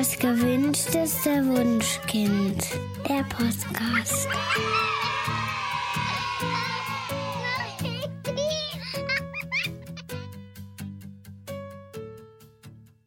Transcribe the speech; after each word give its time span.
Das 0.00 0.18
gewünschteste 0.18 1.28
Wunschkind. 1.46 2.64
Der 3.06 3.22
Podcast. 3.24 4.28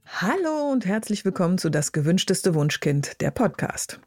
Hallo 0.05 0.71
und 0.71 0.85
herzlich 0.85 1.25
willkommen 1.25 1.57
zu 1.57 1.71
Das 1.71 1.93
gewünschteste 1.93 2.53
Wunschkind, 2.53 3.19
der 3.21 3.31
Podcast. 3.31 3.99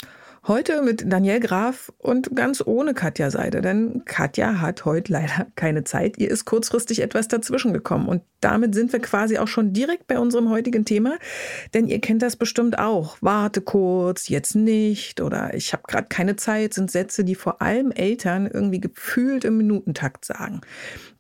Heute 0.48 0.80
mit 0.80 1.10
Daniel 1.12 1.40
Graf 1.40 1.92
und 1.98 2.36
ganz 2.36 2.62
ohne 2.64 2.94
Katja 2.94 3.32
Seide, 3.32 3.62
denn 3.62 4.04
Katja 4.04 4.60
hat 4.60 4.84
heute 4.84 5.12
leider 5.12 5.48
keine 5.56 5.82
Zeit. 5.82 6.18
Ihr 6.18 6.30
ist 6.30 6.44
kurzfristig 6.44 7.02
etwas 7.02 7.26
dazwischen 7.26 7.72
gekommen 7.72 8.06
und 8.06 8.22
damit 8.40 8.72
sind 8.72 8.92
wir 8.92 9.00
quasi 9.00 9.38
auch 9.38 9.48
schon 9.48 9.72
direkt 9.72 10.06
bei 10.06 10.20
unserem 10.20 10.48
heutigen 10.48 10.84
Thema, 10.84 11.18
denn 11.74 11.88
ihr 11.88 12.00
kennt 12.00 12.22
das 12.22 12.36
bestimmt 12.36 12.78
auch. 12.78 13.16
Warte 13.20 13.60
kurz, 13.60 14.28
jetzt 14.28 14.54
nicht 14.54 15.20
oder 15.20 15.52
ich 15.52 15.72
habe 15.72 15.82
gerade 15.88 16.06
keine 16.06 16.36
Zeit 16.36 16.74
sind 16.74 16.92
Sätze, 16.92 17.24
die 17.24 17.34
vor 17.34 17.60
allem 17.60 17.90
Eltern 17.90 18.46
irgendwie 18.46 18.80
gefühlt 18.80 19.44
im 19.44 19.56
Minutentakt 19.56 20.24
sagen. 20.24 20.60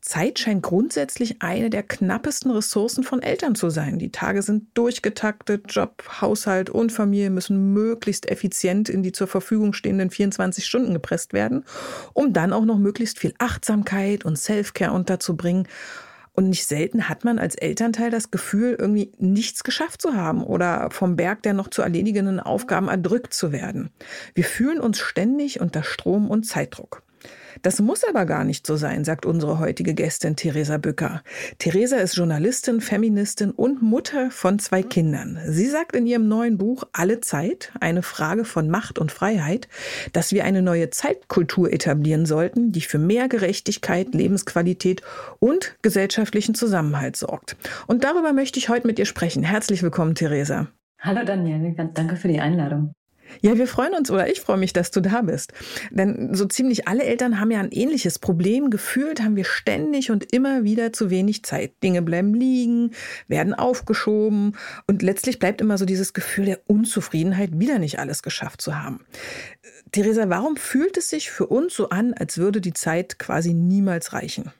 Zeit 0.06 0.38
scheint 0.38 0.62
grundsätzlich 0.62 1.42
eine 1.42 1.68
der 1.68 1.82
knappesten 1.82 2.52
Ressourcen 2.52 3.02
von 3.02 3.22
Eltern 3.22 3.56
zu 3.56 3.70
sein. 3.70 3.98
Die 3.98 4.12
Tage 4.12 4.40
sind 4.40 4.68
durchgetaktet, 4.74 5.64
Job, 5.68 6.04
Haushalt 6.20 6.70
und 6.70 6.92
Familie 6.92 7.30
müssen 7.30 7.72
möglichst 7.72 8.30
effizient 8.30 8.88
in 8.88 9.02
die 9.02 9.10
zur 9.10 9.26
Verfügung 9.26 9.72
stehenden 9.72 10.10
24 10.10 10.64
Stunden 10.64 10.94
gepresst 10.94 11.32
werden, 11.32 11.64
um 12.12 12.32
dann 12.32 12.52
auch 12.52 12.64
noch 12.64 12.78
möglichst 12.78 13.18
viel 13.18 13.34
Achtsamkeit 13.38 14.24
und 14.24 14.38
Selfcare 14.38 14.92
unterzubringen. 14.92 15.66
Und 16.34 16.50
nicht 16.50 16.66
selten 16.66 17.08
hat 17.08 17.24
man 17.24 17.40
als 17.40 17.56
Elternteil 17.56 18.10
das 18.10 18.30
Gefühl, 18.30 18.76
irgendwie 18.78 19.10
nichts 19.18 19.64
geschafft 19.64 20.00
zu 20.00 20.14
haben 20.14 20.44
oder 20.44 20.88
vom 20.92 21.16
Berg 21.16 21.42
der 21.42 21.54
noch 21.54 21.68
zu 21.68 21.82
erledigenden 21.82 22.38
Aufgaben 22.38 22.86
erdrückt 22.88 23.34
zu 23.34 23.50
werden. 23.50 23.90
Wir 24.34 24.44
fühlen 24.44 24.78
uns 24.78 25.00
ständig 25.00 25.60
unter 25.60 25.82
Strom 25.82 26.30
und 26.30 26.46
Zeitdruck. 26.46 27.02
Das 27.62 27.80
muss 27.80 28.04
aber 28.04 28.26
gar 28.26 28.44
nicht 28.44 28.66
so 28.66 28.76
sein, 28.76 29.04
sagt 29.04 29.26
unsere 29.26 29.58
heutige 29.58 29.94
Gästin 29.94 30.36
Theresa 30.36 30.78
Bücker. 30.78 31.22
Theresa 31.58 31.96
ist 31.96 32.16
Journalistin, 32.16 32.80
Feministin 32.80 33.50
und 33.50 33.82
Mutter 33.82 34.30
von 34.30 34.58
zwei 34.58 34.82
Kindern. 34.82 35.38
Sie 35.46 35.66
sagt 35.66 35.96
in 35.96 36.06
ihrem 36.06 36.28
neuen 36.28 36.58
Buch 36.58 36.84
Alle 36.92 37.20
Zeit, 37.20 37.72
eine 37.80 38.02
Frage 38.02 38.44
von 38.44 38.68
Macht 38.68 38.98
und 38.98 39.12
Freiheit, 39.12 39.68
dass 40.12 40.32
wir 40.32 40.44
eine 40.44 40.62
neue 40.62 40.90
Zeitkultur 40.90 41.72
etablieren 41.72 42.26
sollten, 42.26 42.72
die 42.72 42.80
für 42.80 42.98
mehr 42.98 43.28
Gerechtigkeit, 43.28 44.14
Lebensqualität 44.14 45.02
und 45.38 45.76
gesellschaftlichen 45.82 46.54
Zusammenhalt 46.54 47.16
sorgt. 47.16 47.56
Und 47.86 48.04
darüber 48.04 48.32
möchte 48.32 48.58
ich 48.58 48.68
heute 48.68 48.86
mit 48.86 48.98
ihr 48.98 49.06
sprechen. 49.06 49.42
Herzlich 49.42 49.82
willkommen, 49.82 50.14
Theresa. 50.14 50.68
Hallo 51.00 51.24
Daniel, 51.24 51.74
danke 51.94 52.16
für 52.16 52.28
die 52.28 52.40
Einladung. 52.40 52.92
Ja, 53.40 53.56
wir 53.56 53.66
freuen 53.66 53.94
uns 53.94 54.10
oder 54.10 54.28
ich 54.30 54.40
freue 54.40 54.56
mich, 54.56 54.72
dass 54.72 54.90
du 54.90 55.00
da 55.00 55.22
bist. 55.22 55.52
Denn 55.90 56.34
so 56.34 56.46
ziemlich 56.46 56.88
alle 56.88 57.04
Eltern 57.04 57.40
haben 57.40 57.50
ja 57.50 57.60
ein 57.60 57.72
ähnliches 57.72 58.18
Problem. 58.18 58.70
Gefühlt 58.70 59.22
haben 59.22 59.36
wir 59.36 59.44
ständig 59.44 60.10
und 60.10 60.32
immer 60.32 60.64
wieder 60.64 60.92
zu 60.92 61.10
wenig 61.10 61.44
Zeit. 61.44 61.72
Dinge 61.82 62.02
bleiben 62.02 62.34
liegen, 62.34 62.92
werden 63.28 63.54
aufgeschoben 63.54 64.56
und 64.86 65.02
letztlich 65.02 65.38
bleibt 65.38 65.60
immer 65.60 65.78
so 65.78 65.84
dieses 65.84 66.12
Gefühl 66.12 66.46
der 66.46 66.60
Unzufriedenheit, 66.66 67.58
wieder 67.58 67.78
nicht 67.78 67.98
alles 67.98 68.22
geschafft 68.22 68.60
zu 68.60 68.78
haben. 68.78 69.04
Theresa, 69.92 70.28
warum 70.28 70.56
fühlt 70.56 70.96
es 70.96 71.08
sich 71.10 71.30
für 71.30 71.46
uns 71.46 71.74
so 71.74 71.88
an, 71.88 72.14
als 72.14 72.38
würde 72.38 72.60
die 72.60 72.72
Zeit 72.72 73.18
quasi 73.18 73.54
niemals 73.54 74.12
reichen? 74.12 74.52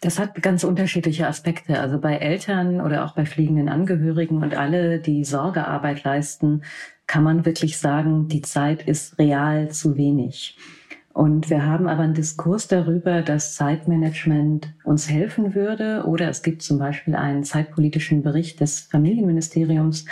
Das 0.00 0.18
hat 0.18 0.42
ganz 0.42 0.64
unterschiedliche 0.64 1.26
Aspekte. 1.26 1.78
Also 1.78 2.00
bei 2.00 2.16
Eltern 2.16 2.80
oder 2.80 3.04
auch 3.04 3.12
bei 3.12 3.26
fliegenden 3.26 3.68
Angehörigen 3.68 4.42
und 4.42 4.56
alle, 4.56 4.98
die 4.98 5.24
Sorgearbeit 5.24 6.04
leisten, 6.04 6.62
kann 7.06 7.22
man 7.22 7.44
wirklich 7.44 7.76
sagen, 7.78 8.28
die 8.28 8.40
Zeit 8.40 8.82
ist 8.86 9.18
real 9.18 9.70
zu 9.70 9.96
wenig. 9.96 10.56
Und 11.12 11.50
wir 11.50 11.66
haben 11.66 11.88
aber 11.88 12.04
einen 12.04 12.14
Diskurs 12.14 12.68
darüber, 12.68 13.20
dass 13.20 13.56
Zeitmanagement 13.56 14.72
uns 14.84 15.10
helfen 15.10 15.54
würde. 15.54 16.04
Oder 16.06 16.28
es 16.28 16.42
gibt 16.42 16.62
zum 16.62 16.78
Beispiel 16.78 17.14
einen 17.14 17.44
zeitpolitischen 17.44 18.22
Bericht 18.22 18.60
des 18.60 18.80
Familienministeriums. 18.80 20.06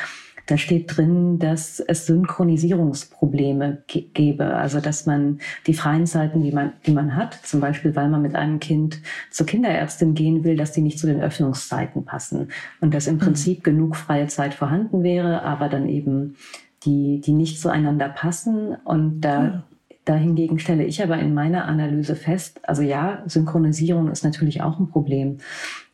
Da 0.48 0.56
steht 0.56 0.96
drin, 0.96 1.38
dass 1.38 1.78
es 1.78 2.06
Synchronisierungsprobleme 2.06 3.82
gäbe. 3.86 4.56
Also, 4.56 4.80
dass 4.80 5.04
man 5.04 5.40
die 5.66 5.74
freien 5.74 6.06
Zeiten, 6.06 6.42
die 6.42 6.52
man, 6.52 6.72
die 6.86 6.92
man 6.92 7.16
hat, 7.16 7.34
zum 7.34 7.60
Beispiel, 7.60 7.94
weil 7.94 8.08
man 8.08 8.22
mit 8.22 8.34
einem 8.34 8.58
Kind 8.58 9.02
zur 9.30 9.44
Kinderärztin 9.44 10.14
gehen 10.14 10.44
will, 10.44 10.56
dass 10.56 10.72
die 10.72 10.80
nicht 10.80 10.98
zu 10.98 11.06
den 11.06 11.20
Öffnungszeiten 11.20 12.06
passen. 12.06 12.48
Und 12.80 12.94
dass 12.94 13.06
im 13.08 13.16
mhm. 13.16 13.18
Prinzip 13.18 13.58
mhm. 13.58 13.62
genug 13.64 13.96
freie 13.96 14.26
Zeit 14.28 14.54
vorhanden 14.54 15.02
wäre, 15.02 15.42
aber 15.42 15.68
dann 15.68 15.86
eben 15.86 16.36
die, 16.86 17.20
die 17.20 17.32
nicht 17.32 17.60
zueinander 17.60 18.08
passen. 18.08 18.74
Und 18.86 19.20
da, 19.20 19.44
ja. 19.44 19.62
dahingegen 20.06 20.58
stelle 20.58 20.84
ich 20.84 21.02
aber 21.02 21.18
in 21.18 21.34
meiner 21.34 21.66
Analyse 21.66 22.16
fest, 22.16 22.60
also 22.62 22.80
ja, 22.80 23.22
Synchronisierung 23.26 24.10
ist 24.10 24.24
natürlich 24.24 24.62
auch 24.62 24.78
ein 24.78 24.88
Problem. 24.88 25.40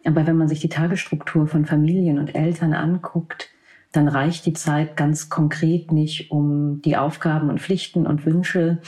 Aber 0.04 0.28
wenn 0.28 0.36
man 0.36 0.46
sich 0.46 0.60
die 0.60 0.68
Tagesstruktur 0.68 1.48
von 1.48 1.66
Familien 1.66 2.20
und 2.20 2.36
Eltern 2.36 2.72
anguckt, 2.72 3.50
dann 3.94 4.08
reicht 4.08 4.44
die 4.46 4.52
Zeit 4.52 4.96
ganz 4.96 5.28
konkret 5.28 5.92
nicht, 5.92 6.30
um 6.30 6.82
die 6.82 6.96
Aufgaben 6.96 7.48
und 7.48 7.60
Pflichten 7.60 8.06
und 8.06 8.26
Wünsche, 8.26 8.78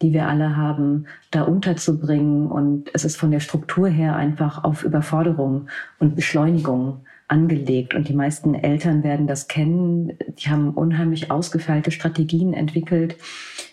die 0.00 0.12
wir 0.12 0.26
alle 0.26 0.56
haben, 0.56 1.06
da 1.30 1.42
unterzubringen. 1.42 2.46
Und 2.46 2.90
es 2.94 3.04
ist 3.04 3.16
von 3.16 3.30
der 3.30 3.40
Struktur 3.40 3.88
her 3.88 4.16
einfach 4.16 4.64
auf 4.64 4.82
Überforderung 4.82 5.68
und 5.98 6.16
Beschleunigung 6.16 7.04
angelegt. 7.28 7.94
Und 7.94 8.08
die 8.08 8.14
meisten 8.14 8.54
Eltern 8.54 9.02
werden 9.02 9.26
das 9.26 9.48
kennen. 9.48 10.16
Die 10.38 10.48
haben 10.48 10.70
unheimlich 10.70 11.30
ausgefeilte 11.30 11.90
Strategien 11.90 12.54
entwickelt, 12.54 13.16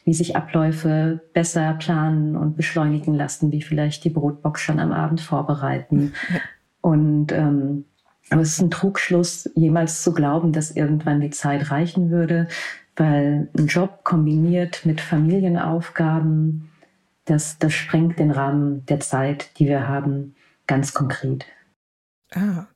wie 0.03 0.13
sich 0.13 0.35
Abläufe 0.35 1.21
besser 1.33 1.73
planen 1.75 2.35
und 2.35 2.57
beschleunigen 2.57 3.13
lassen, 3.13 3.51
wie 3.53 3.61
vielleicht 3.61 4.03
die 4.03 4.09
Brotbox 4.09 4.61
schon 4.61 4.79
am 4.79 4.91
Abend 4.91 5.21
vorbereiten. 5.21 6.13
Und 6.81 7.31
ähm, 7.31 7.85
aber 8.31 8.41
es 8.41 8.53
ist 8.53 8.61
ein 8.61 8.71
Trugschluss, 8.71 9.49
jemals 9.55 10.03
zu 10.03 10.13
glauben, 10.13 10.53
dass 10.53 10.71
irgendwann 10.71 11.19
die 11.19 11.29
Zeit 11.29 11.69
reichen 11.69 12.09
würde, 12.09 12.47
weil 12.95 13.49
ein 13.57 13.67
Job 13.67 14.03
kombiniert 14.03 14.85
mit 14.85 15.01
Familienaufgaben, 15.01 16.69
das, 17.25 17.59
das 17.59 17.73
sprengt 17.73 18.19
den 18.19 18.31
Rahmen 18.31 18.85
der 18.85 19.01
Zeit, 19.01 19.59
die 19.59 19.67
wir 19.67 19.87
haben, 19.87 20.35
ganz 20.65 20.93
konkret. 20.93 21.45
Ah, 22.33 22.67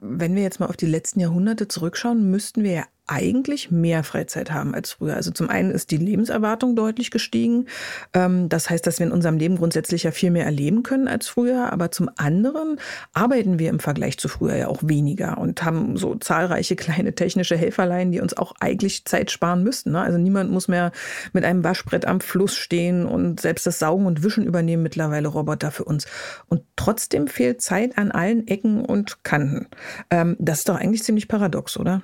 wenn 0.00 0.34
wir 0.34 0.42
jetzt 0.42 0.58
mal 0.58 0.66
auf 0.66 0.76
die 0.76 0.86
letzten 0.86 1.20
Jahrhunderte 1.20 1.68
zurückschauen, 1.68 2.30
müssten 2.30 2.64
wir 2.64 2.72
ja 2.72 2.84
eigentlich 3.08 3.70
mehr 3.70 4.04
Freizeit 4.04 4.50
haben 4.52 4.74
als 4.74 4.92
früher. 4.92 5.16
Also 5.16 5.30
zum 5.30 5.50
einen 5.50 5.70
ist 5.70 5.90
die 5.90 5.96
Lebenserwartung 5.96 6.76
deutlich 6.76 7.10
gestiegen. 7.10 7.66
Ähm, 8.12 8.48
das 8.48 8.70
heißt, 8.70 8.86
dass 8.86 8.98
wir 8.98 9.06
in 9.06 9.12
unserem 9.12 9.38
Leben 9.38 9.56
grundsätzlich 9.56 10.02
ja 10.04 10.10
viel 10.10 10.30
mehr 10.30 10.44
erleben 10.44 10.82
können 10.82 11.08
als 11.08 11.28
früher. 11.28 11.72
Aber 11.72 11.90
zum 11.90 12.10
anderen 12.16 12.78
arbeiten 13.12 13.58
wir 13.58 13.70
im 13.70 13.80
Vergleich 13.80 14.18
zu 14.18 14.28
früher 14.28 14.56
ja 14.56 14.68
auch 14.68 14.82
weniger 14.82 15.38
und 15.38 15.62
haben 15.64 15.96
so 15.96 16.14
zahlreiche 16.14 16.76
kleine 16.88 17.14
technische 17.14 17.56
Helferlein, 17.56 18.12
die 18.12 18.20
uns 18.20 18.36
auch 18.36 18.52
eigentlich 18.60 19.04
Zeit 19.04 19.30
sparen 19.30 19.62
müssten. 19.62 19.92
Ne? 19.92 20.00
Also 20.00 20.18
niemand 20.18 20.50
muss 20.50 20.68
mehr 20.68 20.92
mit 21.32 21.44
einem 21.44 21.64
Waschbrett 21.64 22.04
am 22.04 22.20
Fluss 22.20 22.54
stehen 22.54 23.06
und 23.06 23.40
selbst 23.40 23.66
das 23.66 23.78
Saugen 23.78 24.06
und 24.06 24.22
Wischen 24.22 24.44
übernehmen 24.44 24.82
mittlerweile 24.82 25.28
Roboter 25.28 25.70
für 25.70 25.84
uns. 25.84 26.06
Und 26.48 26.62
trotzdem 26.76 27.26
fehlt 27.26 27.62
Zeit 27.62 27.96
an 27.98 28.10
allen 28.10 28.46
Ecken 28.46 28.84
und 28.84 29.24
Kanten. 29.24 29.68
Ähm, 30.10 30.36
das 30.38 30.60
ist 30.60 30.68
doch 30.68 30.76
eigentlich 30.76 31.02
ziemlich 31.02 31.28
paradox, 31.28 31.76
oder? 31.76 32.02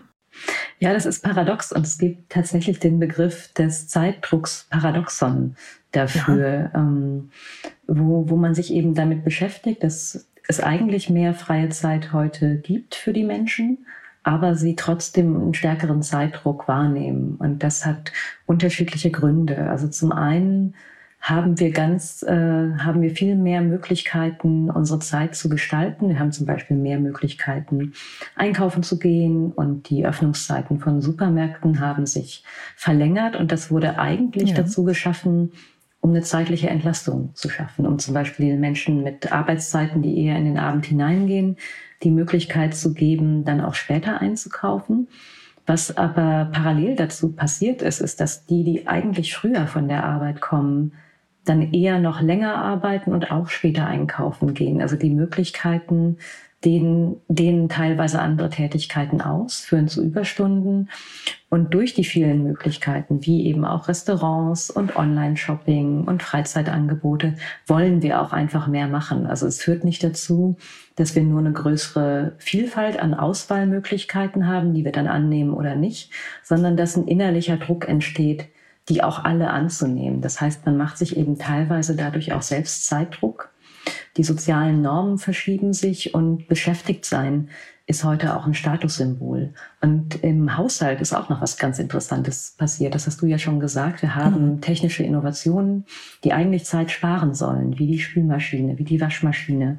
Ja, 0.79 0.93
das 0.93 1.07
ist 1.07 1.23
paradox 1.23 1.73
und 1.73 1.87
es 1.87 1.99
gibt 1.99 2.31
tatsächlich 2.31 2.79
den 2.79 2.99
Begriff 2.99 3.53
des 3.55 3.89
Zeitdrucks 3.89 4.67
Paradoxon 4.71 5.57
dafür, 5.93 6.71
ja. 6.75 6.81
ähm, 6.81 7.31
wo, 7.87 8.29
wo 8.29 8.37
man 8.37 8.55
sich 8.55 8.73
eben 8.73 8.95
damit 8.95 9.25
beschäftigt, 9.25 9.83
dass 9.83 10.29
es 10.47 10.61
eigentlich 10.61 11.09
mehr 11.11 11.35
freie 11.35 11.71
Zeit 11.71 12.13
heute 12.13 12.57
gibt 12.57 12.95
für 12.95 13.13
die 13.13 13.25
Menschen, 13.25 13.87
aber 14.23 14.55
sie 14.55 14.77
trotzdem 14.77 15.37
einen 15.37 15.55
stärkeren 15.55 16.03
Zeitdruck 16.03 16.69
wahrnehmen. 16.69 17.37
Und 17.39 17.63
das 17.63 17.87
hat 17.87 18.13
unterschiedliche 18.47 19.11
Gründe. 19.11 19.69
Also 19.71 19.89
zum 19.89 20.13
einen 20.13 20.75
haben 21.25 21.59
wir 21.59 21.71
ganz, 21.71 22.23
äh, 22.23 22.29
haben 22.77 23.01
wir 23.01 23.17
viel 23.17 23.35
mehr 23.35 23.63
Möglichkeiten, 23.63 24.69
unsere 24.69 24.99
Zeit 24.99 25.35
zu 25.35 25.49
gestalten. 25.49 26.11
Wir 26.11 26.19
haben 26.19 26.33
zum 26.33 26.45
Beispiel 26.45 26.77
mehr 26.77 27.01
Möglichkeiten, 27.01 27.95
einkaufen 28.37 28.83
zu 28.83 28.99
gehen 28.99 29.51
und 29.51 29.89
die 29.89 30.05
Öffnungszeiten 30.05 30.81
von 30.81 31.01
Supermärkten 31.01 31.81
haben 31.81 32.05
sich 32.05 32.45
verlängert 32.77 33.37
und 33.37 33.53
das 33.53 33.71
wurde 33.71 33.99
eigentlich 33.99 34.51
ja. 34.51 34.57
dazu 34.57 34.85
geschaffen, 34.85 35.53
um 36.03 36.11
eine 36.11 36.21
zeitliche 36.21 36.69
Entlastung 36.69 37.31
zu 37.33 37.49
schaffen, 37.49 37.87
um 37.87 37.99
zum 37.99 38.13
Beispiel 38.13 38.49
den 38.49 38.61
Menschen 38.61 39.03
mit 39.03 39.33
Arbeitszeiten, 39.33 40.03
die 40.03 40.27
eher 40.27 40.37
in 40.37 40.45
den 40.45 40.59
Abend 40.59 40.85
hineingehen, 40.85 41.57
die 42.03 42.11
Möglichkeit 42.11 42.75
zu 42.75 42.93
geben, 42.93 43.45
dann 43.47 43.63
auch 43.63 43.75
später 43.75 44.21
einzukaufen. 44.21 45.09
Was 45.65 45.97
aber 45.97 46.51
parallel 46.53 46.97
dazu 46.97 47.33
passiert 47.33 47.81
ist, 47.81 48.03
ist, 48.03 48.21
dass 48.21 48.45
die, 48.45 48.63
die 48.63 48.87
eigentlich 48.87 49.35
früher 49.35 49.67
von 49.67 49.89
der 49.89 50.05
Arbeit 50.05 50.43
kommen, 50.43 50.93
dann 51.45 51.73
eher 51.73 51.99
noch 51.99 52.21
länger 52.21 52.57
arbeiten 52.57 53.13
und 53.13 53.31
auch 53.31 53.49
später 53.49 53.87
einkaufen 53.87 54.55
gehen. 54.55 54.81
Also 54.81 54.97
die 54.97 55.11
Möglichkeiten, 55.11 56.19
denen, 56.65 57.21
denen 57.29 57.69
teilweise 57.69 58.21
andere 58.21 58.49
Tätigkeiten 58.49 59.21
aus, 59.21 59.61
führen 59.61 59.89
zu 59.89 60.03
Überstunden. 60.03 60.89
Und 61.51 61.73
durch 61.75 61.95
die 61.95 62.05
vielen 62.05 62.43
Möglichkeiten, 62.43 63.25
wie 63.27 63.47
eben 63.47 63.65
auch 63.65 63.87
Restaurants 63.87 64.71
und 64.71 64.97
Online-Shopping 64.97 66.05
und 66.05 66.23
Freizeitangebote, 66.23 67.35
wollen 67.67 68.03
wir 68.03 68.21
auch 68.23 68.33
einfach 68.33 68.67
mehr 68.67 68.89
machen. 68.89 69.27
Also 69.27 69.47
es 69.47 69.63
führt 69.63 69.85
nicht 69.85 70.03
dazu, 70.03 70.57
dass 70.97 71.15
wir 71.15 71.23
nur 71.23 71.41
eine 71.41 71.53
größere 71.53 72.33
Vielfalt 72.39 72.99
an 72.99 73.15
Auswahlmöglichkeiten 73.15 74.49
haben, 74.49 74.75
die 74.75 74.85
wir 74.85 74.93
dann 74.93 75.07
annehmen 75.07 75.53
oder 75.53 75.77
nicht, 75.77 76.11
sondern 76.43 76.77
dass 76.77 76.97
ein 76.97 77.07
innerlicher 77.07 77.59
Druck 77.59 77.89
entsteht, 77.89 78.49
die 78.89 79.03
auch 79.03 79.25
alle 79.25 79.51
anzunehmen. 79.51 80.21
Das 80.21 80.41
heißt, 80.41 80.67
man 80.67 80.77
macht 80.77 80.99
sich 80.99 81.17
eben 81.17 81.39
teilweise 81.39 81.97
dadurch 81.97 82.33
auch 82.33 82.43
selbst 82.43 82.87
Zeitdruck. 82.87 83.51
Die 84.17 84.25
sozialen 84.25 84.83
Normen 84.83 85.19
verschieben 85.19 85.73
sich 85.73 86.15
und 86.15 86.47
beschäftigt 86.49 87.05
sein 87.05 87.49
ist 87.87 88.03
heute 88.03 88.35
auch 88.35 88.47
ein 88.47 88.55
Statussymbol. 88.55 89.53
Und 89.83 90.23
im 90.23 90.57
Haushalt 90.57 91.03
ist 91.03 91.13
auch 91.13 91.29
noch 91.29 91.43
was 91.43 91.59
ganz 91.59 91.79
Interessantes 91.79 92.55
passiert. 92.57 92.95
Das 92.95 93.07
hast 93.07 93.21
du 93.21 93.27
ja 93.27 93.37
schon 93.37 93.61
gesagt. 93.61 94.01
Wir 94.01 94.15
haben 94.15 94.55
mhm. 94.55 94.61
technische 94.63 95.03
Innovationen, 95.03 95.85
die 96.23 96.33
eigentlich 96.33 96.65
Zeit 96.65 96.91
sparen 96.91 97.35
sollen, 97.35 97.79
wie 97.79 97.87
die 97.87 97.99
Spülmaschine, 97.99 98.79
wie 98.79 98.85
die 98.85 99.01
Waschmaschine. 99.01 99.79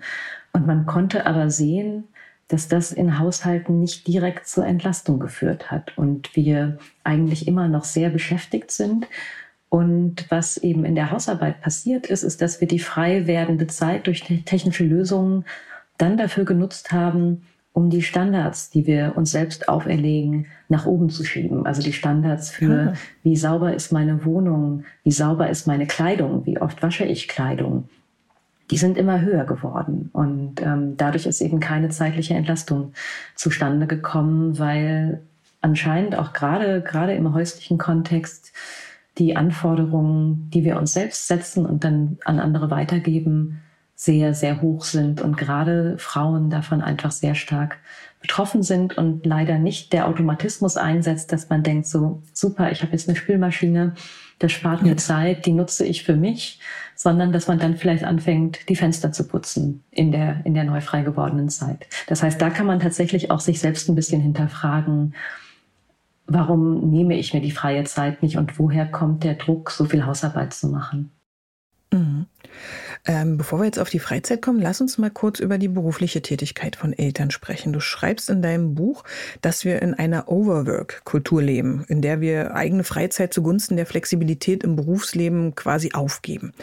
Und 0.53 0.67
man 0.67 0.85
konnte 0.85 1.25
aber 1.25 1.49
sehen, 1.49 2.05
dass 2.47 2.67
das 2.67 2.91
in 2.91 3.19
Haushalten 3.19 3.79
nicht 3.79 4.07
direkt 4.07 4.47
zur 4.47 4.65
Entlastung 4.65 5.19
geführt 5.19 5.71
hat 5.71 5.97
und 5.97 6.35
wir 6.35 6.77
eigentlich 7.03 7.47
immer 7.47 7.67
noch 7.67 7.83
sehr 7.83 8.09
beschäftigt 8.09 8.71
sind. 8.71 9.07
Und 9.69 10.25
was 10.29 10.57
eben 10.57 10.85
in 10.85 10.95
der 10.95 11.11
Hausarbeit 11.11 11.59
passiert 11.61 12.05
ist, 12.07 12.23
ist, 12.23 12.41
dass 12.41 12.61
wir 12.61 12.67
die 12.67 12.79
frei 12.79 13.25
werdende 13.25 13.67
Zeit 13.67 14.07
durch 14.07 14.23
technische 14.45 14.85
Lösungen 14.85 15.43
dann 15.97 16.17
dafür 16.17 16.45
genutzt 16.45 16.91
haben, 16.91 17.41
um 17.73 17.89
die 17.89 18.03
Standards, 18.03 18.69
die 18.69 18.87
wir 18.87 19.13
uns 19.17 19.31
selbst 19.31 19.67
auferlegen, 19.67 20.45
nach 20.69 20.85
oben 20.85 21.09
zu 21.09 21.25
schieben. 21.25 21.65
Also 21.65 21.81
die 21.81 21.91
Standards 21.91 22.49
für, 22.49 22.93
ah. 22.93 22.97
wie 23.23 23.35
sauber 23.35 23.73
ist 23.73 23.91
meine 23.91 24.23
Wohnung, 24.23 24.85
wie 25.03 25.11
sauber 25.11 25.49
ist 25.49 25.67
meine 25.67 25.85
Kleidung, 25.85 26.45
wie 26.45 26.59
oft 26.59 26.81
wasche 26.81 27.03
ich 27.03 27.27
Kleidung. 27.27 27.89
Die 28.71 28.77
sind 28.77 28.97
immer 28.97 29.21
höher 29.21 29.45
geworden. 29.45 30.09
Und 30.13 30.61
ähm, 30.61 30.97
dadurch 30.97 31.25
ist 31.25 31.41
eben 31.41 31.59
keine 31.59 31.89
zeitliche 31.89 32.33
Entlastung 32.33 32.93
zustande 33.35 33.87
gekommen, 33.87 34.57
weil 34.57 35.21
anscheinend 35.61 36.17
auch 36.17 36.33
gerade, 36.33 36.81
gerade 36.81 37.13
im 37.13 37.33
häuslichen 37.33 37.77
Kontext 37.77 38.53
die 39.17 39.35
Anforderungen, 39.35 40.49
die 40.53 40.63
wir 40.63 40.77
uns 40.77 40.93
selbst 40.93 41.27
setzen 41.27 41.65
und 41.65 41.83
dann 41.83 42.17
an 42.25 42.39
andere 42.39 42.69
weitergeben, 42.69 43.61
sehr, 43.95 44.33
sehr 44.33 44.61
hoch 44.61 44.83
sind 44.83 45.21
und 45.21 45.37
gerade 45.37 45.97
Frauen 45.97 46.49
davon 46.49 46.81
einfach 46.81 47.11
sehr 47.11 47.33
stark 47.33 47.77
betroffen 48.19 48.61
sind 48.61 48.97
und 48.97 49.25
leider 49.25 49.57
nicht 49.57 49.93
der 49.93 50.07
Automatismus 50.07 50.75
einsetzt, 50.75 51.31
dass 51.31 51.49
man 51.49 51.63
denkt, 51.63 51.87
so 51.87 52.21
super, 52.33 52.71
ich 52.71 52.81
habe 52.81 52.91
jetzt 52.91 53.07
eine 53.07 53.15
Spülmaschine, 53.15 53.93
das 54.39 54.51
spart 54.51 54.83
mir 54.83 54.97
Zeit, 54.97 55.45
die 55.45 55.53
nutze 55.53 55.85
ich 55.85 56.03
für 56.03 56.15
mich, 56.15 56.59
sondern 56.95 57.31
dass 57.31 57.47
man 57.47 57.59
dann 57.59 57.75
vielleicht 57.75 58.03
anfängt, 58.03 58.69
die 58.69 58.75
Fenster 58.75 59.11
zu 59.11 59.27
putzen 59.27 59.83
in 59.91 60.11
der, 60.11 60.45
in 60.45 60.53
der 60.53 60.63
neu 60.63 60.81
frei 60.81 61.01
gewordenen 61.01 61.49
Zeit. 61.49 61.87
Das 62.07 62.23
heißt, 62.23 62.41
da 62.41 62.49
kann 62.49 62.65
man 62.65 62.79
tatsächlich 62.79 63.31
auch 63.31 63.41
sich 63.41 63.59
selbst 63.59 63.89
ein 63.89 63.95
bisschen 63.95 64.21
hinterfragen, 64.21 65.13
warum 66.27 66.89
nehme 66.89 67.17
ich 67.17 67.33
mir 67.33 67.41
die 67.41 67.51
freie 67.51 67.83
Zeit 67.83 68.23
nicht 68.23 68.37
und 68.37 68.57
woher 68.57 68.85
kommt 68.85 69.23
der 69.23 69.35
Druck, 69.35 69.71
so 69.71 69.85
viel 69.85 70.05
Hausarbeit 70.05 70.53
zu 70.53 70.67
machen? 70.67 71.11
Mhm. 71.91 72.25
Ähm, 73.05 73.37
bevor 73.37 73.59
wir 73.59 73.65
jetzt 73.65 73.79
auf 73.79 73.89
die 73.89 73.99
Freizeit 73.99 74.41
kommen, 74.41 74.59
lass 74.59 74.81
uns 74.81 74.97
mal 74.97 75.11
kurz 75.11 75.39
über 75.39 75.57
die 75.57 75.67
berufliche 75.67 76.21
Tätigkeit 76.21 76.75
von 76.75 76.93
Eltern 76.93 77.29
sprechen. 77.29 77.71
Du 77.71 77.79
schreibst 77.79 78.29
in 78.29 78.41
deinem 78.41 78.73
Buch, 78.73 79.03
dass 79.41 79.63
wir 79.63 79.81
in 79.81 79.93
einer 79.93 80.27
Overwork-Kultur 80.27 81.41
leben, 81.41 81.85
in 81.87 82.01
der 82.01 82.21
wir 82.21 82.55
eigene 82.55 82.83
Freizeit 82.83 83.33
zugunsten 83.33 83.75
der 83.75 83.85
Flexibilität 83.85 84.63
im 84.63 84.75
Berufsleben 84.75 85.53
quasi 85.53 85.91
aufgeben. 85.93 86.53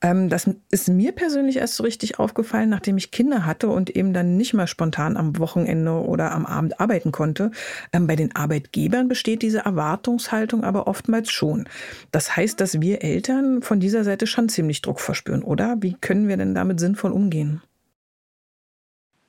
Ähm, 0.00 0.28
das 0.28 0.50
ist 0.70 0.88
mir 0.88 1.12
persönlich 1.12 1.56
erst 1.56 1.76
so 1.76 1.84
richtig 1.84 2.18
aufgefallen, 2.18 2.68
nachdem 2.68 2.96
ich 2.96 3.12
Kinder 3.12 3.46
hatte 3.46 3.68
und 3.68 3.90
eben 3.90 4.12
dann 4.12 4.36
nicht 4.36 4.54
mehr 4.54 4.66
spontan 4.66 5.16
am 5.16 5.38
Wochenende 5.38 5.92
oder 5.92 6.32
am 6.32 6.46
Abend 6.46 6.80
arbeiten 6.80 7.12
konnte. 7.12 7.52
Ähm, 7.92 8.06
bei 8.06 8.16
den 8.16 8.34
Arbeitgebern 8.34 9.06
besteht 9.08 9.42
diese 9.42 9.60
Erwartungshaltung 9.60 10.64
aber 10.64 10.86
oftmals 10.86 11.30
schon. 11.30 11.68
Das 12.10 12.36
heißt, 12.36 12.60
dass 12.60 12.80
wir 12.80 13.02
Eltern 13.02 13.62
von 13.62 13.78
dieser 13.78 14.04
Seite 14.04 14.26
schon 14.26 14.48
ziemlich 14.48 14.82
Druck 14.82 15.00
verspüren, 15.00 15.42
oder? 15.42 15.76
Wie 15.80 15.91
wie 15.92 15.98
können 16.00 16.26
wir 16.26 16.38
denn 16.38 16.54
damit 16.54 16.80
sinnvoll 16.80 17.12
umgehen? 17.12 17.60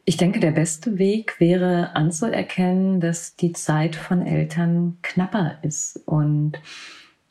Ich 0.05 0.17
denke, 0.17 0.39
der 0.39 0.51
beste 0.51 0.97
Weg 0.97 1.39
wäre 1.39 1.95
anzuerkennen, 1.95 3.01
dass 3.01 3.35
die 3.35 3.51
Zeit 3.51 3.95
von 3.95 4.25
Eltern 4.25 4.97
knapper 5.01 5.57
ist. 5.61 5.97
Und, 6.05 6.53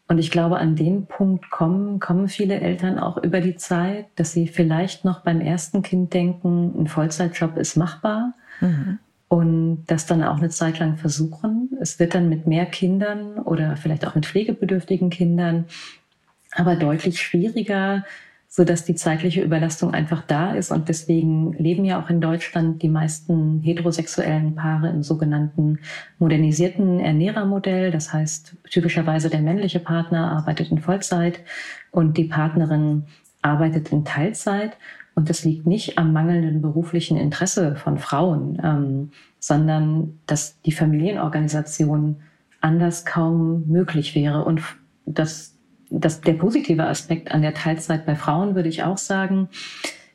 und 0.08 0.18
ich 0.18 0.30
glaube, 0.30 0.58
an 0.58 0.76
den 0.76 1.06
Punkt 1.06 1.50
kommen, 1.50 1.98
kommen 1.98 2.28
viele 2.28 2.60
Eltern 2.60 2.98
auch 2.98 3.16
über 3.18 3.40
die 3.40 3.56
Zeit, 3.56 4.06
dass 4.16 4.32
sie 4.32 4.48
vielleicht 4.48 5.04
noch 5.04 5.20
beim 5.20 5.40
ersten 5.40 5.82
Kind 5.82 6.12
denken, 6.12 6.74
ein 6.78 6.86
Vollzeitjob 6.86 7.56
ist 7.56 7.76
machbar. 7.76 8.34
Mhm. 8.60 8.98
Und 9.28 9.84
das 9.86 10.04
dann 10.04 10.22
auch 10.22 10.36
eine 10.36 10.50
Zeit 10.50 10.78
lang 10.78 10.98
versuchen. 10.98 11.70
Es 11.80 11.98
wird 11.98 12.14
dann 12.14 12.28
mit 12.28 12.46
mehr 12.46 12.66
Kindern 12.66 13.38
oder 13.38 13.76
vielleicht 13.76 14.06
auch 14.06 14.14
mit 14.14 14.26
pflegebedürftigen 14.26 15.08
Kindern 15.08 15.66
aber 16.54 16.76
deutlich 16.76 17.20
schwieriger, 17.20 18.04
so 18.54 18.64
dass 18.64 18.84
die 18.84 18.94
zeitliche 18.94 19.40
Überlastung 19.40 19.94
einfach 19.94 20.20
da 20.26 20.52
ist. 20.52 20.70
Und 20.72 20.90
deswegen 20.90 21.54
leben 21.54 21.86
ja 21.86 21.98
auch 21.98 22.10
in 22.10 22.20
Deutschland 22.20 22.82
die 22.82 22.90
meisten 22.90 23.60
heterosexuellen 23.62 24.54
Paare 24.54 24.90
im 24.90 25.02
sogenannten 25.02 25.78
modernisierten 26.18 27.00
Ernährermodell. 27.00 27.90
Das 27.90 28.12
heißt, 28.12 28.54
typischerweise 28.68 29.30
der 29.30 29.40
männliche 29.40 29.80
Partner 29.80 30.32
arbeitet 30.32 30.70
in 30.70 30.82
Vollzeit 30.82 31.40
und 31.92 32.18
die 32.18 32.24
Partnerin 32.24 33.04
arbeitet 33.40 33.90
in 33.90 34.04
Teilzeit. 34.04 34.76
Und 35.14 35.30
das 35.30 35.44
liegt 35.44 35.66
nicht 35.66 35.96
am 35.96 36.12
mangelnden 36.12 36.60
beruflichen 36.60 37.16
Interesse 37.16 37.76
von 37.76 37.96
Frauen, 37.96 38.60
ähm, 38.62 39.12
sondern 39.38 40.18
dass 40.26 40.60
die 40.60 40.72
Familienorganisation 40.72 42.16
anders 42.60 43.06
kaum 43.06 43.66
möglich 43.66 44.14
wäre 44.14 44.44
und 44.44 44.60
dass 45.06 45.51
das, 45.92 46.20
der 46.20 46.34
positive 46.34 46.84
Aspekt 46.84 47.30
an 47.30 47.42
der 47.42 47.54
Teilzeit 47.54 48.06
bei 48.06 48.14
Frauen, 48.14 48.54
würde 48.54 48.68
ich 48.68 48.82
auch 48.82 48.98
sagen, 48.98 49.48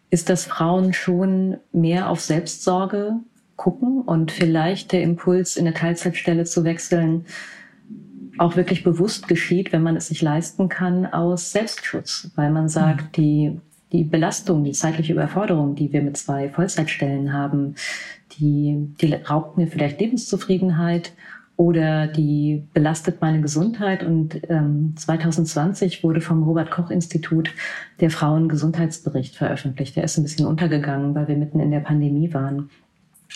ist, 0.10 0.30
dass 0.30 0.46
Frauen 0.46 0.94
schon 0.94 1.58
mehr 1.72 2.10
auf 2.10 2.22
Selbstsorge 2.22 3.20
gucken 3.56 4.02
und 4.02 4.32
vielleicht 4.32 4.92
der 4.92 5.02
Impuls, 5.02 5.58
in 5.58 5.66
eine 5.66 5.76
Teilzeitstelle 5.76 6.46
zu 6.46 6.64
wechseln, 6.64 7.26
auch 8.38 8.56
wirklich 8.56 8.84
bewusst 8.84 9.28
geschieht, 9.28 9.72
wenn 9.72 9.82
man 9.82 9.96
es 9.96 10.08
sich 10.08 10.22
leisten 10.22 10.70
kann, 10.70 11.06
aus 11.06 11.52
Selbstschutz, 11.52 12.32
weil 12.36 12.52
man 12.52 12.70
sagt, 12.70 13.18
mhm. 13.18 13.22
die, 13.22 13.62
die 13.92 14.04
Belastung, 14.04 14.64
die 14.64 14.74
zeitliche 14.74 15.14
Überforderung, 15.14 15.76
die 15.76 15.92
wir 15.92 16.02
mit 16.02 16.18
zwei 16.18 16.50
Vollzeitstellen 16.50 17.34
haben, 17.34 17.76
die, 18.34 18.94
die 19.02 19.14
raubt 19.14 19.58
mir 19.58 19.68
vielleicht 19.68 20.00
Lebenszufriedenheit 20.00 21.14
oder 21.58 22.06
die 22.06 22.68
belastet 22.74 23.20
meine 23.20 23.42
Gesundheit. 23.42 24.04
Und 24.04 24.40
ähm, 24.48 24.94
2020 24.96 26.04
wurde 26.04 26.22
vom 26.22 26.44
Robert 26.44 26.72
Koch 26.72 26.92
Institut 26.92 27.50
der 28.00 28.12
Frauengesundheitsbericht 28.12 29.36
veröffentlicht. 29.36 29.96
Der 29.96 30.04
ist 30.04 30.18
ein 30.18 30.24
bisschen 30.24 30.46
untergegangen, 30.46 31.16
weil 31.16 31.28
wir 31.28 31.36
mitten 31.36 31.60
in 31.60 31.72
der 31.72 31.80
Pandemie 31.80 32.34
waren. 32.34 32.70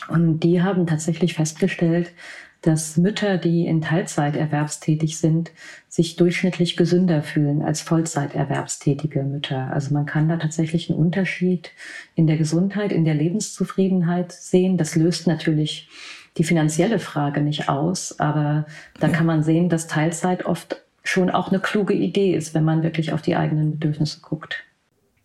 Und 0.08 0.42
die 0.42 0.62
haben 0.62 0.86
tatsächlich 0.86 1.34
festgestellt, 1.34 2.14
dass 2.62 2.96
Mütter, 2.96 3.40
die 3.40 3.66
in 3.66 3.82
Teilzeit 3.82 4.36
erwerbstätig 4.36 5.18
sind, 5.18 5.52
sich 5.90 6.16
durchschnittlich 6.16 6.78
gesünder 6.78 7.24
fühlen 7.24 7.64
als 7.64 7.82
Vollzeiterwerbstätige 7.82 9.24
Mütter. 9.24 9.72
Also 9.74 9.96
man 9.96 10.06
kann 10.06 10.30
da 10.30 10.38
tatsächlich 10.38 10.90
einen 10.90 11.00
Unterschied 11.00 11.72
in 12.14 12.28
der 12.28 12.38
Gesundheit, 12.38 12.92
in 12.92 13.04
der 13.04 13.16
Lebenszufriedenheit 13.16 14.32
sehen. 14.32 14.78
Das 14.78 14.96
löst 14.96 15.26
natürlich 15.26 15.90
die 16.38 16.44
finanzielle 16.44 17.00
Frage 17.00 17.42
nicht 17.42 17.70
aus, 17.70 18.20
aber 18.20 18.66
da 19.00 19.10
kann 19.10 19.26
man 19.26 19.44
sehen, 19.44 19.70
dass 19.70 19.88
Teilzeit 19.88 20.46
oft 20.46 20.82
schon 21.04 21.30
auch 21.30 21.50
eine 21.50 21.60
kluge 21.60 21.94
Idee 21.94 22.34
ist, 22.36 22.54
wenn 22.54 22.64
man 22.64 22.84
wirklich 22.84 23.12
auf 23.12 23.22
die 23.22 23.36
eigenen 23.36 23.72
Bedürfnisse 23.72 24.22
guckt. 24.22 24.64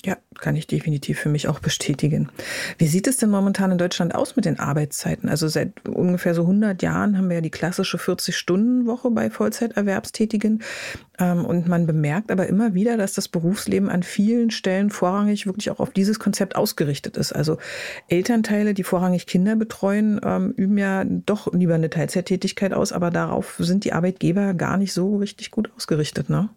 Ja, 0.06 0.16
kann 0.38 0.54
ich 0.54 0.68
definitiv 0.68 1.18
für 1.18 1.28
mich 1.28 1.48
auch 1.48 1.58
bestätigen. 1.58 2.28
Wie 2.78 2.86
sieht 2.86 3.08
es 3.08 3.16
denn 3.16 3.28
momentan 3.28 3.72
in 3.72 3.78
Deutschland 3.78 4.14
aus 4.14 4.36
mit 4.36 4.44
den 4.44 4.60
Arbeitszeiten? 4.60 5.28
Also 5.28 5.48
seit 5.48 5.88
ungefähr 5.88 6.32
so 6.32 6.42
100 6.42 6.80
Jahren 6.80 7.18
haben 7.18 7.28
wir 7.28 7.34
ja 7.34 7.40
die 7.40 7.50
klassische 7.50 7.96
40-Stunden-Woche 7.96 9.10
bei 9.10 9.30
Vollzeiterwerbstätigen. 9.30 10.62
Ähm, 11.18 11.44
und 11.44 11.66
man 11.66 11.88
bemerkt 11.88 12.30
aber 12.30 12.46
immer 12.46 12.72
wieder, 12.72 12.96
dass 12.96 13.14
das 13.14 13.26
Berufsleben 13.26 13.88
an 13.88 14.04
vielen 14.04 14.52
Stellen 14.52 14.90
vorrangig 14.90 15.44
wirklich 15.46 15.72
auch 15.72 15.80
auf 15.80 15.90
dieses 15.90 16.20
Konzept 16.20 16.54
ausgerichtet 16.54 17.16
ist. 17.16 17.32
Also 17.32 17.58
Elternteile, 18.06 18.74
die 18.74 18.84
vorrangig 18.84 19.26
Kinder 19.26 19.56
betreuen, 19.56 20.20
ähm, 20.22 20.52
üben 20.52 20.78
ja 20.78 21.02
doch 21.04 21.52
lieber 21.52 21.74
eine 21.74 21.90
Teilzeittätigkeit 21.90 22.72
aus, 22.72 22.92
aber 22.92 23.10
darauf 23.10 23.56
sind 23.58 23.82
die 23.82 23.92
Arbeitgeber 23.92 24.54
gar 24.54 24.76
nicht 24.76 24.92
so 24.92 25.16
richtig 25.16 25.50
gut 25.50 25.68
ausgerichtet, 25.74 26.30
ne? 26.30 26.48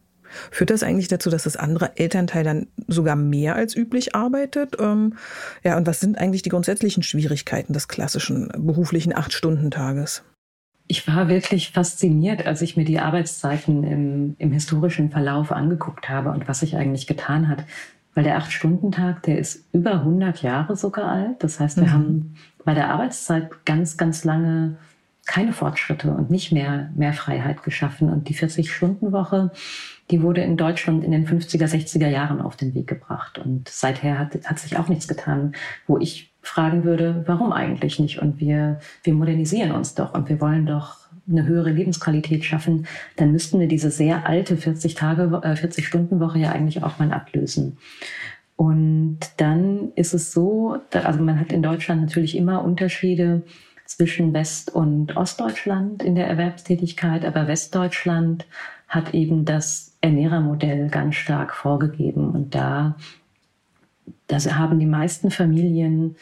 Führt 0.52 0.70
das 0.70 0.84
eigentlich 0.84 1.08
dazu, 1.08 1.30
dass 1.30 1.44
das 1.44 1.58
andere 1.58 1.98
Elternteil 1.98 2.44
dann 2.44 2.68
sogar 2.88 3.16
mehr 3.16 3.56
als 3.56 3.76
üblich 3.76 4.16
arbeitet? 4.16 4.78
Ähm, 4.80 5.16
ja, 5.64 5.78
und 5.78 5.88
was 5.88 6.00
sind 6.00 6.18
eigentlich 6.18 6.42
die 6.42 6.50
grundsätzlichen 6.50 7.04
Schwierigkeiten 7.04 7.74
des 7.74 7.88
klassischen 7.88 8.50
beruflichen 8.58 9.16
Acht-Stunden-Tages? 9.16 10.24
Ich 10.88 11.08
war 11.08 11.28
wirklich 11.28 11.72
fasziniert, 11.72 12.48
als 12.48 12.62
ich 12.62 12.76
mir 12.76 12.86
die 12.86 13.00
Arbeitszeiten 13.00 13.84
im, 13.84 14.36
im 14.40 14.52
historischen 14.52 15.12
Verlauf 15.12 15.52
angeguckt 15.52 16.10
habe 16.10 16.32
und 16.32 16.48
was 16.48 16.62
sich 16.62 16.76
eigentlich 16.76 17.06
getan 17.06 17.48
hat. 17.48 17.64
Weil 18.16 18.24
der 18.24 18.38
Acht-Stunden-Tag, 18.38 19.24
der 19.24 19.38
ist 19.38 19.66
über 19.72 19.92
100 19.92 20.42
Jahre 20.42 20.76
sogar 20.76 21.10
alt. 21.10 21.44
Das 21.44 21.60
heißt, 21.60 21.78
wir 21.78 21.84
mhm. 21.84 21.94
haben 21.94 22.36
bei 22.66 22.74
der 22.74 22.90
Arbeitszeit 22.90 23.66
ganz, 23.66 23.98
ganz 23.98 24.24
lange 24.24 24.78
keine 25.30 25.54
Fortschritte 25.54 26.12
und 26.12 26.32
nicht 26.32 26.52
mehr, 26.52 26.90
mehr 26.96 27.14
Freiheit 27.14 27.62
geschaffen. 27.62 28.10
Und 28.10 28.30
die 28.30 28.36
40-Stunden-Woche, 28.36 29.52
die 30.12 30.22
wurde 30.22 30.42
in 30.42 30.58
Deutschland 30.58 31.04
in 31.04 31.12
den 31.12 31.28
50er, 31.28 31.66
60er 31.66 32.08
Jahren 32.08 32.42
auf 32.42 32.56
den 32.56 32.74
Weg 32.74 32.88
gebracht. 32.88 33.38
Und 33.38 33.70
seither 33.70 34.18
hat, 34.18 34.34
hat 34.46 34.60
sich 34.60 34.78
auch 34.78 34.88
nichts 34.88 35.08
getan, 35.08 35.54
wo 35.88 35.98
ich 35.98 36.34
fragen 36.42 36.84
würde, 36.84 37.24
warum 37.28 37.52
eigentlich 37.52 38.00
nicht? 38.00 38.20
Und 38.20 38.40
wir, 38.40 38.80
wir 39.04 39.14
modernisieren 39.14 39.72
uns 39.72 39.94
doch 39.94 40.14
und 40.14 40.30
wir 40.30 40.42
wollen 40.42 40.66
doch 40.66 40.98
eine 41.30 41.46
höhere 41.46 41.70
Lebensqualität 41.70 42.44
schaffen, 42.44 42.88
dann 43.16 43.32
müssten 43.32 43.60
wir 43.60 43.68
diese 43.68 43.92
sehr 43.92 44.26
alte 44.28 44.58
40 44.58 44.96
Tage, 44.96 45.42
äh, 45.44 45.56
40 45.56 45.86
Stunden 45.86 46.20
Woche 46.20 46.40
ja 46.40 46.52
eigentlich 46.52 46.84
auch 46.84 46.98
mal 46.98 47.12
ablösen. 47.12 47.78
Und 48.56 49.20
dann 49.38 49.92
ist 49.96 50.14
es 50.14 50.32
so, 50.32 50.78
also 50.92 51.22
man 51.22 51.40
hat 51.40 51.52
in 51.52 51.62
Deutschland 51.62 52.02
natürlich 52.02 52.36
immer 52.36 52.64
Unterschiede 52.64 53.44
zwischen 53.86 54.34
West- 54.34 54.74
und 54.74 55.16
Ostdeutschland 55.16 56.04
in 56.04 56.16
der 56.16 56.28
Erwerbstätigkeit, 56.28 57.26
aber 57.26 57.48
Westdeutschland 57.48 58.46
hat 58.88 59.14
eben 59.14 59.46
das 59.46 59.89
Ernährermodell 60.02 60.90
ganz 60.90 61.16
stark 61.16 61.54
vorgegeben. 61.54 62.32
Und 62.32 62.56
da 62.56 62.96
das 64.28 64.54
haben 64.56 64.80
die 64.80 64.86
meisten 64.86 65.32
Familien 65.32 66.16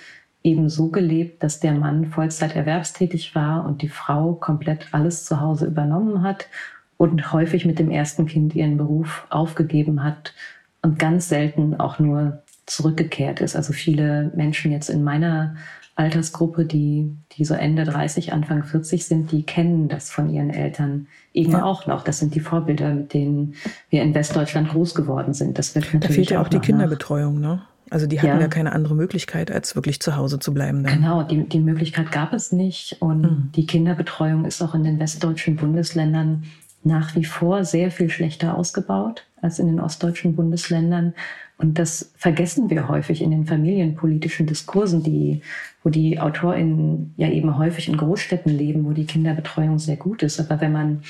eben 0.44 0.70
so 0.70 0.90
gelebt, 0.90 1.44
dass 1.44 1.60
der 1.60 1.74
Mann 1.74 2.06
Vollzeit 2.06 2.56
erwerbstätig 2.56 3.36
war 3.36 3.66
und 3.66 3.82
die 3.82 3.90
Frau 3.90 4.34
komplett 4.34 4.88
alles 4.94 5.26
zu 5.26 5.42
Hause 5.42 5.68
übernommen 5.68 6.24
hat 6.24 6.48
und 6.96 7.34
häufig 7.34 7.66
mit 7.66 7.80
dem 7.80 7.92
ersten 7.92 8.26
Kind 8.26 8.56
ihren 8.56 8.78
Beruf 8.78 9.28
aufgegeben 9.30 10.04
hat 10.04 10.34
und 10.82 11.00
ganz 11.00 11.28
selten 11.28 11.76
auch 11.76 12.00
nur 12.00 12.44
zurückgekehrt 12.68 13.42
ist. 13.42 13.56
Also 13.56 13.74
viele 13.74 14.32
Menschen 14.36 14.72
jetzt 14.72 14.90
in 14.90 15.04
meiner 15.04 15.56
Altersgruppe, 15.96 16.66
die, 16.66 17.16
die 17.32 17.44
so 17.44 17.56
Ende 17.56 17.84
30, 17.84 18.32
Anfang 18.32 18.64
40 18.64 19.06
sind, 19.06 19.32
die 19.32 19.44
kennen 19.44 19.88
das 19.88 20.12
von 20.12 20.30
ihren 20.30 20.52
Eltern 20.52 21.08
eben 21.34 21.54
ja. 21.54 21.64
auch 21.64 21.88
noch. 21.88 22.04
Das 22.04 22.20
sind 22.20 22.36
die 22.36 22.40
Vorbilder, 22.40 22.94
mit 22.94 23.14
denen 23.14 23.56
wir 23.90 24.04
in 24.04 24.14
Westdeutschland 24.14 24.70
groß 24.70 24.94
geworden 24.94 25.34
sind. 25.34 25.58
Das 25.58 25.74
wird 25.74 25.86
natürlich 25.86 26.08
da 26.08 26.14
fehlt 26.14 26.30
ja 26.30 26.40
auch, 26.40 26.46
auch 26.46 26.50
die 26.50 26.60
Kinderbetreuung, 26.60 27.40
ne? 27.40 27.64
Also 27.90 28.06
die 28.06 28.20
hatten 28.20 28.28
ja. 28.28 28.42
ja. 28.42 28.48
keine 28.48 28.74
andere 28.74 28.96
Möglichkeit, 28.96 29.50
als 29.50 29.76
wirklich 29.76 30.02
zu 30.02 30.18
Hause 30.18 30.40
zu 30.40 30.54
bleiben. 30.54 30.84
Dann. 30.84 30.96
Genau, 30.96 31.24
die, 31.24 31.48
die 31.48 31.60
Möglichkeit 31.60 32.12
gab 32.12 32.34
es 32.34 32.52
nicht. 32.52 32.98
Und 33.00 33.22
mhm. 33.22 33.52
die 33.56 33.66
Kinderbetreuung 33.66 34.46
ist 34.46 34.62
auch 34.62 34.76
in 34.76 34.84
den 34.84 35.00
westdeutschen 35.00 35.56
Bundesländern 35.56 36.44
nach 36.84 37.16
wie 37.16 37.26
vor 37.26 37.64
sehr 37.64 37.92
viel 37.92 38.10
schlechter 38.10 38.56
ausgebaut 38.58 39.26
als 39.42 39.60
in 39.60 39.68
den 39.68 39.80
ostdeutschen 39.80 40.36
Bundesländern. 40.36 41.14
Und 41.58 41.80
das 41.80 42.14
vergessen 42.16 42.70
wir 42.70 42.88
häufig 42.88 43.22
in 43.22 43.32
den 43.32 43.46
familienpolitischen 43.46 44.46
Diskursen, 44.46 45.02
die, 45.02 45.42
wo 45.84 45.90
die 45.90 46.20
AutorInnen 46.20 47.14
ja 47.18 47.30
eben 47.30 47.58
häufig 47.58 47.88
in 47.88 47.98
Großstädten 47.98 48.56
leben, 48.56 48.86
wo 48.86 48.92
die 48.92 49.06
Kinderbetreuung 49.06 49.80
sehr 49.80 49.98
gut 49.98 50.22
ist. 50.22 50.40
Aber 50.40 50.62
wenn 50.62 50.72
man 50.72 51.02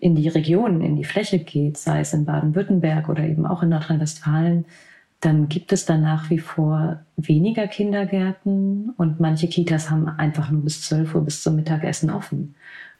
in 0.00 0.14
die 0.14 0.28
Regionen, 0.28 0.80
in 0.80 0.96
die 0.96 1.04
Fläche 1.04 1.38
geht, 1.38 1.76
sei 1.76 2.00
es 2.00 2.14
in 2.14 2.24
Baden-Württemberg 2.24 3.08
oder 3.08 3.24
eben 3.24 3.46
auch 3.46 3.62
in 3.62 3.68
Nordrhein-Westfalen, 3.68 4.64
dann 5.20 5.48
gibt 5.48 5.72
es 5.72 5.86
da 5.86 5.96
nach 5.96 6.28
wie 6.28 6.38
vor 6.38 7.00
weniger 7.16 7.66
Kindergärten 7.66 8.90
und 8.96 9.20
manche 9.20 9.48
Kitas 9.48 9.90
haben 9.90 10.06
einfach 10.06 10.50
nur 10.50 10.62
bis 10.62 10.82
12 10.82 11.14
Uhr 11.14 11.24
bis 11.24 11.42
zum 11.42 11.56
Mittagessen 11.56 12.10
offen. 12.10 12.54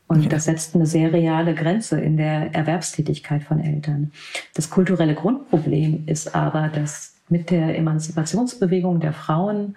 Und 0.06 0.22
ja. 0.22 0.28
das 0.28 0.44
setzt 0.44 0.74
eine 0.74 0.86
sehr 0.86 1.12
reale 1.12 1.54
Grenze 1.54 2.00
in 2.00 2.16
der 2.16 2.54
Erwerbstätigkeit 2.54 3.42
von 3.42 3.58
Eltern. 3.58 4.12
Das 4.54 4.70
kulturelle 4.70 5.14
Grundproblem 5.14 6.04
ist 6.06 6.34
aber, 6.34 6.68
dass 6.68 7.14
mit 7.28 7.50
der 7.50 7.76
Emanzipationsbewegung 7.78 9.00
der 9.00 9.12
Frauen, 9.12 9.76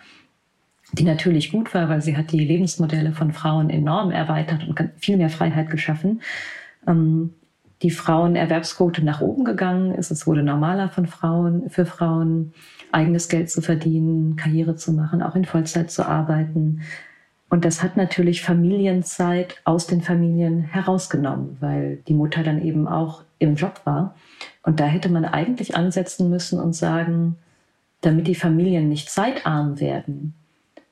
die 0.91 1.03
natürlich 1.03 1.51
gut 1.51 1.73
war, 1.73 1.89
weil 1.89 2.01
sie 2.01 2.17
hat 2.17 2.31
die 2.31 2.45
Lebensmodelle 2.45 3.13
von 3.13 3.31
Frauen 3.31 3.69
enorm 3.69 4.11
erweitert 4.11 4.67
und 4.67 4.77
viel 4.97 5.17
mehr 5.17 5.29
Freiheit 5.29 5.69
geschaffen, 5.69 6.21
ähm, 6.85 7.33
die 7.83 7.91
Frauenerwerbsquote 7.91 9.03
nach 9.03 9.21
oben 9.21 9.45
gegangen 9.45 9.93
ist. 9.93 10.11
Es 10.11 10.25
wurde 10.25 10.43
normaler 10.43 10.89
von 10.89 11.05
Frauen, 11.05 11.69
für 11.69 11.85
Frauen, 11.85 12.53
eigenes 12.91 13.27
Geld 13.29 13.51
zu 13.51 13.61
verdienen, 13.61 14.35
Karriere 14.35 14.75
zu 14.75 14.93
machen, 14.93 15.21
auch 15.21 15.35
in 15.35 15.45
Vollzeit 15.45 15.91
zu 15.91 16.07
arbeiten. 16.07 16.81
Und 17.49 17.63
das 17.63 17.81
hat 17.81 17.95
natürlich 17.95 18.41
Familienzeit 18.41 19.61
aus 19.63 19.87
den 19.87 20.01
Familien 20.01 20.63
herausgenommen, 20.63 21.57
weil 21.59 21.97
die 22.07 22.13
Mutter 22.13 22.43
dann 22.43 22.61
eben 22.61 22.87
auch 22.87 23.23
im 23.39 23.55
Job 23.55 23.81
war. 23.85 24.15
Und 24.63 24.79
da 24.79 24.85
hätte 24.85 25.09
man 25.09 25.23
eigentlich 25.23 25.75
ansetzen 25.75 26.29
müssen 26.29 26.59
und 26.59 26.73
sagen, 26.73 27.37
damit 28.01 28.27
die 28.27 28.35
Familien 28.35 28.89
nicht 28.89 29.09
zeitarm 29.09 29.79
werden, 29.79 30.33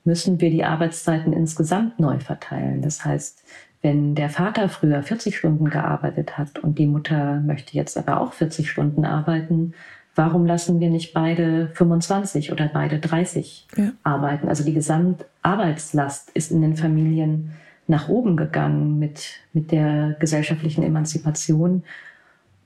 müssen 0.04 0.40
wir 0.40 0.50
die 0.50 0.64
Arbeitszeiten 0.64 1.32
insgesamt 1.32 2.00
neu 2.00 2.18
verteilen. 2.20 2.80
Das 2.80 3.04
heißt, 3.04 3.44
wenn 3.82 4.14
der 4.14 4.30
Vater 4.30 4.68
früher 4.68 5.02
40 5.02 5.36
Stunden 5.36 5.68
gearbeitet 5.68 6.38
hat 6.38 6.58
und 6.58 6.78
die 6.78 6.86
Mutter 6.86 7.40
möchte 7.40 7.76
jetzt 7.76 7.98
aber 7.98 8.20
auch 8.20 8.32
40 8.32 8.70
Stunden 8.70 9.04
arbeiten, 9.04 9.74
warum 10.16 10.46
lassen 10.46 10.80
wir 10.80 10.90
nicht 10.90 11.14
beide 11.14 11.68
25 11.74 12.50
oder 12.50 12.68
beide 12.72 12.98
30 12.98 13.68
ja. 13.76 13.92
arbeiten? 14.02 14.48
Also 14.48 14.64
die 14.64 14.74
Gesamtarbeitslast 14.74 16.30
ist 16.30 16.50
in 16.50 16.62
den 16.62 16.74
Familien 16.74 17.52
nach 17.86 18.08
oben 18.08 18.36
gegangen 18.36 18.98
mit, 18.98 19.40
mit 19.52 19.70
der 19.70 20.16
gesellschaftlichen 20.18 20.82
Emanzipation. 20.82 21.84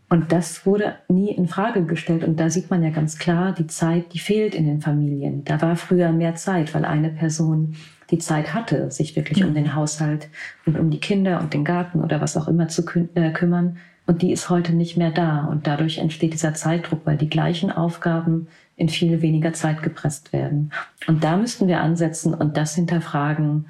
Und 0.08 0.32
das 0.32 0.64
wurde 0.64 0.94
nie 1.08 1.30
in 1.30 1.46
Frage 1.46 1.84
gestellt. 1.84 2.24
Und 2.24 2.40
da 2.40 2.50
sieht 2.50 2.70
man 2.70 2.82
ja 2.82 2.90
ganz 2.90 3.18
klar, 3.18 3.52
die 3.52 3.66
Zeit, 3.66 4.14
die 4.14 4.18
fehlt 4.18 4.54
in 4.54 4.66
den 4.66 4.80
Familien. 4.80 5.44
Da 5.44 5.60
war 5.60 5.76
früher 5.76 6.10
mehr 6.10 6.36
Zeit, 6.36 6.74
weil 6.74 6.84
eine 6.84 7.10
Person 7.10 7.76
die 8.10 8.18
Zeit 8.18 8.54
hatte, 8.54 8.90
sich 8.90 9.14
wirklich 9.14 9.44
um 9.44 9.54
den 9.54 9.74
Haushalt 9.74 10.28
und 10.66 10.78
um 10.78 10.90
die 10.90 10.98
Kinder 10.98 11.40
und 11.40 11.54
den 11.54 11.64
Garten 11.64 12.02
oder 12.02 12.20
was 12.20 12.36
auch 12.36 12.48
immer 12.48 12.66
zu 12.66 12.84
äh, 13.14 13.30
kümmern. 13.30 13.76
Und 14.10 14.22
die 14.22 14.32
ist 14.32 14.50
heute 14.50 14.72
nicht 14.72 14.96
mehr 14.96 15.12
da. 15.12 15.44
Und 15.44 15.68
dadurch 15.68 15.98
entsteht 15.98 16.32
dieser 16.32 16.52
Zeitdruck, 16.52 17.02
weil 17.04 17.16
die 17.16 17.30
gleichen 17.30 17.70
Aufgaben 17.70 18.48
in 18.74 18.88
viel 18.88 19.22
weniger 19.22 19.52
Zeit 19.52 19.84
gepresst 19.84 20.32
werden. 20.32 20.72
Und 21.06 21.22
da 21.22 21.36
müssten 21.36 21.68
wir 21.68 21.80
ansetzen 21.80 22.34
und 22.34 22.56
das 22.56 22.74
hinterfragen 22.74 23.66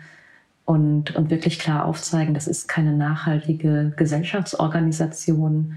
und, 0.65 1.15
und 1.15 1.29
wirklich 1.29 1.59
klar 1.59 1.85
aufzeigen, 1.85 2.33
das 2.33 2.49
ist 2.49 2.69
keine 2.69 2.95
nachhaltige 2.95 3.93
Gesellschaftsorganisation. 3.99 5.75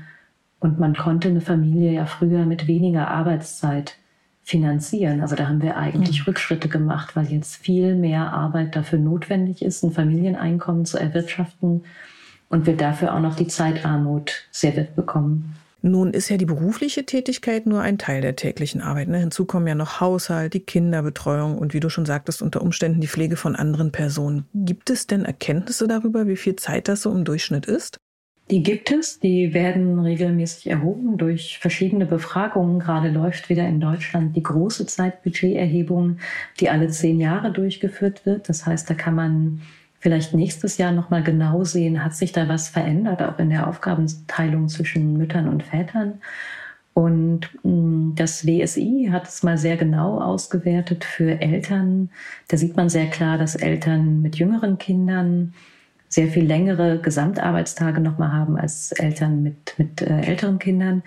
Und 0.62 0.80
man 0.80 0.96
konnte 0.96 1.28
eine 1.28 1.42
Familie 1.42 1.92
ja 1.92 2.06
früher 2.06 2.46
mit 2.46 2.66
weniger 2.66 3.10
Arbeitszeit 3.10 3.98
finanzieren. 4.44 5.20
Also 5.20 5.36
da 5.36 5.50
haben 5.50 5.62
wir 5.62 5.76
eigentlich 5.76 6.22
mhm. 6.22 6.28
Rückschritte 6.28 6.70
gemacht, 6.70 7.18
weil 7.18 7.26
jetzt 7.26 7.58
viel 7.58 7.96
mehr 7.96 8.32
Arbeit 8.32 8.78
dafür 8.78 9.00
notwendig 9.00 9.62
ist, 9.62 9.84
ein 9.84 9.92
Familieneinkommen 9.92 10.86
zu 10.86 10.98
erwirtschaften 10.98 11.84
und 12.54 12.68
wir 12.68 12.78
dafür 12.78 13.16
auch 13.16 13.20
noch 13.20 13.36
die 13.36 13.48
Zeitarmut 13.48 14.48
serviert 14.52 14.96
bekommen. 14.96 15.56
Nun 15.82 16.14
ist 16.14 16.30
ja 16.30 16.38
die 16.38 16.46
berufliche 16.46 17.04
Tätigkeit 17.04 17.66
nur 17.66 17.82
ein 17.82 17.98
Teil 17.98 18.22
der 18.22 18.36
täglichen 18.36 18.80
Arbeit. 18.80 19.08
Ne? 19.08 19.18
Hinzu 19.18 19.46
kommen 19.46 19.66
ja 19.66 19.74
noch 19.74 20.00
Haushalt, 20.00 20.54
die 20.54 20.60
Kinderbetreuung 20.60 21.58
und 21.58 21.74
wie 21.74 21.80
du 21.80 21.90
schon 21.90 22.06
sagtest, 22.06 22.44
unter 22.44 22.62
Umständen 22.62 23.02
die 23.02 23.08
Pflege 23.08 23.38
von 23.38 23.56
anderen 23.56 23.92
Personen. 23.92 24.46
Gibt 24.54 24.92
es 24.92 25.08
denn 25.08 25.26
Erkenntnisse 25.26 25.88
darüber, 25.88 26.28
wie 26.28 26.36
viel 26.36 26.56
Zeit 26.56 26.88
das 26.88 27.02
so 27.02 27.12
im 27.12 27.26
Durchschnitt 27.26 27.66
ist? 27.66 27.98
Die 28.52 28.62
gibt 28.62 28.92
es, 28.92 29.20
die 29.20 29.56
werden 29.56 30.00
regelmäßig 30.00 30.68
erhoben 30.68 31.18
durch 31.18 31.58
verschiedene 31.58 32.06
Befragungen. 32.06 32.80
Gerade 32.80 33.10
läuft 33.10 33.50
wieder 33.50 33.68
in 33.68 33.80
Deutschland 33.80 34.36
die 34.36 34.44
große 34.44 34.86
Zeitbudgeterhebung, 34.86 36.20
die 36.60 36.70
alle 36.70 36.90
zehn 36.90 37.20
Jahre 37.20 37.52
durchgeführt 37.52 38.28
wird. 38.28 38.48
Das 38.48 38.68
heißt, 38.68 38.88
da 38.88 38.94
kann 38.94 39.16
man 39.16 39.62
vielleicht 40.04 40.34
nächstes 40.34 40.78
Jahr 40.78 40.92
nochmal 40.92 41.24
genau 41.24 41.64
sehen, 41.64 42.04
hat 42.04 42.14
sich 42.14 42.34
da 42.34 42.50
was 42.50 42.68
verändert, 42.68 43.24
auch 43.24 43.40
in 43.40 43.50
der 43.50 43.68
Aufgabenteilung 43.70 44.68
zwischen 44.68 45.18
Müttern 45.18 45.48
und 45.48 45.64
Vätern. 45.64 46.20
Und 46.94 47.48
mm, 47.64 48.12
das 48.16 48.46
WSI 48.46 49.08
hat 49.14 49.30
es 49.30 49.44
mal 49.44 49.58
sehr 49.58 49.78
genau 49.78 50.20
ausgewertet 50.20 51.06
für 51.06 51.40
Eltern. 51.40 52.10
Da 52.50 52.58
sieht 52.58 52.76
man 52.76 52.90
sehr 52.90 53.08
klar, 53.08 53.38
dass 53.38 53.56
Eltern 53.56 54.22
mit 54.22 54.36
jüngeren 54.36 54.78
Kindern 54.78 55.54
sehr 56.10 56.28
viel 56.28 56.46
längere 56.46 57.00
Gesamtarbeitstage 57.00 58.02
nochmal 58.02 58.34
haben 58.34 58.58
als 58.58 58.92
Eltern 58.92 59.42
mit, 59.42 59.74
mit 59.78 60.02
äh, 60.02 60.20
älteren 60.20 60.60
Kindern 60.60 61.02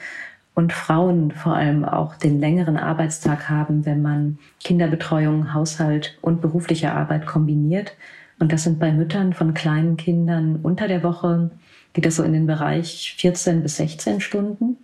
und 0.55 0.73
Frauen 0.73 1.33
vor 1.33 1.55
allem 1.55 1.85
auch 1.85 2.17
den 2.17 2.41
längeren 2.41 2.79
Arbeitstag 2.79 3.51
haben, 3.51 3.85
wenn 3.85 4.01
man 4.01 4.39
Kinderbetreuung, 4.65 5.53
Haushalt 5.53 6.17
und 6.23 6.41
berufliche 6.41 6.93
Arbeit 6.93 7.27
kombiniert. 7.27 7.95
Und 8.39 8.53
das 8.53 8.65
sind 8.65 8.79
bei 8.79 8.93
Müttern 8.93 9.33
von 9.33 9.55
kleinen 9.55 9.97
Kindern 9.97 10.61
unter 10.63 10.89
der 10.89 11.03
Woche, 11.03 11.51
geht 11.93 12.05
das 12.05 12.17
so 12.17 12.23
in 12.23 12.33
den 12.33 12.47
Bereich 12.47 13.15
14 13.19 13.63
bis 13.63 13.77
16 13.77 14.21
Stunden. 14.21 14.77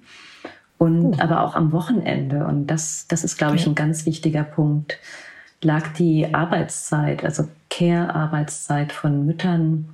Und 0.78 1.04
uh. 1.04 1.16
aber 1.18 1.44
auch 1.44 1.54
am 1.54 1.72
Wochenende. 1.72 2.46
Und 2.46 2.66
das, 2.66 3.06
das 3.08 3.24
ist, 3.24 3.36
glaube 3.36 3.56
ich, 3.56 3.66
ein 3.66 3.74
ganz 3.74 4.06
wichtiger 4.06 4.42
Punkt. 4.42 4.98
Lag 5.60 5.92
die 5.92 6.34
Arbeitszeit, 6.34 7.24
also 7.24 7.48
Care-Arbeitszeit 7.70 8.92
von 8.92 9.24
Müttern 9.26 9.90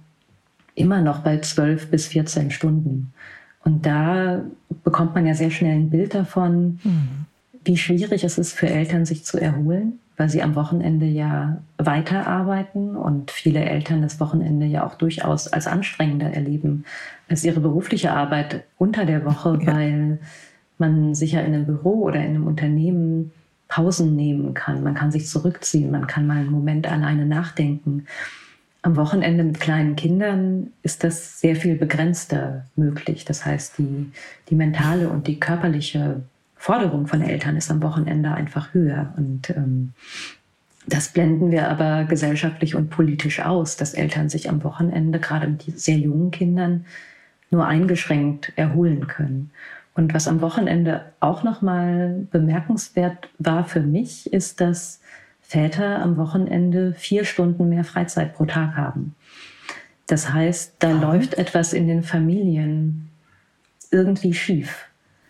immer 0.75 1.01
noch 1.01 1.19
bei 1.19 1.39
12 1.39 1.91
bis 1.91 2.07
14 2.07 2.51
Stunden. 2.51 3.13
Und 3.65 3.85
da 3.85 4.43
bekommt 4.85 5.15
man 5.15 5.27
ja 5.27 5.35
sehr 5.35 5.51
schnell 5.51 5.75
ein 5.75 5.91
Bild 5.91 6.15
davon, 6.15 6.81
mhm. 6.85 7.27
wie 7.65 7.77
schwierig 7.77 8.25
es 8.25 8.39
ist 8.39 8.53
für 8.53 8.69
Eltern, 8.69 9.05
sich 9.05 9.25
zu 9.25 9.39
erholen, 9.39 9.99
weil 10.19 10.29
sie 10.29 10.43
am 10.43 10.57
Wochenende 10.57 11.07
ja 11.07 11.63
weiterarbeiten 11.79 12.97
und 12.97 13.31
viele 13.31 13.61
Eltern 13.61 14.03
das 14.03 14.21
Wochenende 14.21 14.67
ja 14.67 14.85
auch 14.85 14.97
durchaus 14.97 15.47
als 15.49 15.67
anstrengender 15.67 16.35
erleben 16.35 16.85
als 17.29 17.45
ihre 17.45 17.61
berufliche 17.61 18.13
Arbeit 18.13 18.65
unter 18.79 19.07
der 19.07 19.25
Woche, 19.25 19.59
ja. 19.63 19.75
weil 19.75 20.19
man 20.77 21.15
sich 21.15 21.33
ja 21.33 21.41
in 21.41 21.55
einem 21.55 21.67
Büro 21.67 22.03
oder 22.03 22.17
in 22.17 22.35
einem 22.35 22.47
Unternehmen 22.47 23.33
Pausen 23.69 24.17
nehmen 24.17 24.55
kann. 24.55 24.83
Man 24.83 24.95
kann 24.95 25.13
sich 25.13 25.29
zurückziehen, 25.29 25.91
man 25.91 26.07
kann 26.07 26.27
mal 26.27 26.39
einen 26.39 26.51
Moment 26.51 26.91
alleine 26.91 27.27
nachdenken. 27.27 28.07
Am 28.83 28.97
Wochenende 28.97 29.45
mit 29.45 29.61
kleinen 29.61 29.95
Kindern 29.95 30.69
ist 30.83 31.05
das 31.05 31.41
sehr 31.41 31.55
viel 31.55 31.77
begrenzter 31.77 32.65
möglich. 32.77 33.25
Das 33.25 33.45
heißt, 33.45 33.79
die, 33.79 34.11
die 34.49 34.55
mentale 34.55 35.11
und 35.11 35.27
die 35.27 35.39
körperliche 35.39 36.23
Forderung 36.59 37.07
von 37.07 37.23
Eltern 37.23 37.57
ist 37.57 37.71
am 37.71 37.83
Wochenende 37.83 38.33
einfach 38.33 38.75
höher. 38.75 39.15
Und 39.17 39.51
ähm, 39.51 39.95
das 40.87 41.09
blenden 41.09 41.51
wir 41.51 41.71
aber 41.71 42.05
gesellschaftlich 42.05 42.75
und 42.75 42.91
politisch 42.91 43.41
aus, 43.41 43.77
dass 43.77 43.95
Eltern 43.95 44.29
sich 44.29 44.51
am 44.51 44.63
Wochenende, 44.65 45.21
gerade 45.21 45.47
mit 45.47 45.79
sehr 45.79 45.97
jungen 45.97 46.31
Kindern, 46.31 46.85
nur 47.51 47.67
eingeschränkt 47.67 48.53
erholen 48.57 49.07
können. 49.07 49.51
Und 49.95 50.15
was 50.15 50.29
am 50.29 50.41
Wochenende 50.41 51.07
auch 51.21 51.43
nochmal 51.43 52.27
bemerkenswert 52.31 53.31
war 53.39 53.65
für 53.65 53.81
mich, 53.81 54.33
ist, 54.33 54.61
dass 54.61 55.01
Väter 55.41 56.01
am 56.01 56.17
Wochenende 56.17 56.93
vier 56.95 57.25
Stunden 57.25 57.69
mehr 57.69 57.85
Freizeit 57.85 58.35
pro 58.35 58.45
Tag 58.45 58.77
haben. 58.77 59.15
Das 60.07 60.33
heißt, 60.33 60.75
da 60.79 60.91
läuft 60.91 61.35
etwas 61.35 61.73
in 61.73 61.87
den 61.87 62.03
Familien 62.03 63.09
irgendwie 63.91 64.35
schief. 64.35 64.88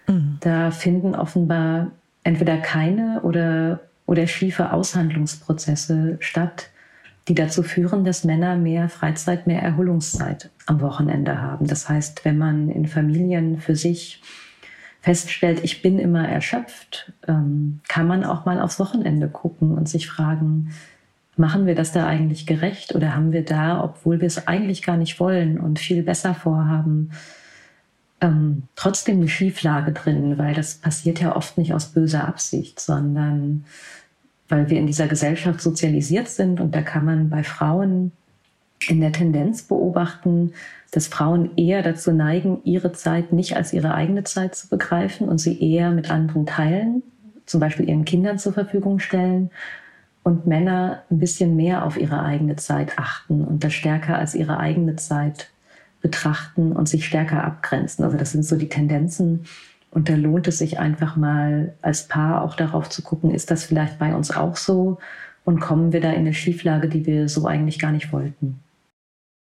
Mhm. 0.09 0.39
Da 0.41 0.71
finden 0.71 1.15
offenbar 1.15 1.93
entweder 2.25 2.59
keine 2.59 3.21
oder, 3.23 3.81
oder 4.07 4.27
schiefe 4.27 4.73
Aushandlungsprozesse 4.73 6.17
statt, 6.21 6.71
die 7.29 7.35
dazu 7.35 7.63
führen, 7.63 8.05
dass 8.05 8.25
Männer 8.25 8.57
mehr 8.57 8.89
Freizeit, 8.89 9.47
mehr 9.47 9.63
Erholungszeit 9.63 10.51
am 10.67 10.81
Wochenende 10.81 11.41
haben. 11.41 11.67
Das 11.67 11.89
heißt, 11.89 12.25
wenn 12.25 12.39
man 12.39 12.71
in 12.71 12.87
Familien 12.87 13.61
für 13.61 13.77
sich 13.77 14.23
feststellt, 15.01 15.61
ich 15.63 15.83
bin 15.83 15.99
immer 15.99 16.27
erschöpft, 16.27 17.13
ähm, 17.27 17.81
kann 17.89 18.07
man 18.07 18.25
auch 18.25 18.47
mal 18.47 18.61
aufs 18.61 18.81
Wochenende 18.81 19.29
gucken 19.29 19.73
und 19.73 19.89
sich 19.89 20.09
fragen, 20.09 20.71
machen 21.37 21.67
wir 21.67 21.75
das 21.75 21.93
da 21.93 22.07
eigentlich 22.07 22.47
gerecht 22.47 22.95
oder 22.95 23.15
haben 23.15 23.33
wir 23.33 23.45
da, 23.45 23.83
obwohl 23.83 24.21
wir 24.21 24.27
es 24.27 24.49
eigentlich 24.49 24.83
gar 24.83 24.97
nicht 24.97 25.21
wollen 25.21 25.61
und 25.61 25.79
viel 25.79 26.03
besser 26.03 26.35
vorhaben, 26.35 27.11
ähm, 28.21 28.65
trotzdem 28.77 29.19
eine 29.19 29.29
Schieflage 29.29 29.93
drin, 29.93 30.39
weil 30.39 30.55
das 30.55 30.75
passiert 30.75 31.21
ja 31.21 31.37
oft 31.37 31.59
nicht 31.59 31.73
aus 31.73 31.87
böser 31.87 32.27
Absicht, 32.27 32.81
sondern 32.81 33.65
weil 34.49 34.71
wir 34.71 34.79
in 34.79 34.87
dieser 34.87 35.09
Gesellschaft 35.09 35.61
sozialisiert 35.61 36.29
sind. 36.29 36.61
Und 36.61 36.75
da 36.75 36.83
kann 36.83 37.05
man 37.05 37.31
bei 37.31 37.43
Frauen 37.43 38.13
in 38.89 39.01
der 39.01 39.13
Tendenz 39.13 39.63
beobachten, 39.63 40.53
dass 40.91 41.07
Frauen 41.07 41.57
eher 41.57 41.83
dazu 41.83 42.13
neigen, 42.13 42.61
ihre 42.65 42.93
Zeit 42.93 43.33
nicht 43.33 43.57
als 43.57 43.73
ihre 43.73 43.95
eigene 43.95 44.25
Zeit 44.25 44.55
zu 44.55 44.69
begreifen 44.69 45.29
und 45.29 45.39
sie 45.39 45.61
eher 45.61 45.91
mit 45.91 46.11
anderen 46.11 46.47
teilen, 46.47 47.03
zum 47.45 47.61
Beispiel 47.61 47.89
ihren 47.89 48.05
Kindern 48.05 48.39
zur 48.39 48.53
Verfügung 48.53 48.99
stellen 48.99 49.51
und 50.23 50.47
Männer 50.47 51.03
ein 51.11 51.19
bisschen 51.19 51.57
mehr 51.57 51.85
auf 51.85 51.99
ihre 51.99 52.23
eigene 52.23 52.57
Zeit 52.57 52.99
achten 52.99 53.45
und 53.45 53.65
das 53.65 53.75
stärker 53.75 54.19
als 54.19 54.35
ihre 54.35 54.59
eigene 54.59 54.97
Zeit 54.97 55.51
betrachten 56.01 56.73
und 56.73 56.89
sich 56.89 57.07
stärker 57.07 57.45
abgrenzen. 57.45 58.05
Also 58.05 58.17
das 58.17 58.33
sind 58.33 58.45
so 58.45 58.57
die 58.57 58.69
Tendenzen. 58.69 59.45
Und 59.91 60.09
da 60.09 60.15
lohnt 60.15 60.47
es 60.49 60.59
sich 60.59 60.79
einfach 60.79 61.17
mal 61.17 61.75
als 61.83 62.09
Paar 62.09 62.43
auch 62.43 62.55
darauf 62.55 62.89
zu 62.89 63.03
gucken, 63.03 63.31
ist 63.31 63.51
das 63.51 63.65
vielleicht 63.65 63.99
bei 63.99 64.15
uns 64.15 64.31
auch 64.31 64.57
so? 64.57 64.99
Und 65.45 65.61
kommen 65.61 65.93
wir 65.93 66.01
da 66.01 66.11
in 66.11 66.21
eine 66.21 66.35
Schieflage, 66.35 66.89
die 66.89 67.07
wir 67.07 67.29
so 67.29 67.47
eigentlich 67.47 67.79
gar 67.79 67.91
nicht 67.91 68.13
wollten? 68.13 68.61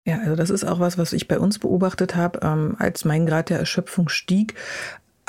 Ja, 0.06 0.18
also 0.20 0.34
das 0.34 0.48
ist 0.48 0.64
auch 0.64 0.80
was, 0.80 0.96
was 0.96 1.12
ich 1.12 1.28
bei 1.28 1.38
uns 1.38 1.58
beobachtet 1.58 2.16
habe, 2.16 2.40
ähm, 2.42 2.74
als 2.78 3.04
mein 3.04 3.26
Grad 3.26 3.50
der 3.50 3.58
Erschöpfung 3.58 4.08
stieg, 4.08 4.54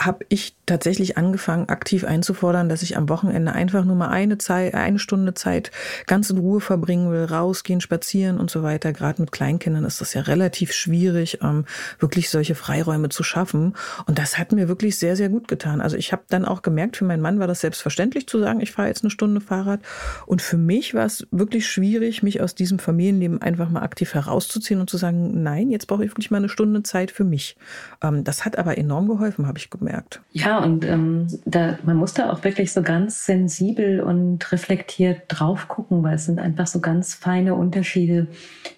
habe 0.05 0.25
ich 0.29 0.55
tatsächlich 0.65 1.17
angefangen, 1.17 1.69
aktiv 1.69 2.03
einzufordern, 2.03 2.69
dass 2.69 2.81
ich 2.81 2.97
am 2.97 3.09
Wochenende 3.09 3.51
einfach 3.51 3.85
nur 3.85 3.95
mal 3.95 4.09
eine 4.09 4.37
Zeit, 4.37 4.73
eine 4.73 4.99
Stunde 4.99 5.33
Zeit 5.33 5.71
ganz 6.07 6.29
in 6.29 6.37
Ruhe 6.37 6.61
verbringen 6.61 7.11
will, 7.11 7.25
rausgehen, 7.25 7.81
spazieren 7.81 8.39
und 8.39 8.49
so 8.49 8.63
weiter. 8.63 8.93
Gerade 8.93 9.21
mit 9.21 9.31
Kleinkindern 9.31 9.85
ist 9.85 10.01
das 10.01 10.13
ja 10.13 10.21
relativ 10.21 10.71
schwierig, 10.73 11.39
ähm, 11.41 11.65
wirklich 11.99 12.29
solche 12.29 12.55
Freiräume 12.55 13.09
zu 13.09 13.23
schaffen. 13.23 13.75
Und 14.07 14.17
das 14.17 14.37
hat 14.37 14.51
mir 14.51 14.67
wirklich 14.67 14.97
sehr, 14.97 15.15
sehr 15.15 15.29
gut 15.29 15.47
getan. 15.47 15.81
Also 15.81 15.97
ich 15.97 16.11
habe 16.11 16.23
dann 16.29 16.45
auch 16.45 16.61
gemerkt, 16.61 16.97
für 16.97 17.05
meinen 17.05 17.21
Mann 17.21 17.39
war 17.39 17.47
das 17.47 17.61
selbstverständlich 17.61 18.27
zu 18.27 18.39
sagen, 18.39 18.61
ich 18.61 18.71
fahre 18.71 18.87
jetzt 18.87 19.03
eine 19.03 19.11
Stunde 19.11 19.41
Fahrrad. 19.41 19.81
Und 20.25 20.41
für 20.41 20.57
mich 20.57 20.93
war 20.93 21.05
es 21.05 21.27
wirklich 21.31 21.69
schwierig, 21.69 22.23
mich 22.23 22.41
aus 22.41 22.55
diesem 22.55 22.79
Familienleben 22.79 23.41
einfach 23.41 23.69
mal 23.69 23.83
aktiv 23.83 24.13
herauszuziehen 24.13 24.79
und 24.79 24.89
zu 24.89 24.97
sagen, 24.97 25.43
nein, 25.43 25.69
jetzt 25.69 25.87
brauche 25.87 26.03
ich 26.03 26.11
wirklich 26.11 26.31
mal 26.31 26.37
eine 26.37 26.49
Stunde 26.49 26.83
Zeit 26.83 27.11
für 27.11 27.23
mich. 27.23 27.55
Ähm, 28.01 28.23
das 28.23 28.45
hat 28.45 28.57
aber 28.57 28.77
enorm 28.77 29.07
geholfen, 29.07 29.47
habe 29.47 29.59
ich 29.59 29.69
gemerkt. 29.69 29.90
Ja, 30.31 30.59
und 30.59 30.85
ähm, 30.85 31.27
da, 31.45 31.77
man 31.83 31.97
muss 31.97 32.13
da 32.13 32.31
auch 32.31 32.43
wirklich 32.43 32.71
so 32.71 32.81
ganz 32.81 33.25
sensibel 33.25 33.99
und 33.99 34.51
reflektiert 34.51 35.23
drauf 35.27 35.67
gucken, 35.67 36.03
weil 36.03 36.15
es 36.15 36.25
sind 36.25 36.39
einfach 36.39 36.67
so 36.67 36.79
ganz 36.79 37.13
feine 37.13 37.55
Unterschiede, 37.55 38.27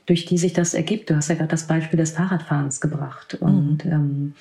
durch 0.06 0.26
die 0.26 0.38
sich 0.38 0.54
das 0.54 0.74
ergibt. 0.74 1.10
Du 1.10 1.16
hast 1.16 1.30
ja 1.30 1.36
gerade 1.36 1.50
das 1.50 1.68
Beispiel 1.68 1.98
des 1.98 2.12
Fahrradfahrens 2.12 2.82
gebracht. 2.82 3.38
Mhm. 3.40 3.48
Und 3.48 3.86
ähm, 3.86 4.34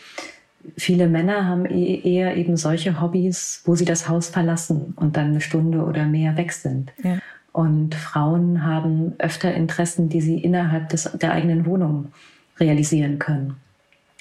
viele 0.76 1.08
Männer 1.08 1.46
haben 1.46 1.66
e 1.66 2.00
eher 2.02 2.36
eben 2.36 2.56
solche 2.56 3.00
Hobbys, 3.00 3.62
wo 3.64 3.74
sie 3.74 3.84
das 3.84 4.08
Haus 4.08 4.28
verlassen 4.28 4.94
und 4.96 5.16
dann 5.16 5.26
eine 5.26 5.40
Stunde 5.40 5.84
oder 5.84 6.06
mehr 6.06 6.36
weg 6.36 6.52
sind. 6.52 6.92
Ja. 7.02 7.18
Und 7.52 7.94
Frauen 7.94 8.64
haben 8.64 9.12
öfter 9.18 9.52
Interessen, 9.52 10.08
die 10.08 10.22
sie 10.22 10.38
innerhalb 10.38 10.88
des, 10.88 11.10
der 11.20 11.32
eigenen 11.32 11.66
Wohnung 11.66 12.12
realisieren 12.58 13.18
können 13.18 13.56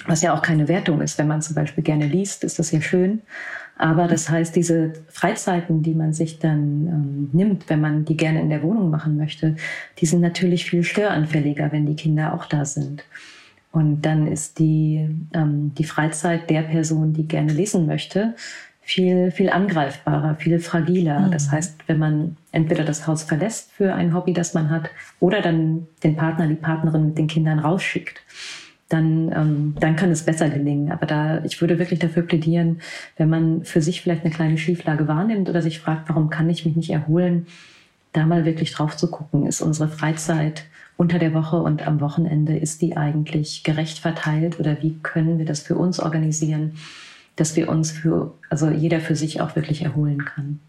was 0.08 0.22
ja 0.22 0.34
auch 0.34 0.42
keine 0.42 0.68
Wertung 0.68 1.02
ist. 1.02 1.18
Wenn 1.18 1.28
man 1.28 1.42
zum 1.42 1.56
Beispiel 1.56 1.84
gerne 1.84 2.06
liest, 2.06 2.44
ist 2.44 2.60
das 2.60 2.72
ja 2.72 2.82
schön. 2.82 3.22
Aber 3.78 4.08
das 4.08 4.30
heißt, 4.30 4.56
diese 4.56 4.94
Freizeiten, 5.08 5.82
die 5.82 5.96
man 5.96 6.14
sich 6.14 6.40
dann 6.40 6.88
ähm, 6.88 7.30
nimmt, 7.34 7.70
wenn 7.70 7.82
man 7.82 8.06
die 8.06 8.16
gerne 8.16 8.42
in 8.42 8.50
der 8.50 8.62
Wohnung 8.62 8.90
machen 8.92 9.18
möchte, 9.18 9.56
die 9.98 10.06
sind 10.06 10.22
natürlich 10.22 10.70
viel 10.70 10.84
störanfälliger, 10.84 11.72
wenn 11.72 11.86
die 11.86 11.96
Kinder 11.96 12.34
auch 12.34 12.46
da 12.46 12.64
sind. 12.64 13.04
Und 13.72 14.02
dann 14.02 14.28
ist 14.28 14.60
die, 14.60 15.10
ähm, 15.34 15.74
die 15.78 15.84
Freizeit 15.84 16.50
der 16.50 16.62
Person, 16.62 17.14
die 17.14 17.28
gerne 17.28 17.54
lesen 17.54 17.88
möchte, 17.88 18.36
viel, 18.82 19.32
viel 19.32 19.50
angreifbarer, 19.50 20.36
viel 20.36 20.60
fragiler. 20.60 21.22
Mhm. 21.22 21.32
Das 21.32 21.50
heißt, 21.50 21.76
wenn 21.88 21.98
man 21.98 22.38
entweder 22.52 22.84
das 22.84 23.08
Haus 23.08 23.24
verlässt 23.24 23.72
für 23.72 23.96
ein 23.96 24.14
Hobby, 24.14 24.34
das 24.34 24.54
man 24.54 24.70
hat, 24.70 24.90
oder 25.20 25.42
dann 25.42 25.88
den 26.04 26.16
Partner, 26.16 26.48
die 26.48 26.56
Partnerin 26.56 27.08
mit 27.08 27.18
den 27.18 27.28
Kindern 27.28 27.60
rausschickt, 27.60 28.22
dann, 28.92 29.32
ähm, 29.34 29.76
dann 29.80 29.96
kann 29.96 30.12
es 30.12 30.24
besser 30.24 30.50
gelingen. 30.50 30.92
Aber 30.92 31.06
da, 31.06 31.44
ich 31.46 31.62
würde 31.62 31.80
wirklich 31.80 32.00
dafür 32.00 32.24
plädieren, 32.24 32.82
wenn 33.18 33.30
man 33.30 33.64
für 33.64 33.82
sich 33.82 34.02
vielleicht 34.02 34.26
eine 34.26 34.34
kleine 34.34 34.58
Schieflage 34.58 35.08
wahrnimmt 35.08 35.50
oder 35.50 35.62
sich 35.62 35.80
fragt, 35.80 36.10
warum 36.10 36.30
kann 36.30 36.50
ich 36.50 36.66
mich 36.66 36.76
nicht 36.76 36.90
erholen, 36.90 37.48
da 38.12 38.26
mal 38.26 38.44
wirklich 38.44 38.74
drauf 38.74 38.98
zu 38.98 39.10
gucken, 39.10 39.46
ist 39.46 39.62
unsere 39.62 39.88
Freizeit 39.88 40.66
unter 40.98 41.20
der 41.20 41.34
Woche 41.34 41.58
und 41.58 41.88
am 41.88 42.02
Wochenende, 42.02 42.58
ist 42.58 42.82
die 42.82 42.98
eigentlich 42.98 43.64
gerecht 43.64 44.00
verteilt 44.00 44.60
oder 44.60 44.82
wie 44.82 45.00
können 45.02 45.40
wir 45.40 45.46
das 45.46 45.62
für 45.62 45.76
uns 45.76 46.00
organisieren, 46.00 46.74
dass 47.38 47.56
wir 47.56 47.70
uns 47.70 47.92
für, 47.92 48.34
also 48.50 48.70
jeder 48.70 49.00
für 49.00 49.16
sich 49.16 49.40
auch 49.40 49.56
wirklich 49.56 49.84
erholen 49.84 50.26
kann. 50.26 50.60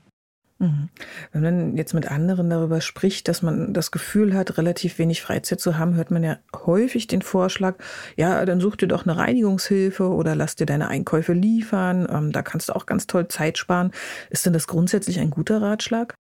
Wenn 1.32 1.42
man 1.42 1.76
jetzt 1.76 1.92
mit 1.92 2.10
anderen 2.10 2.48
darüber 2.48 2.80
spricht, 2.80 3.26
dass 3.28 3.42
man 3.42 3.74
das 3.74 3.90
Gefühl 3.90 4.34
hat, 4.34 4.58
relativ 4.58 4.98
wenig 4.98 5.20
Freizeit 5.20 5.60
zu 5.60 5.76
haben, 5.78 5.94
hört 5.94 6.10
man 6.10 6.22
ja 6.22 6.38
häufig 6.54 7.06
den 7.08 7.22
Vorschlag, 7.22 7.76
ja, 8.16 8.44
dann 8.44 8.60
such 8.60 8.76
dir 8.76 8.86
doch 8.86 9.04
eine 9.04 9.16
Reinigungshilfe 9.16 10.08
oder 10.08 10.36
lass 10.36 10.54
dir 10.54 10.66
deine 10.66 10.88
Einkäufe 10.88 11.32
liefern. 11.32 12.06
Ähm, 12.10 12.32
da 12.32 12.42
kannst 12.42 12.68
du 12.68 12.76
auch 12.76 12.86
ganz 12.86 13.06
toll 13.06 13.28
Zeit 13.28 13.58
sparen. 13.58 13.90
Ist 14.30 14.46
denn 14.46 14.52
das 14.52 14.66
grundsätzlich 14.66 15.18
ein 15.18 15.30
guter 15.30 15.60
Ratschlag? 15.60 16.14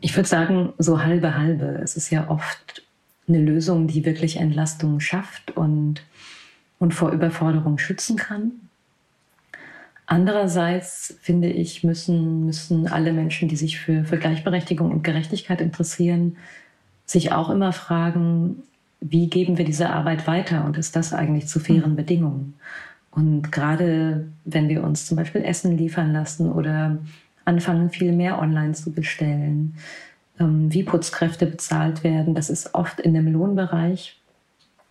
Ich 0.00 0.16
würde 0.16 0.28
sagen, 0.28 0.72
so 0.78 1.02
halbe 1.02 1.36
halbe. 1.36 1.80
Es 1.82 1.96
ist 1.96 2.10
ja 2.10 2.28
oft 2.28 2.82
eine 3.28 3.38
Lösung, 3.38 3.86
die 3.86 4.04
wirklich 4.04 4.36
Entlastung 4.36 5.00
schafft 5.00 5.56
und, 5.56 6.02
und 6.78 6.94
vor 6.94 7.12
Überforderung 7.12 7.78
schützen 7.78 8.16
kann. 8.16 8.52
Andererseits 10.06 11.18
finde 11.20 11.48
ich, 11.48 11.82
müssen, 11.82 12.46
müssen 12.46 12.86
alle 12.86 13.12
Menschen, 13.12 13.48
die 13.48 13.56
sich 13.56 13.78
für, 13.80 14.04
für 14.04 14.18
Gleichberechtigung 14.18 14.92
und 14.92 15.02
Gerechtigkeit 15.02 15.60
interessieren, 15.60 16.36
sich 17.04 17.32
auch 17.32 17.50
immer 17.50 17.72
fragen, 17.72 18.62
wie 19.00 19.28
geben 19.28 19.58
wir 19.58 19.64
diese 19.64 19.90
Arbeit 19.90 20.26
weiter 20.26 20.64
und 20.64 20.78
ist 20.78 20.96
das 20.96 21.12
eigentlich 21.12 21.48
zu 21.48 21.60
fairen 21.60 21.92
mhm. 21.92 21.96
Bedingungen? 21.96 22.54
Und 23.10 23.50
gerade 23.50 24.28
wenn 24.44 24.68
wir 24.68 24.84
uns 24.84 25.06
zum 25.06 25.16
Beispiel 25.16 25.42
Essen 25.42 25.76
liefern 25.76 26.12
lassen 26.12 26.52
oder 26.52 26.98
anfangen, 27.44 27.90
viel 27.90 28.12
mehr 28.12 28.38
online 28.40 28.74
zu 28.74 28.92
bestellen, 28.92 29.74
ähm, 30.38 30.72
wie 30.72 30.82
Putzkräfte 30.82 31.46
bezahlt 31.46 32.04
werden, 32.04 32.34
das 32.34 32.50
ist 32.50 32.74
oft 32.74 33.00
in 33.00 33.14
dem 33.14 33.32
Lohnbereich. 33.32 34.20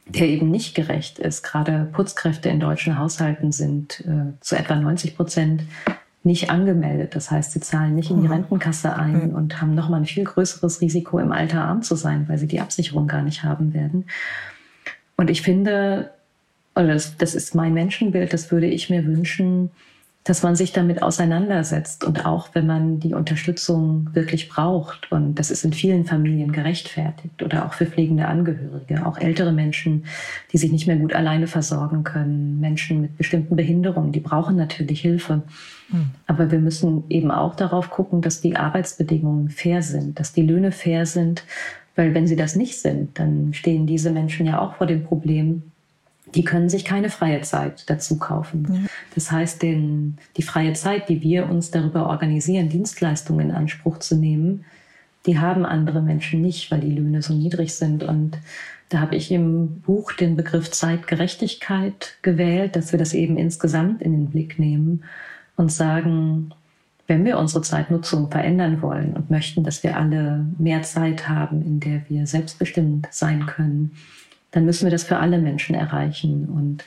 Der 0.08 0.28
eben 0.28 0.52
nicht 0.52 0.76
gerecht 0.76 1.20
ist. 1.20 1.44
Gerade 1.44 1.89
Putzkräfte 1.91 2.50
in 2.50 2.60
deutschen 2.60 2.98
Haushalten 2.98 3.52
sind 3.52 4.02
äh, 4.02 4.39
zu 4.39 4.56
etwa 4.56 4.76
90 4.76 5.15
Prozent 5.15 5.63
nicht 6.24 6.50
angemeldet. 6.50 7.15
Das 7.15 7.32
heißt, 7.32 7.52
sie 7.52 7.60
zahlen 7.60 7.96
nicht 7.96 8.12
in 8.12 8.22
die 8.22 8.28
Rentenkasse 8.28 8.96
ein 8.96 9.30
mhm. 9.30 9.36
und 9.36 9.62
haben 9.62 9.76
nochmal 9.76 10.02
ein 10.02 10.06
viel 10.06 10.24
größeres 10.24 10.82
Risiko, 10.82 11.20
im 11.20 11.32
Alter 11.32 11.63
arm 11.63 11.82
zu 11.82 11.96
sein, 11.96 12.28
weil 12.28 12.38
sie 12.38 12.48
die 12.48 12.60
Absicherung 12.60 13.08
gar 13.08 13.22
nicht 13.22 13.44
haben 13.44 13.74
werden. 13.74 14.06
Und 15.18 15.30
ich 15.30 15.41
finde, 15.41 16.12
oder 16.76 16.94
das, 16.94 17.18
das 17.18 17.36
ist 17.36 17.56
mein 17.56 17.74
Menschenbild, 17.74 18.34
das 18.34 18.52
würde 18.52 18.68
ich 18.68 18.89
mir 18.89 19.06
wünschen, 19.06 19.70
dass 20.26 20.42
man 20.42 20.56
sich 20.56 20.74
damit 20.74 21.04
auseinandersetzt 21.04 22.04
und 22.04 22.26
auch 22.26 22.50
wenn 22.54 22.66
man 22.66 23.00
die 23.00 23.14
Unterstützung 23.14 24.10
wirklich 24.14 24.50
braucht 24.50 25.12
und 25.12 25.36
das 25.36 25.52
ist 25.52 25.64
in 25.64 25.72
vielen 25.72 26.06
Familien 26.06 26.52
gerechtfertigt 26.52 27.44
oder 27.44 27.66
auch 27.66 27.74
für 27.74 27.86
pflegende 27.86 28.28
Angehörige, 28.28 29.06
auch 29.06 29.20
ältere 29.20 29.52
Menschen, 29.52 30.06
die 30.52 30.58
sich 30.58 30.72
nicht 30.72 30.88
mehr 30.88 30.96
gut 30.96 31.14
alleine 31.14 31.46
versorgen 31.46 32.04
können, 32.04 32.60
Menschen 32.60 33.02
mit 33.02 33.18
bestimmten 33.18 33.56
Behinderungen, 33.56 34.12
die 34.12 34.20
brauchen 34.20 34.56
natürlich 34.56 35.00
Hilfe. 35.00 35.44
Mhm. 35.90 36.10
Aber 36.26 36.50
wir 36.50 36.60
müssen 36.60 37.04
eben 37.10 37.30
auch 37.30 37.56
darauf 37.56 37.92
gucken, 37.92 38.22
dass 38.22 38.42
die 38.42 38.56
Arbeitsbedingungen 38.56 39.50
fair 39.50 39.84
sind, 39.84 40.20
dass 40.20 40.34
die 40.34 40.42
Löhne 40.42 40.72
fair 40.72 41.06
sind, 41.06 41.44
weil 41.96 42.16
wenn 42.16 42.26
sie 42.26 42.36
das 42.36 42.56
nicht 42.56 42.80
sind, 42.80 43.20
dann 43.20 43.54
stehen 43.54 43.86
diese 43.86 44.10
Menschen 44.10 44.48
ja 44.48 44.60
auch 44.60 44.78
vor 44.78 44.88
dem 44.88 45.04
Problem, 45.04 45.72
die 46.34 46.44
können 46.44 46.70
sich 46.70 46.86
keine 46.86 47.10
freie 47.10 47.42
Zeit 47.42 47.90
dazu 47.90 48.18
kaufen. 48.18 48.68
Ja. 48.70 48.90
Das 49.14 49.32
heißt, 49.32 49.62
den, 49.62 50.18
die 50.38 50.42
freie 50.42 50.74
Zeit, 50.74 51.08
die 51.10 51.22
wir 51.22 51.50
uns 51.50 51.72
darüber 51.72 52.08
organisieren, 52.08 52.70
Dienstleistungen 52.70 53.50
in 53.50 53.56
Anspruch 53.56 54.00
zu 54.00 54.16
nehmen, 54.16 54.66
die 55.26 55.40
haben 55.40 55.66
andere 55.66 56.02
Menschen 56.02 56.42
nicht, 56.42 56.72
weil 56.72 56.82
die 56.82 56.92
Löhne 56.92 57.22
so 57.22 57.34
niedrig 57.34 57.74
sind. 57.76 58.04
Und 58.04 58.38
da 58.90 59.00
habe 59.00 59.16
ich 59.16 59.32
im 59.32 59.82
Buch 59.82 60.14
den 60.14 60.36
Begriff 60.36 60.72
Zeitgerechtigkeit 60.72 62.18
gewählt, 62.22 62.76
dass 62.76 62.92
wir 62.92 63.00
das 63.00 63.14
eben 63.14 63.38
insgesamt 63.38 64.02
in 64.02 64.12
den 64.14 64.30
Blick 64.30 64.60
nehmen 64.60 65.04
und 65.56 65.72
sagen, 65.72 66.52
wenn 67.08 67.24
wir 67.24 67.38
unsere 67.38 67.62
Zeitnutzung 67.62 68.32
verändern 68.32 68.82
wollen 68.82 69.14
und 69.14 69.30
möchten, 69.30 69.64
dass 69.64 69.84
wir 69.84 69.98
alle 69.98 70.46
mehr 70.58 70.82
Zeit 70.82 71.30
haben, 71.30 71.62
in 71.64 71.80
der 71.80 72.02
wir 72.10 72.26
selbstbestimmt 72.26 73.08
sein 73.12 73.46
können, 73.46 73.92
dann 74.56 74.63
müssen 74.63 74.86
wir 74.86 74.91
das 74.91 75.04
für 75.04 75.18
alle 75.18 75.38
Menschen 75.38 75.76
erreichen. 75.76 76.46
Und, 76.46 76.86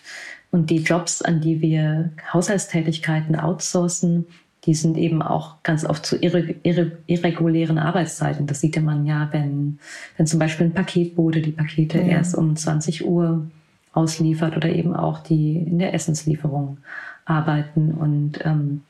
und 0.51 0.71
die 0.71 0.79
Jobs, 0.79 1.21
an 1.21 1.43
die 1.43 1.61
wir 1.61 2.11
Haushaltstätigkeiten 2.33 3.37
outsourcen, 3.37 4.25
die 4.65 4.73
sind 4.73 4.97
eben 4.97 5.21
auch 5.21 5.63
ganz 5.63 5.85
oft 5.85 6.07
zu 6.07 6.17
irre, 6.17 6.55
irre, 6.63 6.93
irregulären 7.05 7.79
Arbeitszeiten. 7.79 8.47
Das 8.47 8.63
sieht 8.63 8.83
man 8.83 9.05
ja, 9.05 9.29
wenn, 9.33 9.81
wenn 10.17 10.27
zum 10.27 10.39
Beispiel 10.39 10.69
ein 10.69 10.73
Paketbote 10.73 11.43
die 11.43 11.53
Pakete 11.53 11.99
ja. 11.99 12.07
erst 12.07 12.35
um 12.35 12.57
20 12.57 13.05
Uhr 13.05 13.47
ausliefert 13.93 14.57
oder 14.57 14.71
eben 14.71 14.97
auch 14.97 15.19
die 15.23 15.59
in 15.59 15.79
der 15.79 15.93
Essenslieferung 15.93 16.79
arbeiten. 17.27 17.91
Und 17.91 18.39
ähm, 18.47 18.81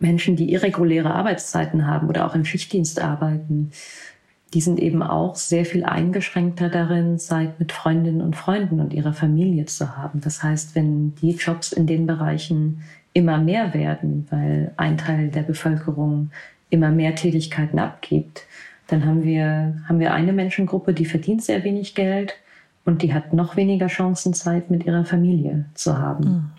Menschen, 0.00 0.34
die 0.34 0.52
irreguläre 0.52 1.14
Arbeitszeiten 1.14 1.86
haben 1.86 2.08
oder 2.08 2.26
auch 2.26 2.34
im 2.34 2.44
Schichtdienst 2.44 3.00
arbeiten, 3.00 3.70
die 4.54 4.60
sind 4.60 4.78
eben 4.78 5.02
auch 5.02 5.34
sehr 5.34 5.64
viel 5.64 5.84
eingeschränkter 5.84 6.68
darin, 6.68 7.18
Zeit 7.18 7.58
mit 7.58 7.72
Freundinnen 7.72 8.20
und 8.20 8.36
Freunden 8.36 8.80
und 8.80 8.92
ihrer 8.94 9.12
Familie 9.12 9.66
zu 9.66 9.96
haben. 9.96 10.20
Das 10.20 10.42
heißt, 10.42 10.74
wenn 10.74 11.14
die 11.16 11.32
Jobs 11.32 11.72
in 11.72 11.86
den 11.86 12.06
Bereichen 12.06 12.82
immer 13.12 13.38
mehr 13.38 13.74
werden, 13.74 14.26
weil 14.30 14.72
ein 14.76 14.98
Teil 14.98 15.28
der 15.28 15.42
Bevölkerung 15.42 16.30
immer 16.70 16.90
mehr 16.90 17.14
Tätigkeiten 17.14 17.78
abgibt, 17.78 18.42
dann 18.86 19.04
haben 19.04 19.24
wir, 19.24 19.82
haben 19.88 19.98
wir 19.98 20.14
eine 20.14 20.32
Menschengruppe, 20.32 20.92
die 20.94 21.06
verdient 21.06 21.42
sehr 21.42 21.64
wenig 21.64 21.94
Geld 21.94 22.34
und 22.84 23.02
die 23.02 23.12
hat 23.12 23.32
noch 23.32 23.56
weniger 23.56 23.88
Chancen, 23.88 24.32
Zeit 24.32 24.70
mit 24.70 24.86
ihrer 24.86 25.04
Familie 25.04 25.64
zu 25.74 25.98
haben. 25.98 26.24
Mhm. 26.24 26.50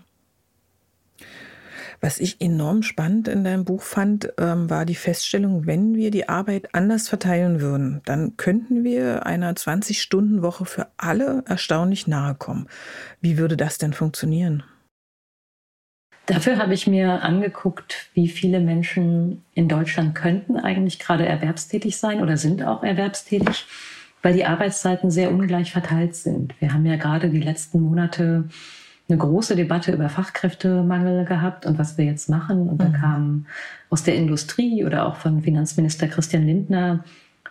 Was 2.00 2.20
ich 2.20 2.40
enorm 2.40 2.82
spannend 2.82 3.26
in 3.26 3.42
deinem 3.42 3.64
Buch 3.64 3.82
fand, 3.82 4.32
ähm, 4.38 4.70
war 4.70 4.84
die 4.84 4.94
Feststellung, 4.94 5.66
wenn 5.66 5.96
wir 5.96 6.10
die 6.12 6.28
Arbeit 6.28 6.74
anders 6.74 7.08
verteilen 7.08 7.60
würden, 7.60 8.02
dann 8.04 8.36
könnten 8.36 8.84
wir 8.84 9.26
einer 9.26 9.52
20-Stunden-Woche 9.52 10.64
für 10.64 10.88
alle 10.96 11.42
erstaunlich 11.46 12.06
nahe 12.06 12.36
kommen. 12.36 12.68
Wie 13.20 13.36
würde 13.36 13.56
das 13.56 13.78
denn 13.78 13.92
funktionieren? 13.92 14.62
Dafür 16.26 16.58
habe 16.58 16.74
ich 16.74 16.86
mir 16.86 17.22
angeguckt, 17.22 18.10
wie 18.12 18.28
viele 18.28 18.60
Menschen 18.60 19.44
in 19.54 19.66
Deutschland 19.66 20.14
könnten 20.14 20.58
eigentlich 20.58 20.98
gerade 20.98 21.24
erwerbstätig 21.26 21.96
sein 21.96 22.20
oder 22.20 22.36
sind 22.36 22.62
auch 22.62 22.84
erwerbstätig, 22.84 23.64
weil 24.22 24.34
die 24.34 24.44
Arbeitszeiten 24.44 25.10
sehr 25.10 25.30
ungleich 25.30 25.72
verteilt 25.72 26.14
sind. 26.14 26.54
Wir 26.60 26.74
haben 26.74 26.84
ja 26.84 26.96
gerade 26.96 27.30
die 27.30 27.40
letzten 27.40 27.80
Monate 27.80 28.44
eine 29.08 29.18
große 29.18 29.56
Debatte 29.56 29.92
über 29.92 30.08
Fachkräftemangel 30.08 31.24
gehabt 31.24 31.64
und 31.66 31.78
was 31.78 31.96
wir 31.96 32.04
jetzt 32.04 32.28
machen. 32.28 32.68
Und 32.68 32.74
mhm. 32.74 32.92
da 32.92 32.98
kamen 32.98 33.46
aus 33.90 34.02
der 34.02 34.14
Industrie 34.14 34.84
oder 34.84 35.06
auch 35.06 35.16
von 35.16 35.42
Finanzminister 35.42 36.08
Christian 36.08 36.46
Lindner 36.46 37.04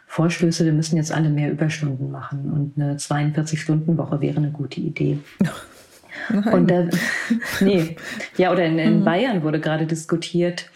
Vorstöße, 0.07 0.65
wir 0.65 0.71
müssen 0.71 0.95
jetzt 0.95 1.11
alle 1.11 1.29
mehr 1.29 1.51
Überstunden 1.51 2.09
machen 2.09 2.49
und 2.51 2.81
eine 2.81 2.95
42-Stunden-Woche 2.95 4.21
wäre 4.21 4.37
eine 4.37 4.51
gute 4.51 4.79
Idee. 4.79 5.19
Nein. 6.29 6.53
Und 6.53 6.71
da, 6.71 6.87
nee, 7.59 7.97
ja, 8.37 8.51
oder 8.51 8.65
in, 8.65 8.79
in 8.79 8.99
mhm. 9.01 9.03
Bayern 9.03 9.43
wurde 9.43 9.59
gerade 9.59 9.85
diskutiert, 9.85 10.71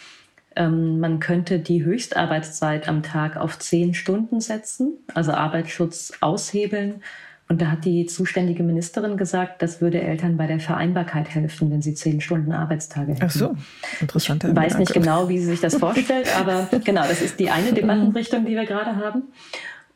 ähm, 0.55 0.99
man 0.99 1.19
könnte 1.21 1.59
die 1.59 1.83
Höchstarbeitszeit 1.83 2.87
am 2.89 3.03
Tag 3.03 3.37
auf 3.37 3.57
zehn 3.57 3.93
Stunden 3.93 4.41
setzen, 4.41 4.97
also 5.13 5.31
Arbeitsschutz 5.31 6.11
aushebeln 6.19 7.01
und 7.51 7.61
da 7.61 7.69
hat 7.69 7.83
die 7.83 8.05
zuständige 8.05 8.63
Ministerin 8.63 9.17
gesagt, 9.17 9.61
das 9.61 9.81
würde 9.81 10.01
Eltern 10.01 10.37
bei 10.37 10.47
der 10.47 10.61
Vereinbarkeit 10.61 11.35
helfen, 11.35 11.69
wenn 11.69 11.81
sie 11.81 11.93
zehn 11.93 12.21
Stunden 12.21 12.53
Arbeitstage 12.53 13.11
hätten. 13.11 13.25
Ach 13.25 13.29
so, 13.29 13.57
interessant. 13.99 14.45
Ich 14.45 14.55
weiß 14.55 14.77
nicht 14.77 14.93
genau, 14.93 15.27
wie 15.27 15.37
sie 15.37 15.47
sich 15.47 15.59
das 15.59 15.75
vorstellt, 15.75 16.33
aber 16.39 16.69
genau, 16.85 17.01
das 17.01 17.21
ist 17.21 17.41
die 17.41 17.49
eine 17.49 17.73
Debattenrichtung, 17.73 18.45
die 18.45 18.55
wir 18.55 18.65
gerade 18.65 18.95
haben. 18.95 19.23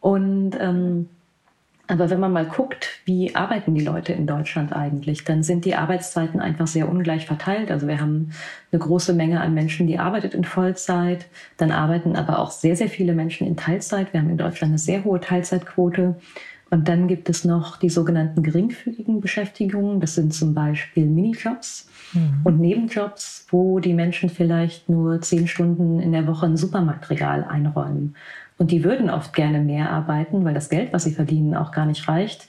Und 0.02 0.52
ähm, 0.60 1.08
aber 1.88 2.10
wenn 2.10 2.20
man 2.20 2.34
mal 2.34 2.46
guckt, 2.46 2.90
wie 3.06 3.36
arbeiten 3.36 3.74
die 3.74 3.86
Leute 3.86 4.12
in 4.12 4.28
Deutschland 4.28 4.74
eigentlich, 4.74 5.24
dann 5.24 5.42
sind 5.42 5.64
die 5.64 5.76
Arbeitszeiten 5.76 6.42
einfach 6.42 6.68
sehr 6.68 6.90
ungleich 6.90 7.26
verteilt. 7.26 7.72
Also 7.72 7.88
wir 7.88 8.02
haben 8.02 8.32
eine 8.74 8.80
große 8.80 9.14
Menge 9.14 9.40
an 9.40 9.54
Menschen, 9.54 9.88
die 9.88 9.98
arbeitet 9.98 10.34
in 10.34 10.44
Vollzeit. 10.44 11.28
Dann 11.56 11.72
arbeiten 11.72 12.18
aber 12.18 12.40
auch 12.40 12.52
sehr, 12.52 12.76
sehr 12.76 12.90
viele 12.90 13.14
Menschen 13.14 13.48
in 13.48 13.56
Teilzeit. 13.56 14.12
Wir 14.12 14.20
haben 14.20 14.32
in 14.32 14.38
Deutschland 14.38 14.72
eine 14.72 14.80
sehr 14.80 15.06
hohe 15.06 15.22
Teilzeitquote. 15.22 16.16
Und 16.72 16.88
dann 16.88 17.08
gibt 17.08 17.30
es 17.30 17.46
noch 17.46 17.78
die 17.78 17.90
sogenannten 17.90 18.42
geringfügigen 18.42 19.22
Beschäftigungen. 19.22 20.00
Das 20.00 20.16
sind 20.16 20.34
zum 20.34 20.54
Beispiel 20.54 21.06
Minijobs 21.06 21.88
mhm. 22.14 22.42
und 22.44 22.60
Nebenjobs, 22.60 23.46
wo 23.52 23.80
die 23.80 23.94
Menschen 23.94 24.30
vielleicht 24.30 24.90
nur 24.90 25.22
zehn 25.22 25.48
Stunden 25.48 26.00
in 26.00 26.12
der 26.12 26.28
Woche 26.28 26.48
ein 26.48 26.58
Supermarktregal 26.58 27.44
einräumen. 27.44 28.16
Und 28.58 28.72
die 28.72 28.84
würden 28.84 29.10
oft 29.10 29.34
gerne 29.34 29.60
mehr 29.60 29.92
arbeiten, 29.92 30.44
weil 30.44 30.54
das 30.54 30.70
Geld, 30.70 30.92
was 30.94 31.04
sie 31.04 31.14
verdienen, 31.14 31.56
auch 31.56 31.72
gar 31.72 31.86
nicht 31.86 32.08
reicht. 32.08 32.48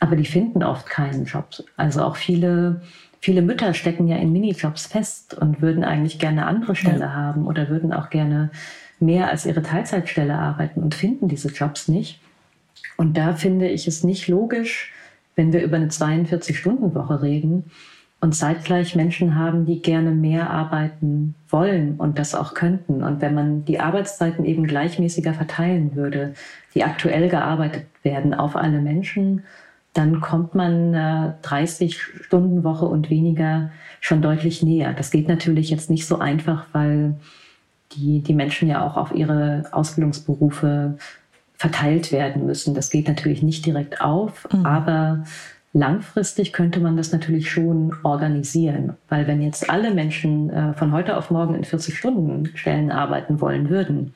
Aber 0.00 0.16
die 0.16 0.24
finden 0.24 0.64
oft 0.64 0.86
keinen 0.86 1.26
Job. 1.26 1.48
Also 1.76 2.02
auch 2.02 2.16
viele, 2.16 2.80
viele 3.20 3.42
Mütter 3.42 3.74
stecken 3.74 4.08
ja 4.08 4.16
in 4.16 4.32
Minijobs 4.32 4.86
fest 4.86 5.34
und 5.34 5.62
würden 5.62 5.84
eigentlich 5.84 6.18
gerne 6.18 6.46
andere 6.46 6.74
Stelle 6.74 7.00
ja. 7.00 7.12
haben 7.12 7.46
oder 7.46 7.68
würden 7.68 7.92
auch 7.92 8.10
gerne 8.10 8.50
mehr 8.98 9.28
als 9.28 9.46
ihre 9.46 9.62
Teilzeitstelle 9.62 10.36
arbeiten 10.36 10.82
und 10.82 10.94
finden 10.94 11.28
diese 11.28 11.48
Jobs 11.48 11.86
nicht. 11.86 12.20
Und 13.02 13.16
da 13.16 13.34
finde 13.34 13.66
ich 13.66 13.88
es 13.88 14.04
nicht 14.04 14.28
logisch, 14.28 14.92
wenn 15.34 15.52
wir 15.52 15.64
über 15.64 15.74
eine 15.74 15.88
42-Stunden-Woche 15.88 17.20
reden 17.20 17.64
und 18.20 18.32
zeitgleich 18.32 18.94
Menschen 18.94 19.34
haben, 19.34 19.66
die 19.66 19.82
gerne 19.82 20.12
mehr 20.12 20.50
arbeiten 20.50 21.34
wollen 21.48 21.96
und 21.96 22.20
das 22.20 22.36
auch 22.36 22.54
könnten. 22.54 23.02
Und 23.02 23.20
wenn 23.20 23.34
man 23.34 23.64
die 23.64 23.80
Arbeitszeiten 23.80 24.44
eben 24.44 24.68
gleichmäßiger 24.68 25.34
verteilen 25.34 25.96
würde, 25.96 26.34
die 26.76 26.84
aktuell 26.84 27.28
gearbeitet 27.28 27.86
werden 28.04 28.34
auf 28.34 28.54
alle 28.54 28.80
Menschen, 28.80 29.42
dann 29.94 30.20
kommt 30.20 30.54
man 30.54 30.94
einer 30.94 31.38
30-Stunden-Woche 31.42 32.86
und 32.86 33.10
weniger 33.10 33.72
schon 34.00 34.22
deutlich 34.22 34.62
näher. 34.62 34.92
Das 34.92 35.10
geht 35.10 35.26
natürlich 35.26 35.70
jetzt 35.70 35.90
nicht 35.90 36.06
so 36.06 36.20
einfach, 36.20 36.66
weil 36.70 37.16
die, 37.96 38.20
die 38.20 38.34
Menschen 38.34 38.68
ja 38.68 38.86
auch 38.86 38.96
auf 38.96 39.12
ihre 39.12 39.64
Ausbildungsberufe 39.72 40.98
verteilt 41.62 42.10
werden 42.10 42.44
müssen. 42.44 42.74
Das 42.74 42.90
geht 42.90 43.06
natürlich 43.06 43.40
nicht 43.40 43.64
direkt 43.64 44.00
auf, 44.00 44.48
mhm. 44.52 44.66
aber 44.66 45.22
langfristig 45.72 46.52
könnte 46.52 46.80
man 46.80 46.96
das 46.96 47.12
natürlich 47.12 47.52
schon 47.52 47.94
organisieren, 48.02 48.94
weil 49.08 49.28
wenn 49.28 49.40
jetzt 49.40 49.70
alle 49.70 49.94
Menschen 49.94 50.50
äh, 50.50 50.74
von 50.74 50.90
heute 50.90 51.16
auf 51.16 51.30
morgen 51.30 51.54
in 51.54 51.62
40 51.62 51.96
Stunden 51.96 52.46
Stellen 52.56 52.90
arbeiten 52.90 53.40
wollen 53.40 53.70
würden, 53.70 54.12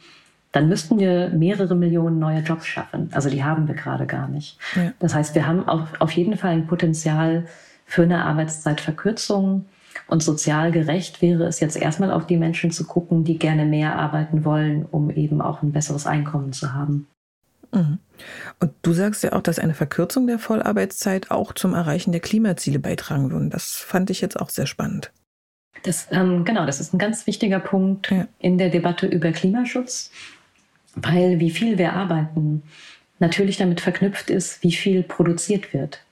dann 0.51 0.69
müssten 0.69 0.99
wir 0.99 1.29
mehrere 1.29 1.77
Millionen 1.77 2.19
neue 2.19 2.41
Jobs 2.41 2.67
schaffen. 2.67 3.11
Also 3.13 3.31
die 3.31 3.45
haben 3.45 3.69
wir 3.69 3.77
gerade 3.77 4.07
gar 4.07 4.27
nicht. 4.27 4.59
Ja. 4.75 4.93
Das 4.99 5.15
heißt, 5.15 5.37
wir 5.37 5.47
haben 5.47 5.69
auf, 5.69 6.01
auf 6.01 6.11
jeden 6.11 6.37
Fall 6.37 6.51
ein 6.51 6.67
Potenzial 6.67 7.47
für 7.85 8.03
eine 8.03 8.25
Arbeitszeitverkürzung. 8.25 9.67
Und 10.09 10.25
sozial 10.25 10.73
gerecht 10.73 11.23
wäre 11.23 11.45
es 11.45 11.61
jetzt 11.61 11.77
erstmal 11.77 12.11
auf 12.11 12.27
die 12.27 12.39
Menschen 12.39 12.73
zu 12.73 12.89
gucken, 12.89 13.23
die 13.23 13.39
gerne 13.39 13.65
mehr 13.67 13.97
arbeiten 13.97 14.45
wollen, 14.45 14.85
um 14.85 15.11
eben 15.11 15.41
auch 15.41 15.63
ein 15.63 15.71
besseres 15.71 16.09
Einkommen 16.09 16.53
zu 16.53 16.75
haben. 16.75 17.07
Mhm. 17.73 17.99
Und 18.61 18.73
du 18.83 18.93
sagst 18.93 19.23
ja 19.23 19.33
auch, 19.33 19.43
dass 19.43 19.59
eine 19.59 19.75
Verkürzung 19.75 20.27
der 20.27 20.39
Vollarbeitszeit 20.39 21.31
auch 21.31 21.53
zum 21.53 21.75
Erreichen 21.75 22.13
der 22.13 22.21
Klimaziele 22.21 22.79
beitragen 22.79 23.31
würde. 23.31 23.49
Das 23.49 23.73
fand 23.73 24.11
ich 24.11 24.21
jetzt 24.21 24.39
auch 24.39 24.49
sehr 24.49 24.67
spannend. 24.67 25.13
Das, 25.83 26.09
ähm, 26.11 26.45
genau, 26.45 26.67
das 26.67 26.81
ist 26.81 26.95
ein 26.95 26.99
ganz 26.99 27.27
wichtiger 27.27 27.61
Punkt 27.61 28.11
ja. 28.11 28.27
in 28.39 28.59
der 28.59 28.71
Debatte 28.71 29.07
über 29.07 29.31
Klimaschutz, 29.33 30.11
weil 30.95 31.39
wie 31.39 31.51
viel 31.51 31.79
wir 31.79 31.93
arbeiten 31.93 32.63
natürlich 33.19 33.57
damit 33.57 33.81
verknüpft 33.81 34.31
ist, 34.31 34.63
wie 34.63 34.73
viel 34.73 35.03
produziert 35.03 35.73
wird. 35.73 36.03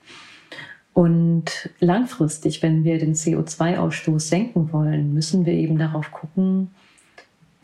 Und 0.93 1.69
langfristig, 1.79 2.63
wenn 2.63 2.83
wir 2.83 2.97
den 2.97 3.15
CO2-Ausstoß 3.15 4.19
senken 4.19 4.71
wollen, 4.71 5.13
müssen 5.13 5.45
wir 5.45 5.53
eben 5.53 5.77
darauf 5.77 6.11
gucken, 6.11 6.71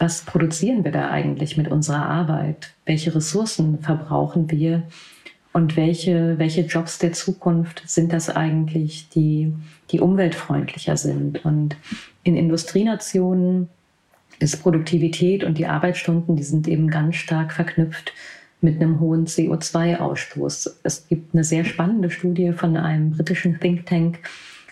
was 0.01 0.23
produzieren 0.23 0.83
wir 0.83 0.91
da 0.91 1.11
eigentlich 1.11 1.57
mit 1.57 1.67
unserer 1.67 2.07
Arbeit? 2.07 2.73
Welche 2.85 3.13
Ressourcen 3.13 3.79
verbrauchen 3.79 4.49
wir? 4.49 4.81
Und 5.53 5.77
welche, 5.77 6.39
welche 6.39 6.61
Jobs 6.61 6.97
der 6.97 7.13
Zukunft 7.13 7.83
sind 7.85 8.11
das 8.11 8.29
eigentlich, 8.29 9.09
die, 9.09 9.53
die 9.91 9.99
umweltfreundlicher 9.99 10.97
sind? 10.97 11.45
Und 11.45 11.75
in 12.23 12.35
Industrienationen 12.35 13.69
ist 14.39 14.63
Produktivität 14.63 15.43
und 15.43 15.59
die 15.59 15.67
Arbeitsstunden, 15.67 16.35
die 16.35 16.43
sind 16.43 16.67
eben 16.67 16.89
ganz 16.89 17.17
stark 17.17 17.53
verknüpft 17.53 18.13
mit 18.59 18.81
einem 18.81 18.99
hohen 18.99 19.27
CO2-Ausstoß. 19.27 20.77
Es 20.81 21.07
gibt 21.09 21.35
eine 21.35 21.43
sehr 21.43 21.63
spannende 21.63 22.09
Studie 22.09 22.53
von 22.53 22.75
einem 22.75 23.11
britischen 23.11 23.59
Think 23.59 23.85
Tank, 23.85 24.19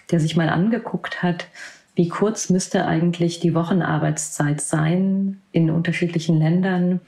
der 0.09 0.19
sich 0.19 0.35
mal 0.35 0.49
angeguckt 0.49 1.21
hat, 1.21 1.47
wie 1.95 2.07
kurz 2.07 2.49
müsste 2.49 2.85
eigentlich 2.85 3.39
die 3.39 3.53
Wochenarbeitszeit 3.53 4.61
sein 4.61 5.41
in 5.51 5.69
unterschiedlichen 5.69 6.39
Ländern, 6.39 7.01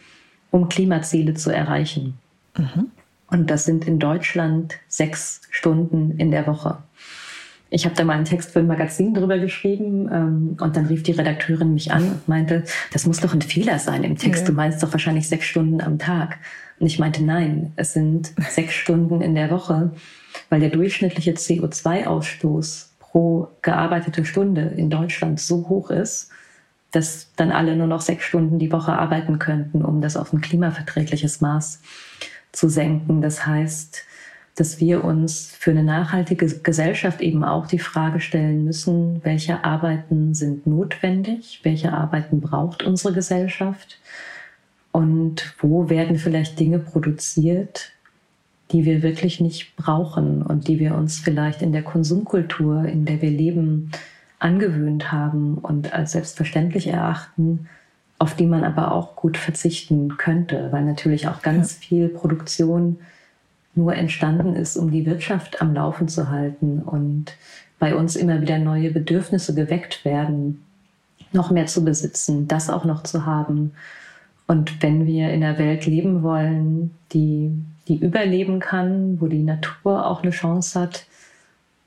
um 0.52 0.70
Klimaziele 0.70 1.34
zu 1.34 1.50
erreichen. 1.50 2.18
Mhm. 2.58 2.92
Und 3.28 3.50
das 3.50 3.64
sind 3.64 3.88
in 3.88 4.00
Deutschland 4.00 4.78
sechs 4.90 5.42
Stunden 5.50 6.18
in 6.18 6.32
der 6.32 6.48
Woche. 6.48 6.80
Ich 7.74 7.86
habe 7.86 7.96
da 7.96 8.04
mal 8.04 8.18
einen 8.18 8.26
Text 8.26 8.52
für 8.52 8.60
ein 8.60 8.68
Magazin 8.68 9.14
drüber 9.14 9.40
geschrieben 9.40 10.10
ähm, 10.12 10.58
und 10.60 10.76
dann 10.76 10.88
rief 10.88 11.04
die 11.04 11.14
Redakteurin 11.14 11.74
mich 11.74 11.94
an 11.94 12.04
und 12.04 12.28
meinte, 12.28 12.66
das 12.92 13.08
muss 13.08 13.22
doch 13.22 13.34
ein 13.34 13.42
Fehler 13.42 13.80
sein 13.80 14.04
im 14.04 14.18
Text. 14.18 14.42
Ja. 14.42 14.48
Du 14.50 14.54
meinst 14.54 14.84
doch 14.84 14.92
wahrscheinlich 14.92 15.30
sechs 15.30 15.46
Stunden 15.46 15.80
am 15.80 15.98
Tag. 15.98 16.38
Und 16.82 16.88
ich 16.88 17.00
meinte, 17.00 17.24
nein, 17.24 17.72
es 17.78 17.94
sind 17.94 18.34
sechs 18.50 18.74
Stunden 18.74 19.22
in 19.22 19.36
der 19.36 19.50
Woche, 19.50 19.92
weil 20.50 20.60
der 20.60 20.70
durchschnittliche 20.70 21.32
CO2-Ausstoß 21.32 22.91
pro 23.12 23.50
gearbeitete 23.62 24.24
Stunde 24.26 24.62
in 24.62 24.90
Deutschland 24.90 25.40
so 25.40 25.68
hoch 25.68 25.90
ist, 25.90 26.30
dass 26.92 27.30
dann 27.36 27.52
alle 27.52 27.76
nur 27.76 27.88
noch 27.88 28.02
sechs 28.02 28.24
Stunden 28.26 28.58
die 28.58 28.72
Woche 28.72 28.94
arbeiten 28.94 29.38
könnten, 29.40 29.84
um 29.84 30.02
das 30.02 30.18
auf 30.18 30.34
ein 30.34 30.42
klimaverträgliches 30.42 31.42
Maß 31.42 31.82
zu 32.52 32.70
senken. 32.70 33.22
Das 33.22 33.46
heißt, 33.46 34.04
dass 34.56 34.80
wir 34.80 35.04
uns 35.04 35.56
für 35.58 35.72
eine 35.72 35.84
nachhaltige 35.84 36.46
Gesellschaft 36.46 37.22
eben 37.22 37.44
auch 37.44 37.68
die 37.68 37.80
Frage 37.80 38.20
stellen 38.20 38.66
müssen, 38.66 39.22
welche 39.24 39.64
Arbeiten 39.64 40.34
sind 40.34 40.68
notwendig, 40.68 41.62
welche 41.64 41.94
Arbeiten 41.94 42.42
braucht 42.42 42.84
unsere 42.84 43.14
Gesellschaft 43.14 44.00
und 44.92 45.54
wo 45.60 45.90
werden 45.90 46.18
vielleicht 46.18 46.60
Dinge 46.60 46.80
produziert, 46.80 47.92
die 48.72 48.86
wir 48.86 49.02
wirklich 49.02 49.40
nicht 49.40 49.76
brauchen 49.76 50.42
und 50.42 50.68
die 50.68 50.80
wir 50.80 50.96
uns 50.96 51.20
vielleicht 51.20 51.62
in 51.62 51.72
der 51.72 51.84
Konsumkultur, 51.84 52.86
in 52.86 53.06
der 53.06 53.22
wir 53.22 53.32
leben, 53.32 53.92
angewöhnt 54.40 55.12
haben 55.12 55.58
und 55.58 55.94
als 55.94 56.14
selbstverständlich 56.14 56.88
erachten, 56.88 57.68
auf 58.18 58.36
die 58.36 58.46
man 58.46 58.64
aber 58.64 58.92
auch 58.92 59.16
gut 59.16 59.38
verzichten 59.38 60.18
könnte, 60.18 60.70
weil 60.72 60.84
natürlich 60.84 61.28
auch 61.28 61.42
ganz 61.42 61.74
ja. 61.74 61.88
viel 61.88 62.10
Produktion 62.10 62.98
nur 63.76 63.96
entstanden 63.96 64.56
ist, 64.56 64.78
um 64.78 64.92
die 64.92 65.06
Wirtschaft 65.06 65.62
am 65.62 65.74
Laufen 65.74 66.08
zu 66.08 66.30
halten 66.30 66.82
und 66.82 67.34
bei 67.80 67.96
uns 67.96 68.16
immer 68.16 68.42
wieder 68.42 68.60
neue 68.60 68.92
Bedürfnisse 68.92 69.56
geweckt 69.56 70.06
werden, 70.06 70.64
noch 71.32 71.52
mehr 71.52 71.68
zu 71.68 71.84
besitzen, 71.84 72.48
das 72.48 72.70
auch 72.70 72.86
noch 72.86 73.04
zu 73.04 73.26
haben. 73.26 73.72
Und 74.52 74.84
wenn 74.84 75.06
wir 75.06 75.30
in 75.30 75.46
einer 75.46 75.58
Welt 75.58 75.86
leben 75.86 76.24
wollen, 76.24 76.92
die 77.14 77.54
die 77.88 77.96
überleben 77.96 78.60
kann, 78.60 79.22
wo 79.22 79.28
die 79.28 79.44
Natur 79.44 80.06
auch 80.06 80.24
eine 80.24 80.32
Chance 80.32 80.78
hat, 80.78 81.06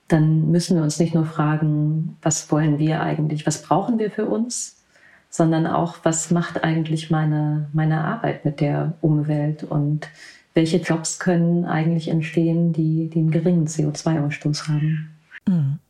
dann 0.09 0.51
müssen 0.51 0.79
wir 0.79 0.83
uns 0.83 0.99
nicht 0.99 1.15
nur 1.15 1.27
fragen, 1.27 2.17
was 2.23 2.51
wollen 2.51 2.79
wir 2.79 3.03
eigentlich, 3.03 3.47
was 3.47 3.61
brauchen 3.61 3.99
wir 3.99 4.11
für 4.11 4.25
uns, 4.25 4.83
sondern 5.29 5.67
auch, 5.67 5.99
was 6.05 6.31
macht 6.31 6.65
eigentlich 6.65 7.11
meine, 7.11 7.69
meine 7.75 8.03
Arbeit 8.03 8.47
mit 8.47 8.61
der 8.61 8.95
Umwelt 9.03 9.63
und 9.63 10.09
welche 10.55 10.79
Jobs 10.79 11.19
können 11.19 11.67
eigentlich 11.67 12.09
entstehen, 12.09 12.73
die, 12.73 13.11
die 13.11 13.19
einen 13.19 13.31
geringen 13.31 13.67
CO2-Ausstoß 13.67 14.69
haben. 14.69 15.11
Mhm. 15.47 15.81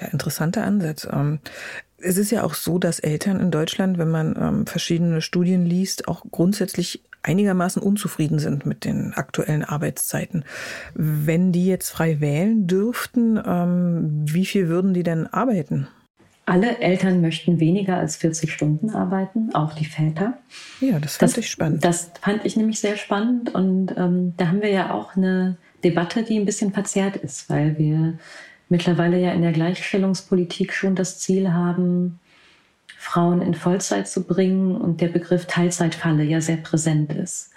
Ja, 0.00 0.06
interessanter 0.08 0.64
Ansatz. 0.64 1.08
Es 2.02 2.16
ist 2.16 2.30
ja 2.30 2.44
auch 2.44 2.54
so, 2.54 2.78
dass 2.78 2.98
Eltern 2.98 3.40
in 3.40 3.50
Deutschland, 3.50 3.98
wenn 3.98 4.10
man 4.10 4.36
ähm, 4.40 4.66
verschiedene 4.66 5.20
Studien 5.20 5.66
liest, 5.66 6.08
auch 6.08 6.24
grundsätzlich 6.30 7.02
einigermaßen 7.22 7.82
unzufrieden 7.82 8.38
sind 8.38 8.66
mit 8.66 8.84
den 8.84 9.12
aktuellen 9.14 9.64
Arbeitszeiten. 9.64 10.44
Wenn 10.94 11.52
die 11.52 11.66
jetzt 11.66 11.90
frei 11.90 12.20
wählen 12.20 12.66
dürften, 12.66 13.40
ähm, 13.44 14.24
wie 14.24 14.46
viel 14.46 14.68
würden 14.68 14.94
die 14.94 15.02
denn 15.02 15.26
arbeiten? 15.26 15.88
Alle 16.46 16.78
Eltern 16.78 17.20
möchten 17.20 17.60
weniger 17.60 17.96
als 17.98 18.16
40 18.16 18.52
Stunden 18.52 18.90
arbeiten, 18.90 19.54
auch 19.54 19.74
die 19.74 19.84
Väter. 19.84 20.38
Ja, 20.80 20.98
das 20.98 21.18
fand 21.18 21.32
das, 21.32 21.38
ich 21.38 21.50
spannend. 21.50 21.84
Das 21.84 22.10
fand 22.20 22.44
ich 22.44 22.56
nämlich 22.56 22.80
sehr 22.80 22.96
spannend. 22.96 23.54
Und 23.54 23.94
ähm, 23.96 24.34
da 24.36 24.48
haben 24.48 24.62
wir 24.62 24.70
ja 24.70 24.92
auch 24.92 25.16
eine 25.16 25.58
Debatte, 25.84 26.24
die 26.24 26.38
ein 26.38 26.46
bisschen 26.46 26.72
verzerrt 26.72 27.16
ist, 27.16 27.48
weil 27.50 27.78
wir 27.78 28.18
mittlerweile 28.70 29.20
ja 29.20 29.32
in 29.32 29.42
der 29.42 29.52
Gleichstellungspolitik 29.52 30.72
schon 30.72 30.94
das 30.94 31.18
Ziel 31.18 31.52
haben, 31.52 32.18
Frauen 32.96 33.42
in 33.42 33.54
Vollzeit 33.54 34.08
zu 34.08 34.24
bringen 34.24 34.76
und 34.76 35.00
der 35.00 35.08
Begriff 35.08 35.46
Teilzeitfalle 35.46 36.22
ja 36.22 36.40
sehr 36.40 36.56
präsent 36.56 37.12
ist. 37.12 37.50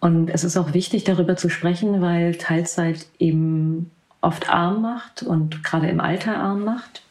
Und 0.00 0.30
es 0.30 0.44
ist 0.44 0.56
auch 0.56 0.74
wichtig, 0.74 1.04
darüber 1.04 1.36
zu 1.36 1.48
sprechen, 1.48 2.00
weil 2.00 2.34
Teilzeit 2.34 3.06
eben 3.18 3.90
oft 4.20 4.50
arm 4.50 4.82
macht 4.82 5.22
und 5.22 5.64
gerade 5.64 5.88
im 5.88 6.00
Alter 6.00 6.36
arm 6.36 6.64
macht. 6.64 7.02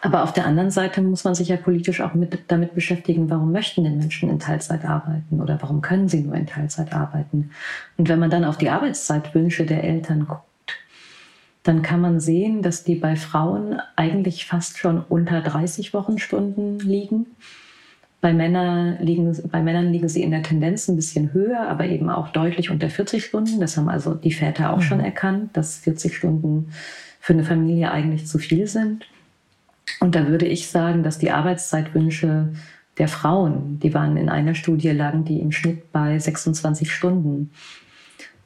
Aber 0.00 0.24
auf 0.24 0.32
der 0.32 0.46
anderen 0.46 0.70
Seite 0.70 1.00
muss 1.00 1.22
man 1.22 1.34
sich 1.34 1.48
ja 1.48 1.56
politisch 1.56 2.00
auch 2.00 2.14
mit, 2.14 2.50
damit 2.50 2.74
beschäftigen, 2.74 3.30
warum 3.30 3.52
möchten 3.52 3.84
denn 3.84 3.98
Menschen 3.98 4.30
in 4.30 4.40
Teilzeit 4.40 4.84
arbeiten 4.84 5.40
oder 5.40 5.60
warum 5.60 5.80
können 5.80 6.08
sie 6.08 6.22
nur 6.22 6.34
in 6.34 6.46
Teilzeit 6.46 6.92
arbeiten. 6.92 7.50
Und 7.96 8.08
wenn 8.08 8.18
man 8.18 8.30
dann 8.30 8.44
auf 8.44 8.58
die 8.58 8.70
Arbeitszeitwünsche 8.70 9.64
der 9.64 9.84
Eltern 9.84 10.26
guckt, 10.26 10.42
dann 11.62 11.82
kann 11.82 12.00
man 12.00 12.18
sehen, 12.18 12.62
dass 12.62 12.84
die 12.84 12.96
bei 12.96 13.16
Frauen 13.16 13.80
eigentlich 13.94 14.46
fast 14.46 14.78
schon 14.78 15.00
unter 15.00 15.40
30 15.40 15.94
Wochenstunden 15.94 16.78
liegen. 16.80 17.26
Bei, 18.20 18.32
Männer 18.32 18.98
liegen, 19.00 19.36
bei 19.50 19.62
Männern 19.62 19.92
liegen 19.92 20.08
sie 20.08 20.22
in 20.22 20.30
der 20.30 20.42
Tendenz 20.42 20.88
ein 20.88 20.96
bisschen 20.96 21.32
höher, 21.32 21.68
aber 21.68 21.86
eben 21.86 22.10
auch 22.10 22.28
deutlich 22.28 22.70
unter 22.70 22.88
40 22.88 23.24
Stunden. 23.24 23.60
Das 23.60 23.76
haben 23.76 23.88
also 23.88 24.14
die 24.14 24.32
Väter 24.32 24.72
auch 24.72 24.78
mhm. 24.78 24.82
schon 24.82 25.00
erkannt, 25.00 25.56
dass 25.56 25.78
40 25.78 26.16
Stunden 26.16 26.72
für 27.20 27.32
eine 27.32 27.44
Familie 27.44 27.92
eigentlich 27.92 28.26
zu 28.26 28.38
viel 28.38 28.66
sind. 28.66 29.06
Und 30.00 30.14
da 30.14 30.26
würde 30.28 30.46
ich 30.46 30.68
sagen, 30.68 31.02
dass 31.02 31.18
die 31.18 31.30
Arbeitszeitwünsche 31.30 32.48
der 32.98 33.08
Frauen, 33.08 33.78
die 33.80 33.94
waren 33.94 34.16
in 34.16 34.28
einer 34.28 34.54
Studie, 34.54 34.90
lagen 34.90 35.24
die 35.24 35.40
im 35.40 35.52
Schnitt 35.52 35.92
bei 35.92 36.18
26 36.18 36.90
Stunden 36.90 37.50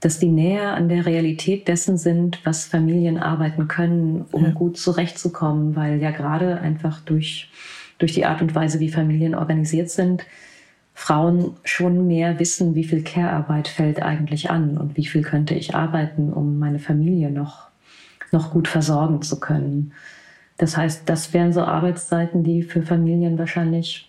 dass 0.06 0.20
die 0.20 0.30
näher 0.30 0.74
an 0.74 0.88
der 0.88 1.04
Realität 1.04 1.66
dessen 1.66 1.98
sind, 1.98 2.38
was 2.46 2.64
Familien 2.64 3.18
arbeiten 3.18 3.66
können, 3.66 4.24
um 4.30 4.44
ja. 4.44 4.50
gut 4.50 4.78
zurechtzukommen, 4.78 5.74
weil 5.74 6.00
ja 6.00 6.12
gerade 6.12 6.60
einfach 6.60 7.00
durch, 7.00 7.50
durch 7.98 8.12
die 8.12 8.24
Art 8.24 8.40
und 8.40 8.54
Weise, 8.54 8.78
wie 8.78 8.88
Familien 8.88 9.34
organisiert 9.34 9.90
sind, 9.90 10.24
Frauen 10.94 11.56
schon 11.64 12.06
mehr 12.06 12.38
wissen, 12.38 12.76
wie 12.76 12.84
viel 12.84 13.02
Care-Arbeit 13.02 13.66
fällt 13.66 14.00
eigentlich 14.00 14.48
an 14.48 14.78
und 14.78 14.96
wie 14.96 15.06
viel 15.06 15.22
könnte 15.22 15.54
ich 15.54 15.74
arbeiten, 15.74 16.32
um 16.32 16.60
meine 16.60 16.78
Familie 16.78 17.32
noch, 17.32 17.66
noch 18.30 18.52
gut 18.52 18.68
versorgen 18.68 19.22
zu 19.22 19.40
können. 19.40 19.92
Das 20.56 20.76
heißt, 20.76 21.08
das 21.08 21.34
wären 21.34 21.52
so 21.52 21.62
Arbeitszeiten, 21.62 22.44
die 22.44 22.62
für 22.62 22.82
Familien 22.82 23.40
wahrscheinlich 23.40 24.08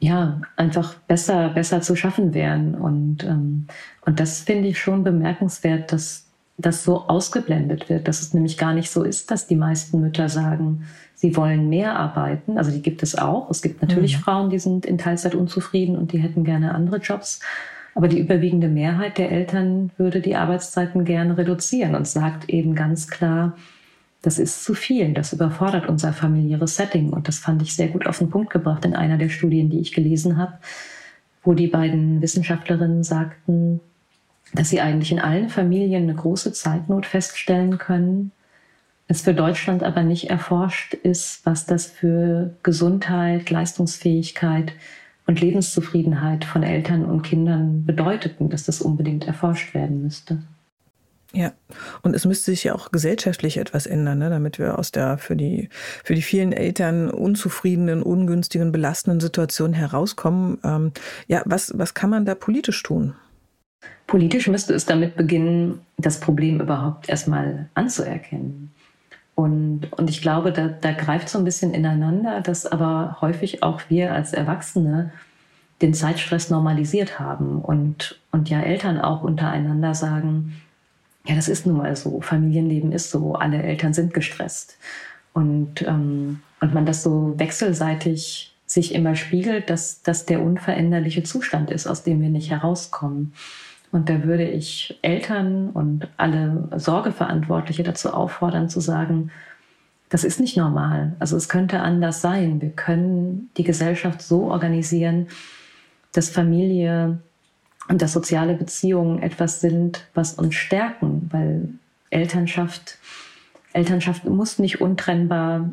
ja, 0.00 0.40
einfach 0.56 0.94
besser, 0.94 1.50
besser 1.50 1.80
zu 1.80 1.96
schaffen 1.96 2.34
wären. 2.34 2.74
Und, 2.74 3.24
ähm, 3.24 3.66
und 4.04 4.20
das 4.20 4.40
finde 4.40 4.68
ich 4.68 4.78
schon 4.78 5.04
bemerkenswert, 5.04 5.92
dass 5.92 6.26
das 6.58 6.84
so 6.84 7.02
ausgeblendet 7.02 7.88
wird, 7.88 8.08
dass 8.08 8.22
es 8.22 8.32
nämlich 8.32 8.56
gar 8.56 8.72
nicht 8.72 8.90
so 8.90 9.02
ist, 9.02 9.30
dass 9.30 9.46
die 9.46 9.56
meisten 9.56 10.00
Mütter 10.00 10.28
sagen, 10.28 10.86
sie 11.14 11.36
wollen 11.36 11.68
mehr 11.68 11.96
arbeiten. 11.96 12.56
Also 12.56 12.70
die 12.70 12.82
gibt 12.82 13.02
es 13.02 13.16
auch. 13.16 13.50
Es 13.50 13.62
gibt 13.62 13.82
natürlich 13.82 14.18
mhm. 14.18 14.22
Frauen, 14.22 14.50
die 14.50 14.58
sind 14.58 14.86
in 14.86 14.98
Teilzeit 14.98 15.34
unzufrieden 15.34 15.96
und 15.96 16.12
die 16.12 16.18
hätten 16.18 16.44
gerne 16.44 16.74
andere 16.74 16.98
Jobs. 16.98 17.40
Aber 17.94 18.08
die 18.08 18.18
überwiegende 18.18 18.68
Mehrheit 18.68 19.16
der 19.16 19.32
Eltern 19.32 19.90
würde 19.96 20.20
die 20.20 20.36
Arbeitszeiten 20.36 21.04
gerne 21.04 21.38
reduzieren 21.38 21.94
und 21.94 22.06
sagt 22.06 22.48
eben 22.50 22.74
ganz 22.74 23.08
klar, 23.08 23.56
das 24.26 24.40
ist 24.40 24.64
zu 24.64 24.74
viel, 24.74 25.12
das 25.12 25.32
überfordert 25.32 25.88
unser 25.88 26.12
familiäres 26.12 26.74
Setting. 26.74 27.10
Und 27.10 27.28
das 27.28 27.38
fand 27.38 27.62
ich 27.62 27.76
sehr 27.76 27.86
gut 27.86 28.08
auf 28.08 28.18
den 28.18 28.28
Punkt 28.28 28.50
gebracht 28.50 28.84
in 28.84 28.96
einer 28.96 29.18
der 29.18 29.28
Studien, 29.28 29.70
die 29.70 29.78
ich 29.78 29.92
gelesen 29.92 30.36
habe, 30.36 30.54
wo 31.44 31.54
die 31.54 31.68
beiden 31.68 32.20
Wissenschaftlerinnen 32.20 33.04
sagten, 33.04 33.80
dass 34.52 34.68
sie 34.68 34.80
eigentlich 34.80 35.12
in 35.12 35.20
allen 35.20 35.48
Familien 35.48 36.02
eine 36.02 36.16
große 36.16 36.52
Zeitnot 36.52 37.06
feststellen 37.06 37.78
können, 37.78 38.32
es 39.06 39.20
für 39.22 39.32
Deutschland 39.32 39.84
aber 39.84 40.02
nicht 40.02 40.28
erforscht 40.28 40.94
ist, 40.94 41.46
was 41.46 41.64
das 41.64 41.86
für 41.86 42.52
Gesundheit, 42.64 43.50
Leistungsfähigkeit 43.50 44.72
und 45.28 45.40
Lebenszufriedenheit 45.40 46.44
von 46.44 46.64
Eltern 46.64 47.04
und 47.04 47.22
Kindern 47.22 47.84
bedeutet 47.84 48.40
und 48.40 48.52
dass 48.52 48.64
das 48.64 48.80
unbedingt 48.80 49.28
erforscht 49.28 49.72
werden 49.72 50.02
müsste. 50.02 50.42
Ja, 51.32 51.52
und 52.02 52.14
es 52.14 52.24
müsste 52.24 52.52
sich 52.52 52.64
ja 52.64 52.74
auch 52.74 52.90
gesellschaftlich 52.92 53.58
etwas 53.58 53.86
ändern, 53.86 54.18
ne, 54.18 54.30
damit 54.30 54.58
wir 54.58 54.78
aus 54.78 54.92
der 54.92 55.18
für 55.18 55.36
die, 55.36 55.68
für 56.04 56.14
die 56.14 56.22
vielen 56.22 56.52
Eltern 56.52 57.10
unzufriedenen, 57.10 58.02
ungünstigen, 58.02 58.72
belastenden 58.72 59.20
Situation 59.20 59.72
herauskommen. 59.72 60.58
Ähm, 60.64 60.92
ja, 61.26 61.42
was, 61.44 61.76
was 61.76 61.94
kann 61.94 62.10
man 62.10 62.24
da 62.24 62.34
politisch 62.34 62.82
tun? 62.82 63.14
Politisch 64.06 64.46
müsste 64.48 64.72
es 64.72 64.86
damit 64.86 65.16
beginnen, 65.16 65.80
das 65.98 66.20
Problem 66.20 66.60
überhaupt 66.60 67.08
erstmal 67.08 67.68
anzuerkennen. 67.74 68.70
Und, 69.34 69.92
und 69.92 70.08
ich 70.08 70.22
glaube, 70.22 70.52
da, 70.52 70.68
da 70.68 70.92
greift 70.92 71.28
so 71.28 71.38
ein 71.38 71.44
bisschen 71.44 71.74
ineinander, 71.74 72.40
dass 72.40 72.64
aber 72.64 73.18
häufig 73.20 73.62
auch 73.62 73.82
wir 73.88 74.14
als 74.14 74.32
Erwachsene 74.32 75.12
den 75.82 75.92
Zeitstress 75.92 76.48
normalisiert 76.48 77.20
haben 77.20 77.60
und, 77.60 78.18
und 78.32 78.48
ja 78.48 78.60
Eltern 78.60 78.98
auch 78.98 79.22
untereinander 79.22 79.94
sagen, 79.94 80.54
ja, 81.26 81.34
das 81.34 81.48
ist 81.48 81.66
nun 81.66 81.78
mal 81.78 81.94
so, 81.96 82.20
Familienleben 82.20 82.92
ist 82.92 83.10
so, 83.10 83.34
alle 83.34 83.62
Eltern 83.62 83.92
sind 83.92 84.14
gestresst. 84.14 84.78
Und, 85.32 85.82
ähm, 85.82 86.40
und 86.60 86.72
man 86.72 86.86
das 86.86 87.02
so 87.02 87.34
wechselseitig 87.36 88.54
sich 88.66 88.94
immer 88.94 89.14
spiegelt, 89.14 89.70
dass 89.70 90.02
das 90.02 90.26
der 90.26 90.42
unveränderliche 90.42 91.22
Zustand 91.22 91.70
ist, 91.70 91.86
aus 91.86 92.02
dem 92.02 92.20
wir 92.20 92.30
nicht 92.30 92.50
herauskommen. 92.50 93.32
Und 93.92 94.08
da 94.08 94.24
würde 94.24 94.48
ich 94.48 94.98
Eltern 95.02 95.70
und 95.70 96.08
alle 96.16 96.68
Sorgeverantwortliche 96.76 97.82
dazu 97.82 98.12
auffordern 98.12 98.68
zu 98.68 98.80
sagen, 98.80 99.30
das 100.08 100.24
ist 100.24 100.40
nicht 100.40 100.56
normal. 100.56 101.16
Also 101.18 101.36
es 101.36 101.48
könnte 101.48 101.80
anders 101.80 102.20
sein. 102.20 102.60
Wir 102.60 102.70
können 102.70 103.50
die 103.56 103.64
Gesellschaft 103.64 104.22
so 104.22 104.50
organisieren, 104.50 105.28
dass 106.12 106.30
Familie 106.30 107.18
und 107.88 108.02
dass 108.02 108.12
soziale 108.12 108.54
Beziehungen 108.54 109.22
etwas 109.22 109.60
sind, 109.60 110.06
was 110.14 110.34
uns 110.34 110.54
stärken, 110.54 111.28
weil 111.32 111.68
Elternschaft, 112.10 112.98
Elternschaft 113.72 114.24
muss 114.24 114.58
nicht 114.58 114.80
untrennbar 114.80 115.70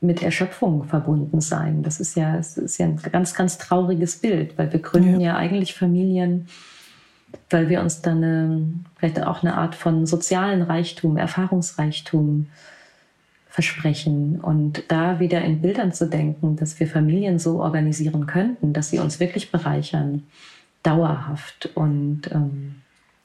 mit 0.00 0.22
Erschöpfung 0.22 0.84
verbunden 0.84 1.40
sein. 1.40 1.82
Das 1.82 2.00
ist 2.00 2.16
ja, 2.16 2.36
das 2.36 2.56
ist 2.56 2.78
ja 2.78 2.86
ein 2.86 2.96
ganz, 3.12 3.34
ganz 3.34 3.58
trauriges 3.58 4.16
Bild, 4.16 4.56
weil 4.56 4.72
wir 4.72 4.80
gründen 4.80 5.20
ja, 5.20 5.32
ja 5.32 5.36
eigentlich 5.36 5.74
Familien, 5.74 6.48
weil 7.50 7.68
wir 7.68 7.80
uns 7.80 8.00
dann 8.00 8.24
eine, 8.24 8.62
vielleicht 8.96 9.22
auch 9.22 9.42
eine 9.42 9.54
Art 9.54 9.74
von 9.74 10.06
sozialen 10.06 10.62
Reichtum, 10.62 11.16
Erfahrungsreichtum 11.16 12.46
versprechen 13.48 14.40
und 14.40 14.84
da 14.88 15.20
wieder 15.20 15.42
in 15.42 15.60
Bildern 15.60 15.92
zu 15.92 16.08
denken, 16.08 16.56
dass 16.56 16.78
wir 16.80 16.86
Familien 16.86 17.38
so 17.38 17.60
organisieren 17.60 18.26
könnten, 18.26 18.72
dass 18.72 18.90
sie 18.90 19.00
uns 19.00 19.20
wirklich 19.20 19.50
bereichern, 19.50 20.22
dauerhaft. 20.82 21.70
Und 21.74 22.30
ähm, 22.32 22.76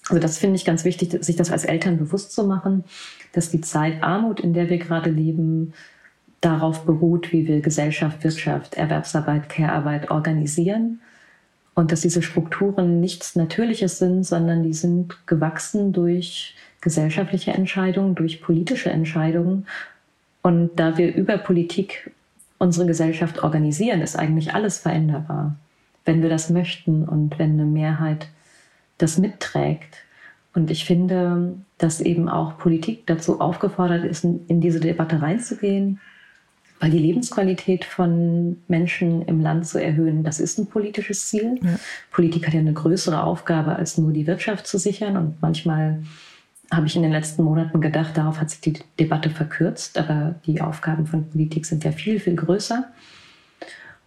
also 0.10 0.20
das 0.20 0.38
finde 0.38 0.56
ich 0.56 0.66
ganz 0.66 0.86
wichtig, 0.86 1.24
sich 1.24 1.36
das 1.36 1.52
als 1.52 1.66
Eltern 1.66 1.98
bewusst 1.98 2.32
zu 2.32 2.46
machen, 2.46 2.84
dass 3.34 3.50
die 3.50 3.62
Zeit 3.62 4.04
Armut, 4.04 4.40
in 4.40 4.54
der 4.54 4.70
wir 4.70 4.78
gerade 4.78 5.10
leben, 5.10 5.74
darauf 6.42 6.86
beruht, 6.86 7.32
wie 7.32 7.48
wir 7.48 7.62
Gesellschaft, 7.62 8.24
Wirtschaft, 8.24 8.76
Erwerbsarbeit, 8.76 9.50
Care-Arbeit 9.50 10.12
organisieren 10.12 11.00
und 11.74 11.92
dass 11.92 12.02
diese 12.02 12.22
Strukturen 12.22 13.00
nichts 13.00 13.36
Natürliches 13.36 13.98
sind, 13.98 14.24
sondern 14.26 14.62
die 14.62 14.74
sind 14.74 15.28
gewachsen 15.28 15.92
durch 15.92 16.56
gesellschaftliche 16.82 17.52
Entscheidungen, 17.52 18.14
durch 18.14 18.42
politische 18.42 18.92
Entscheidungen. 18.92 19.66
Und 20.44 20.80
da 20.80 20.98
wir 21.00 21.16
über 21.16 21.40
Politik 21.40 22.12
unsere 22.60 22.86
Gesellschaft 22.86 23.44
organisieren, 23.44 24.02
ist 24.02 24.16
eigentlich 24.16 24.54
alles 24.54 24.78
veränderbar, 24.78 25.56
wenn 26.06 26.22
wir 26.22 26.30
das 26.30 26.50
möchten 26.50 27.04
und 27.04 27.38
wenn 27.40 27.54
eine 27.54 27.66
Mehrheit 27.66 28.28
das 28.98 29.18
mitträgt. 29.18 29.98
Und 30.54 30.72
ich 30.72 30.86
finde, 30.86 31.58
dass 31.78 32.00
eben 32.00 32.30
auch 32.30 32.58
Politik 32.58 33.06
dazu 33.08 33.42
aufgefordert 33.42 34.06
ist, 34.06 34.24
in 34.24 34.62
diese 34.62 34.80
Debatte 34.80 35.22
reinzugehen, 35.22 36.00
weil 36.80 36.92
die 36.92 37.00
Lebensqualität 37.00 37.86
von 37.86 38.58
Menschen 38.68 39.22
im 39.24 39.42
Land 39.42 39.68
zu 39.68 39.82
erhöhen, 39.82 40.24
das 40.24 40.40
ist 40.40 40.58
ein 40.58 40.68
politisches 40.68 41.28
Ziel. 41.28 41.60
Ja. 41.62 41.80
Politik 42.12 42.48
hat 42.48 42.54
ja 42.54 42.60
eine 42.60 42.74
größere 42.74 43.24
Aufgabe, 43.24 43.76
als 43.76 43.98
nur 43.98 44.12
die 44.12 44.28
Wirtschaft 44.28 44.68
zu 44.68 44.78
sichern. 44.78 45.18
Und 45.18 45.42
manchmal 45.42 46.04
habe 46.72 46.88
ich 46.88 46.96
in 46.96 47.02
den 47.02 47.12
letzten 47.12 47.44
Monaten 47.44 47.80
gedacht, 47.80 48.18
darauf 48.18 48.40
hat 48.40 48.50
sich 48.50 48.62
die 48.62 48.74
Debatte 49.00 49.30
verkürzt. 49.30 49.98
Aber 49.98 50.36
die 50.46 50.62
Aufgaben 50.62 51.06
von 51.06 51.30
Politik 51.30 51.66
sind 51.66 51.84
ja 51.84 51.92
viel, 51.92 52.20
viel 52.20 52.36
größer. 52.36 52.86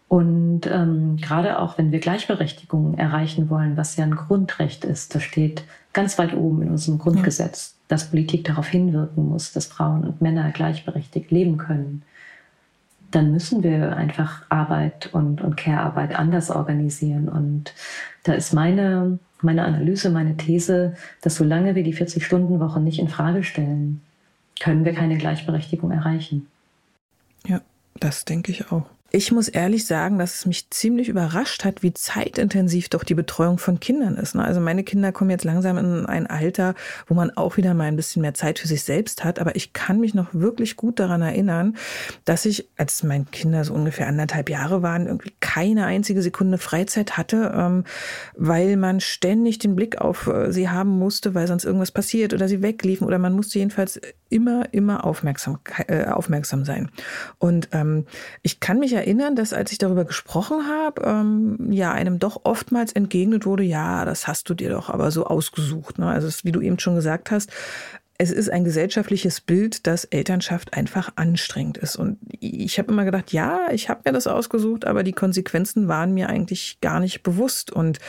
Und 0.08 0.62
ähm, 0.66 1.18
gerade 1.18 1.58
auch, 1.58 1.76
wenn 1.76 1.92
wir 1.92 2.00
Gleichberechtigung 2.00 2.96
erreichen 2.96 3.50
wollen, 3.50 3.76
was 3.76 3.96
ja 3.96 4.04
ein 4.04 4.16
Grundrecht 4.16 4.84
ist, 4.84 5.14
das 5.14 5.22
steht 5.22 5.64
ganz 5.92 6.18
weit 6.18 6.34
oben 6.34 6.62
in 6.62 6.70
unserem 6.70 6.98
Grundgesetz, 6.98 7.74
ja. 7.74 7.84
dass 7.88 8.10
Politik 8.10 8.44
darauf 8.44 8.68
hinwirken 8.68 9.28
muss, 9.28 9.52
dass 9.52 9.66
Frauen 9.66 10.04
und 10.04 10.22
Männer 10.22 10.50
gleichberechtigt 10.50 11.30
leben 11.30 11.58
können 11.58 12.02
dann 13.10 13.32
müssen 13.32 13.62
wir 13.62 13.96
einfach 13.96 14.42
Arbeit 14.48 15.10
und, 15.12 15.40
und 15.40 15.56
Care-Arbeit 15.56 16.14
anders 16.14 16.50
organisieren. 16.50 17.28
Und 17.28 17.72
da 18.24 18.34
ist 18.34 18.52
meine, 18.52 19.18
meine 19.40 19.64
Analyse, 19.64 20.10
meine 20.10 20.36
These, 20.36 20.94
dass 21.22 21.36
solange 21.36 21.74
wir 21.74 21.82
die 21.82 21.94
40-Stunden-Woche 21.94 22.80
nicht 22.80 22.98
in 22.98 23.08
Frage 23.08 23.44
stellen, 23.44 24.02
können 24.60 24.84
wir 24.84 24.92
keine 24.92 25.16
Gleichberechtigung 25.16 25.90
erreichen. 25.90 26.48
Ja, 27.46 27.60
das 27.98 28.24
denke 28.24 28.52
ich 28.52 28.70
auch. 28.70 28.84
Ich 29.10 29.32
muss 29.32 29.48
ehrlich 29.48 29.86
sagen, 29.86 30.18
dass 30.18 30.34
es 30.34 30.44
mich 30.44 30.68
ziemlich 30.68 31.08
überrascht 31.08 31.64
hat, 31.64 31.82
wie 31.82 31.94
zeitintensiv 31.94 32.90
doch 32.90 33.04
die 33.04 33.14
Betreuung 33.14 33.56
von 33.56 33.80
Kindern 33.80 34.18
ist. 34.18 34.34
Ne? 34.34 34.44
Also 34.44 34.60
meine 34.60 34.84
Kinder 34.84 35.12
kommen 35.12 35.30
jetzt 35.30 35.44
langsam 35.44 35.78
in 35.78 36.04
ein 36.04 36.26
Alter, 36.26 36.74
wo 37.06 37.14
man 37.14 37.30
auch 37.30 37.56
wieder 37.56 37.72
mal 37.72 37.84
ein 37.84 37.96
bisschen 37.96 38.20
mehr 38.20 38.34
Zeit 38.34 38.58
für 38.58 38.68
sich 38.68 38.82
selbst 38.82 39.24
hat. 39.24 39.38
Aber 39.38 39.56
ich 39.56 39.72
kann 39.72 39.98
mich 39.98 40.12
noch 40.12 40.34
wirklich 40.34 40.76
gut 40.76 41.00
daran 41.00 41.22
erinnern, 41.22 41.78
dass 42.26 42.44
ich, 42.44 42.68
als 42.76 43.02
meine 43.02 43.24
Kinder 43.24 43.64
so 43.64 43.72
ungefähr 43.72 44.08
anderthalb 44.08 44.50
Jahre 44.50 44.82
waren, 44.82 45.06
irgendwie 45.06 45.32
keine 45.40 45.86
einzige 45.86 46.20
Sekunde 46.20 46.58
Freizeit 46.58 47.16
hatte, 47.16 47.54
ähm, 47.56 47.84
weil 48.36 48.76
man 48.76 49.00
ständig 49.00 49.58
den 49.58 49.74
Blick 49.74 50.02
auf 50.02 50.26
äh, 50.26 50.52
sie 50.52 50.68
haben 50.68 50.90
musste, 50.90 51.34
weil 51.34 51.46
sonst 51.46 51.64
irgendwas 51.64 51.92
passiert 51.92 52.34
oder 52.34 52.46
sie 52.46 52.60
wegliefen 52.60 53.06
oder 53.06 53.18
man 53.18 53.32
musste 53.32 53.58
jedenfalls 53.58 53.98
immer, 54.30 54.72
immer 54.72 55.04
aufmerksam, 55.04 55.58
äh, 55.86 56.06
aufmerksam 56.06 56.64
sein. 56.64 56.90
Und 57.38 57.68
ähm, 57.72 58.06
ich 58.42 58.60
kann 58.60 58.78
mich 58.78 58.92
erinnern, 58.92 59.36
dass 59.36 59.52
als 59.52 59.72
ich 59.72 59.78
darüber 59.78 60.04
gesprochen 60.04 60.66
habe, 60.68 61.02
ähm, 61.02 61.72
ja, 61.72 61.92
einem 61.92 62.18
doch 62.18 62.40
oftmals 62.44 62.92
entgegnet 62.92 63.46
wurde, 63.46 63.62
ja, 63.62 64.04
das 64.04 64.26
hast 64.26 64.48
du 64.50 64.54
dir 64.54 64.70
doch 64.70 64.90
aber 64.90 65.10
so 65.10 65.24
ausgesucht. 65.26 65.98
Ne? 65.98 66.06
Also 66.06 66.28
wie 66.44 66.52
du 66.52 66.60
eben 66.60 66.78
schon 66.78 66.94
gesagt 66.94 67.30
hast, 67.30 67.50
es 68.20 68.32
ist 68.32 68.50
ein 68.50 68.64
gesellschaftliches 68.64 69.40
Bild, 69.40 69.86
dass 69.86 70.04
Elternschaft 70.04 70.74
einfach 70.74 71.12
anstrengend 71.14 71.78
ist. 71.78 71.94
Und 71.94 72.18
ich 72.40 72.80
habe 72.80 72.90
immer 72.90 73.04
gedacht, 73.04 73.32
ja, 73.32 73.68
ich 73.70 73.88
habe 73.88 74.00
mir 74.04 74.12
das 74.12 74.26
ausgesucht, 74.26 74.86
aber 74.86 75.04
die 75.04 75.12
Konsequenzen 75.12 75.86
waren 75.86 76.12
mir 76.12 76.28
eigentlich 76.28 76.80
gar 76.80 76.98
nicht 76.98 77.22
bewusst. 77.22 77.70
Und 77.70 78.00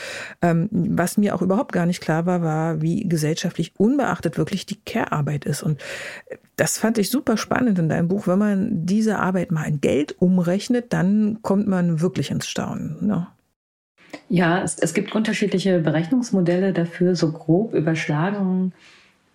ähm, 0.41 0.67
was 0.71 1.19
mir 1.19 1.35
auch 1.35 1.43
überhaupt 1.43 1.73
gar 1.73 1.85
nicht 1.85 2.01
klar 2.01 2.25
war, 2.25 2.41
war, 2.41 2.81
wie 2.81 3.07
gesellschaftlich 3.07 3.73
unbeachtet 3.77 4.39
wirklich 4.39 4.65
die 4.65 4.81
Care-Arbeit 4.83 5.45
ist. 5.45 5.61
Und 5.61 5.79
das 6.55 6.79
fand 6.79 6.97
ich 6.97 7.11
super 7.11 7.37
spannend 7.37 7.77
in 7.77 7.87
deinem 7.87 8.07
Buch. 8.07 8.25
Wenn 8.25 8.39
man 8.39 8.87
diese 8.87 9.19
Arbeit 9.19 9.51
mal 9.51 9.65
in 9.65 9.79
Geld 9.79 10.19
umrechnet, 10.19 10.91
dann 10.91 11.37
kommt 11.43 11.67
man 11.67 12.01
wirklich 12.01 12.31
ins 12.31 12.47
Staunen. 12.47 12.97
Ne? 13.05 13.27
Ja, 14.27 14.63
es, 14.63 14.79
es 14.79 14.95
gibt 14.95 15.13
unterschiedliche 15.13 15.77
Berechnungsmodelle 15.77 16.73
dafür, 16.73 17.15
so 17.15 17.31
grob 17.31 17.75
überschlagen 17.75 18.73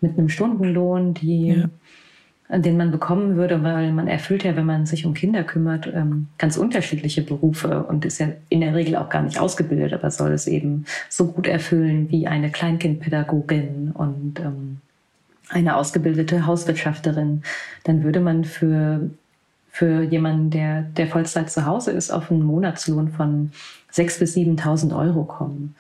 mit 0.05 0.19
einem 0.19 0.29
Stundenlohn, 0.29 1.15
die, 1.15 1.67
ja. 2.49 2.59
den 2.59 2.77
man 2.77 2.91
bekommen 2.91 3.37
würde, 3.37 3.63
weil 3.63 3.93
man 3.93 4.07
erfüllt 4.07 4.45
ja, 4.45 4.55
wenn 4.55 4.67
man 4.67 4.87
sich 4.87 5.07
um 5.07 5.15
Kinder 5.15 5.43
kümmert, 5.43 5.87
ähm, 5.87 6.29
ganz 6.39 6.57
unterschiedliche 6.57 7.23
Berufe 7.23 7.85
und 7.85 8.05
ist 8.05 8.19
ja 8.19 8.29
in 8.51 8.61
der 8.61 8.75
Regel 8.75 8.97
auch 8.97 9.09
gar 9.09 9.23
nicht 9.23 9.41
ausgebildet, 9.41 9.95
aber 9.95 10.11
soll 10.11 10.33
es 10.33 10.47
eben 10.47 10.85
so 11.09 11.27
gut 11.27 11.47
erfüllen 11.47 12.11
wie 12.11 12.27
eine 12.27 12.51
Kleinkindpädagogin 12.51 13.93
und 13.93 14.41
ähm, 14.41 14.79
eine 15.49 15.77
ausgebildete 15.77 16.47
Hauswirtschafterin, 16.47 17.43
dann 17.85 18.03
würde 18.03 18.21
man 18.21 18.45
für 18.45 19.11
für 19.71 20.03
jemanden, 20.03 20.51
der, 20.51 20.83
der 20.83 21.09
Vollzeit 21.09 21.51
zu 21.51 21.67
Hause 21.67 21.91
ist, 21.91 22.13
auf 22.13 22.31
einen 22.31 22.45
Monatslohn 22.45 23.09
von 23.09 23.51
6.000 23.93 24.19
bis 24.21 24.37
7.000 24.37 24.97
Euro 24.97 25.25
kommen 25.25 25.75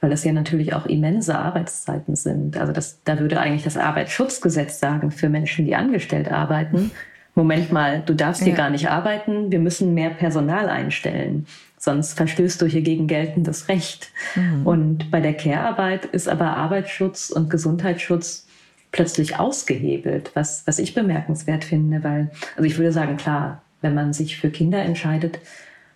weil 0.00 0.10
das 0.10 0.24
ja 0.24 0.32
natürlich 0.32 0.74
auch 0.74 0.86
immense 0.86 1.36
Arbeitszeiten 1.36 2.14
sind. 2.14 2.56
Also 2.56 2.72
das, 2.72 3.02
da 3.04 3.18
würde 3.18 3.40
eigentlich 3.40 3.64
das 3.64 3.76
Arbeitsschutzgesetz 3.76 4.78
sagen, 4.78 5.10
für 5.10 5.28
Menschen, 5.28 5.66
die 5.66 5.74
angestellt 5.74 6.30
arbeiten, 6.30 6.92
Moment 7.38 7.70
mal, 7.70 8.02
du 8.04 8.14
darfst 8.14 8.42
hier 8.42 8.52
ja. 8.52 8.56
gar 8.56 8.70
nicht 8.70 8.90
arbeiten, 8.90 9.52
wir 9.52 9.60
müssen 9.60 9.94
mehr 9.94 10.10
Personal 10.10 10.68
einstellen. 10.68 11.46
sonst 11.78 12.14
verstößt 12.14 12.60
du 12.60 12.66
hier 12.66 12.82
gegen 12.82 13.06
geltendes 13.06 13.68
Recht. 13.68 14.10
Mhm. 14.34 14.66
Und 14.66 15.10
bei 15.12 15.20
der 15.20 15.34
Care-Arbeit 15.34 16.06
ist 16.06 16.28
aber 16.28 16.56
Arbeitsschutz 16.56 17.30
und 17.30 17.48
Gesundheitsschutz 17.48 18.48
plötzlich 18.90 19.38
ausgehebelt, 19.38 20.32
was, 20.34 20.66
was 20.66 20.80
ich 20.80 20.94
bemerkenswert 20.94 21.62
finde, 21.62 22.02
weil, 22.02 22.30
also 22.56 22.66
ich 22.66 22.76
würde 22.76 22.90
sagen, 22.90 23.16
klar, 23.16 23.62
wenn 23.80 23.94
man 23.94 24.12
sich 24.12 24.38
für 24.38 24.50
Kinder 24.50 24.82
entscheidet, 24.82 25.38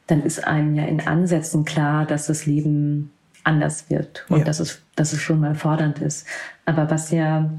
dann 0.06 0.22
ist 0.22 0.46
einem 0.46 0.76
ja 0.76 0.84
in 0.84 1.00
Ansätzen 1.00 1.64
klar, 1.64 2.06
dass 2.06 2.28
das 2.28 2.46
Leben 2.46 3.10
anders 3.44 3.90
wird 3.90 4.24
und 4.28 4.40
ja. 4.40 4.44
dass, 4.44 4.60
es, 4.60 4.82
dass 4.94 5.12
es 5.12 5.20
schon 5.20 5.40
mal 5.40 5.54
fordernd 5.54 5.98
ist. 5.98 6.26
Aber 6.64 6.90
was 6.90 7.10
ja 7.10 7.50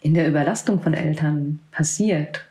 in 0.00 0.14
der 0.14 0.28
Überlastung 0.28 0.80
von 0.80 0.94
Eltern 0.94 1.60
passiert, 1.70 2.44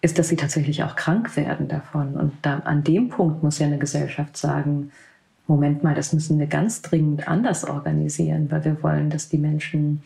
ist, 0.00 0.18
dass 0.18 0.28
sie 0.28 0.36
tatsächlich 0.36 0.84
auch 0.84 0.94
krank 0.94 1.36
werden 1.36 1.66
davon. 1.66 2.14
Und 2.14 2.32
da, 2.42 2.60
an 2.60 2.84
dem 2.84 3.08
Punkt 3.08 3.42
muss 3.42 3.58
ja 3.58 3.66
eine 3.66 3.78
Gesellschaft 3.78 4.36
sagen, 4.36 4.92
Moment 5.48 5.82
mal, 5.82 5.94
das 5.94 6.12
müssen 6.12 6.38
wir 6.38 6.46
ganz 6.46 6.82
dringend 6.82 7.26
anders 7.26 7.64
organisieren, 7.64 8.50
weil 8.50 8.64
wir 8.64 8.82
wollen, 8.82 9.10
dass 9.10 9.28
die 9.28 9.38
Menschen 9.38 10.02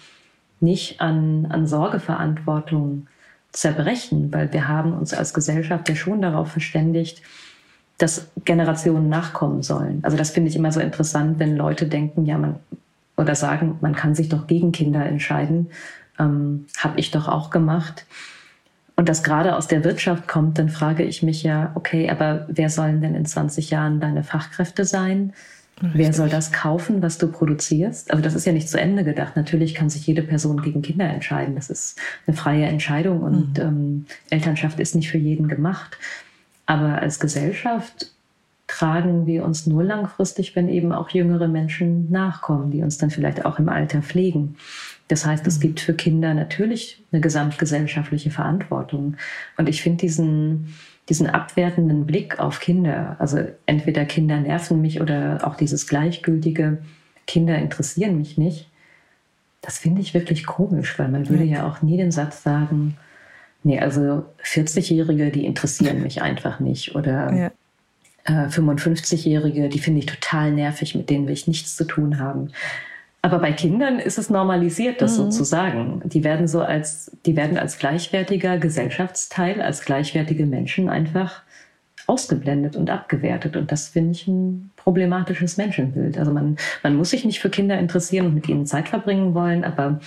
nicht 0.61 1.01
an, 1.01 1.47
an 1.51 1.67
Sorgeverantwortung 1.67 3.09
zerbrechen, 3.51 4.33
weil 4.33 4.53
wir 4.53 4.69
haben 4.69 4.95
uns 4.95 5.13
als 5.13 5.35
Gesellschaft 5.35 5.89
ja 5.89 5.97
schon 5.97 6.23
darauf 6.23 6.53
verständigt, 6.53 7.23
dass 8.03 8.33
Generationen 8.45 9.09
nachkommen 9.09 9.63
sollen. 9.63 10.01
Also 10.03 10.17
das 10.17 10.31
finde 10.31 10.51
ich 10.51 10.57
immer 10.57 10.73
so 10.73 10.81
interessant, 10.81 11.39
wenn 11.39 11.57
Leute 11.57 11.87
denken, 11.87 12.27
ja, 12.27 12.37
man 12.37 12.57
oder 13.17 13.37
sagen, 13.37 13.79
man 13.81 13.95
kann 13.95 14.17
sich 14.17 14.29
doch 14.29 14.49
gegen 14.49 14.73
Kinder 14.73 15.07
entscheiden. 15.07 15.69
Ähm, 16.19 16.67
Habe 16.79 16.99
ich 16.99 17.13
doch 17.13 17.29
auch 17.29 17.51
gemacht. 17.51 18.05
Und 18.97 19.09
das 19.09 19.23
gerade 19.23 19.55
aus 19.55 19.69
der 19.69 19.85
Wirtschaft 19.85 20.27
kommt, 20.27 20.59
dann 20.59 20.69
frage 20.69 21.05
ich 21.05 21.23
mich 21.23 21.45
ja, 21.45 21.71
okay, 21.77 22.11
aber 22.11 22.47
wer 22.49 22.71
sollen 22.71 23.01
denn 23.01 23.15
in 23.15 23.25
20 23.25 23.71
Jahren 23.71 24.01
deine 24.01 24.25
Fachkräfte 24.25 24.85
sein? 24.85 25.33
Richtig. 25.81 25.99
Wer 26.01 26.13
soll 26.13 26.29
das 26.29 26.53
kaufen, 26.53 27.03
was 27.03 27.19
du 27.19 27.29
produzierst? 27.29 28.11
Also 28.11 28.23
das 28.23 28.35
ist 28.35 28.47
ja 28.47 28.53
nicht 28.53 28.69
zu 28.69 28.81
Ende 28.81 29.05
gedacht. 29.05 29.37
Natürlich 29.37 29.75
kann 29.75 29.91
sich 29.91 30.07
jede 30.07 30.23
Person 30.23 30.61
gegen 30.61 30.83
Kinder 30.83 31.07
entscheiden. 31.07 31.55
Das 31.55 31.71
ist 31.71 31.99
eine 32.27 32.37
freie 32.37 32.67
Entscheidung 32.67 33.23
und 33.23 33.59
mhm. 33.59 33.63
ähm, 33.63 34.07
Elternschaft 34.31 34.81
ist 34.81 34.97
nicht 34.97 35.11
für 35.11 35.19
jeden 35.19 35.47
gemacht. 35.47 35.99
Aber 36.73 37.03
als 37.03 37.21
Gesellschaft 37.21 38.13
tragen 38.67 39.27
wir 39.27 39.45
uns 39.45 39.67
nur 39.67 39.85
langfristig, 39.85 40.57
wenn 40.57 40.71
eben 40.71 40.91
auch 40.95 41.11
jüngere 41.11 41.47
Menschen 41.47 42.11
nachkommen, 42.11 42.71
die 42.71 42.83
uns 42.83 42.97
dann 42.97 43.11
vielleicht 43.11 43.45
auch 43.45 43.59
im 43.59 43.69
Alter 43.69 44.01
pflegen. 44.01 44.57
Das 45.09 45.27
heißt, 45.27 45.47
es 45.47 45.59
mhm. 45.59 45.61
gibt 45.61 45.81
für 45.81 45.93
Kinder 45.93 46.33
natürlich 46.33 47.05
eine 47.13 47.21
gesamtgesellschaftliche 47.21 48.31
Verantwortung. 48.31 49.19
Und 49.59 49.69
ich 49.69 49.83
finde 49.83 49.99
diesen, 49.99 50.75
diesen 51.11 51.27
abwertenden 51.27 52.07
Blick 52.07 52.41
auf 52.41 52.61
Kinder, 52.61 53.17
also 53.19 53.41
entweder 53.67 54.07
Kinder 54.07 54.41
nerven 54.41 54.81
mich 54.81 55.03
oder 55.03 55.47
auch 55.47 55.57
dieses 55.57 55.87
gleichgültige 55.87 56.79
Kinder 57.27 57.59
interessieren 57.59 58.17
mich 58.17 58.39
nicht, 58.39 58.71
das 59.61 59.77
finde 59.77 60.01
ich 60.01 60.15
wirklich 60.15 60.47
komisch, 60.47 60.99
weil 60.99 61.09
man 61.09 61.29
würde 61.29 61.45
ja 61.45 61.69
auch 61.69 61.83
nie 61.83 61.99
den 61.99 62.13
Satz 62.13 62.43
sagen, 62.43 62.97
Nee, 63.65 63.79
also 63.79 64.25
40-Jährige, 64.45 65.31
die 65.31 65.47
interessieren 65.47 66.03
mich 66.03 66.23
einfach 66.23 66.61
nicht. 66.61 66.95
Oder 66.95 67.33
ja. 68.27 68.45
äh, 68.45 68.49
55-Jährige, 68.49 69.69
die 69.69 69.79
finde 69.79 70.01
ich 70.01 70.07
total 70.07 70.53
nervig, 70.53 70.95
mit 70.95 71.11
denen 71.11 71.27
will 71.27 71.35
ich 71.35 71.47
nichts 71.47 71.77
zu 71.77 71.85
tun 71.85 72.19
haben. 72.19 72.51
Aber 73.25 73.39
bei 73.39 73.53
Kindern 73.53 74.01
ist 74.01 74.19
es 74.19 74.31
normalisiert, 74.31 75.01
das 75.01 75.13
mhm. 75.13 75.17
so 75.17 75.29
zu 75.29 75.45
sagen. 75.45 76.03
Die 76.05 76.25
werden 76.25 76.49
so 76.49 76.61
als, 76.61 77.17
die 77.25 77.37
werden 77.37 77.57
als 77.57 77.79
gleichwertiger 77.79 78.59
Gesellschaftsteil, 78.59 79.63
als 79.63 79.85
gleichwertige 79.85 80.45
Menschen 80.45 80.89
einfach 80.89 81.43
ausgeblendet 82.09 82.75
und 82.75 82.91
abgewertet. 82.91 83.57
Und 83.57 83.71
das 83.71 83.89
finde 83.89 84.11
ich 84.13 84.27
ein 84.27 84.73
problematisches 84.75 85.57
Menschenbild. 85.57 86.19
Also 86.19 86.33
man, 86.33 86.57
man 86.83 86.97
muss 86.97 87.11
sich 87.11 87.25
nicht 87.25 87.39
für 87.39 87.51
Kinder 87.51 87.79
interessieren 87.79 88.27
und 88.27 88.35
mit 88.35 88.49
ihnen 88.49 88.67
Zeit 88.67 88.89
verbringen 88.89 89.35
wollen, 89.35 89.63
aber 89.63 90.01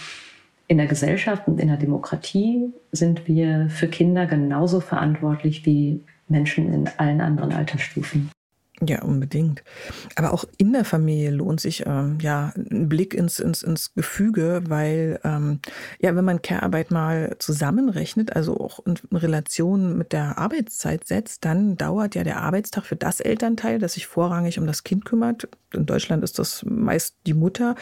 in 0.67 0.77
der 0.77 0.87
Gesellschaft 0.87 1.47
und 1.47 1.59
in 1.59 1.67
der 1.67 1.77
Demokratie 1.77 2.73
sind 2.91 3.27
wir 3.27 3.69
für 3.69 3.87
Kinder 3.87 4.25
genauso 4.25 4.79
verantwortlich 4.79 5.65
wie 5.65 6.01
Menschen 6.27 6.73
in 6.73 6.89
allen 6.97 7.21
anderen 7.21 7.53
Altersstufen. 7.53 8.31
Ja, 8.81 9.03
unbedingt. 9.03 9.63
Aber 10.15 10.33
auch 10.33 10.43
in 10.57 10.73
der 10.73 10.83
Familie 10.83 11.31
lohnt 11.31 11.61
sich 11.61 11.85
ähm, 11.85 12.17
ja 12.21 12.51
ein 12.55 12.89
Blick 12.89 13.13
ins, 13.13 13.39
ins, 13.39 13.63
ins 13.63 13.93
Gefüge, 13.93 14.63
weil 14.67 15.19
ähm, 15.23 15.59
ja, 15.99 16.13
wenn 16.15 16.25
man 16.25 16.41
Care-Arbeit 16.41 16.91
mal 16.91 17.37
zusammenrechnet, 17.39 18.35
also 18.35 18.59
auch 18.59 18.85
in 18.85 18.95
Relation 19.13 19.97
mit 19.97 20.11
der 20.11 20.37
Arbeitszeit 20.37 21.07
setzt, 21.07 21.45
dann 21.45 21.77
dauert 21.77 22.15
ja 22.15 22.25
der 22.25 22.41
Arbeitstag 22.41 22.85
für 22.85 22.97
das 22.97 23.21
Elternteil, 23.21 23.79
das 23.79 23.93
sich 23.93 24.07
vorrangig 24.07 24.59
um 24.59 24.67
das 24.67 24.83
Kind 24.83 25.05
kümmert, 25.05 25.47
in 25.75 25.85
Deutschland 25.85 26.23
ist 26.23 26.39
das 26.39 26.63
meist 26.65 27.15
die 27.25 27.33
Mutter, 27.33 27.75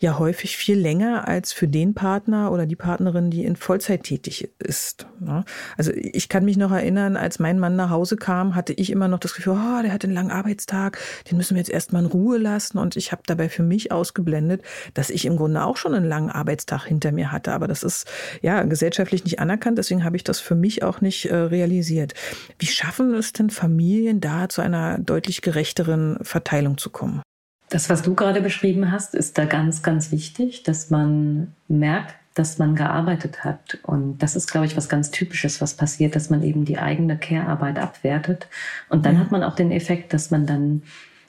ja 0.00 0.18
häufig 0.18 0.56
viel 0.56 0.78
länger 0.78 1.26
als 1.26 1.52
für 1.52 1.66
den 1.66 1.94
Partner 1.94 2.52
oder 2.52 2.66
die 2.66 2.76
Partnerin, 2.76 3.30
die 3.30 3.44
in 3.44 3.56
Vollzeit 3.56 4.04
tätig 4.04 4.50
ist. 4.58 5.06
Ne? 5.20 5.44
Also 5.76 5.92
ich 5.94 6.28
kann 6.28 6.44
mich 6.44 6.56
noch 6.56 6.70
erinnern, 6.70 7.16
als 7.16 7.38
mein 7.38 7.58
Mann 7.58 7.76
nach 7.76 7.90
Hause 7.90 8.16
kam, 8.16 8.54
hatte 8.54 8.72
ich 8.72 8.90
immer 8.90 9.08
noch 9.08 9.18
das 9.18 9.34
Gefühl, 9.34 9.54
oh, 9.54 9.82
der 9.82 9.92
hat 9.92 10.04
einen 10.04 10.14
langen 10.14 10.30
Arbeitstag, 10.38 10.98
den 11.30 11.36
müssen 11.36 11.54
wir 11.54 11.60
jetzt 11.60 11.70
erstmal 11.70 12.04
in 12.04 12.10
Ruhe 12.10 12.38
lassen. 12.38 12.78
Und 12.78 12.96
ich 12.96 13.12
habe 13.12 13.22
dabei 13.26 13.48
für 13.48 13.62
mich 13.62 13.90
ausgeblendet, 13.92 14.62
dass 14.94 15.10
ich 15.10 15.24
im 15.24 15.36
Grunde 15.36 15.64
auch 15.64 15.76
schon 15.76 15.94
einen 15.94 16.06
langen 16.06 16.30
Arbeitstag 16.30 16.84
hinter 16.84 17.12
mir 17.12 17.32
hatte. 17.32 17.52
Aber 17.52 17.66
das 17.68 17.82
ist 17.82 18.06
ja 18.40 18.62
gesellschaftlich 18.62 19.24
nicht 19.24 19.40
anerkannt, 19.40 19.78
deswegen 19.78 20.04
habe 20.04 20.16
ich 20.16 20.24
das 20.24 20.40
für 20.40 20.54
mich 20.54 20.82
auch 20.82 21.00
nicht 21.00 21.26
äh, 21.26 21.34
realisiert. 21.34 22.14
Wie 22.58 22.66
schaffen 22.66 23.14
es 23.14 23.32
denn 23.32 23.50
Familien 23.50 24.20
da 24.20 24.48
zu 24.48 24.62
einer 24.62 24.98
deutlich 24.98 25.42
gerechteren 25.42 26.18
Verteilung 26.22 26.78
zu 26.78 26.90
kommen? 26.90 27.22
Das, 27.70 27.90
was 27.90 28.02
du 28.02 28.14
gerade 28.14 28.40
beschrieben 28.40 28.90
hast, 28.90 29.14
ist 29.14 29.36
da 29.36 29.44
ganz, 29.44 29.82
ganz 29.82 30.10
wichtig, 30.10 30.62
dass 30.62 30.88
man 30.88 31.54
merkt, 31.68 32.14
dass 32.38 32.58
man 32.58 32.74
gearbeitet 32.74 33.44
hat. 33.44 33.78
Und 33.82 34.18
das 34.18 34.36
ist, 34.36 34.50
glaube 34.50 34.66
ich, 34.66 34.76
was 34.76 34.88
ganz 34.88 35.10
Typisches, 35.10 35.60
was 35.60 35.74
passiert, 35.74 36.14
dass 36.14 36.30
man 36.30 36.42
eben 36.42 36.64
die 36.64 36.78
eigene 36.78 37.18
Care-Arbeit 37.18 37.78
abwertet. 37.78 38.46
Und 38.88 39.06
dann 39.06 39.16
ja. 39.16 39.20
hat 39.20 39.32
man 39.32 39.42
auch 39.42 39.54
den 39.54 39.70
Effekt, 39.70 40.12
dass 40.12 40.30
man 40.30 40.46
dann 40.46 40.82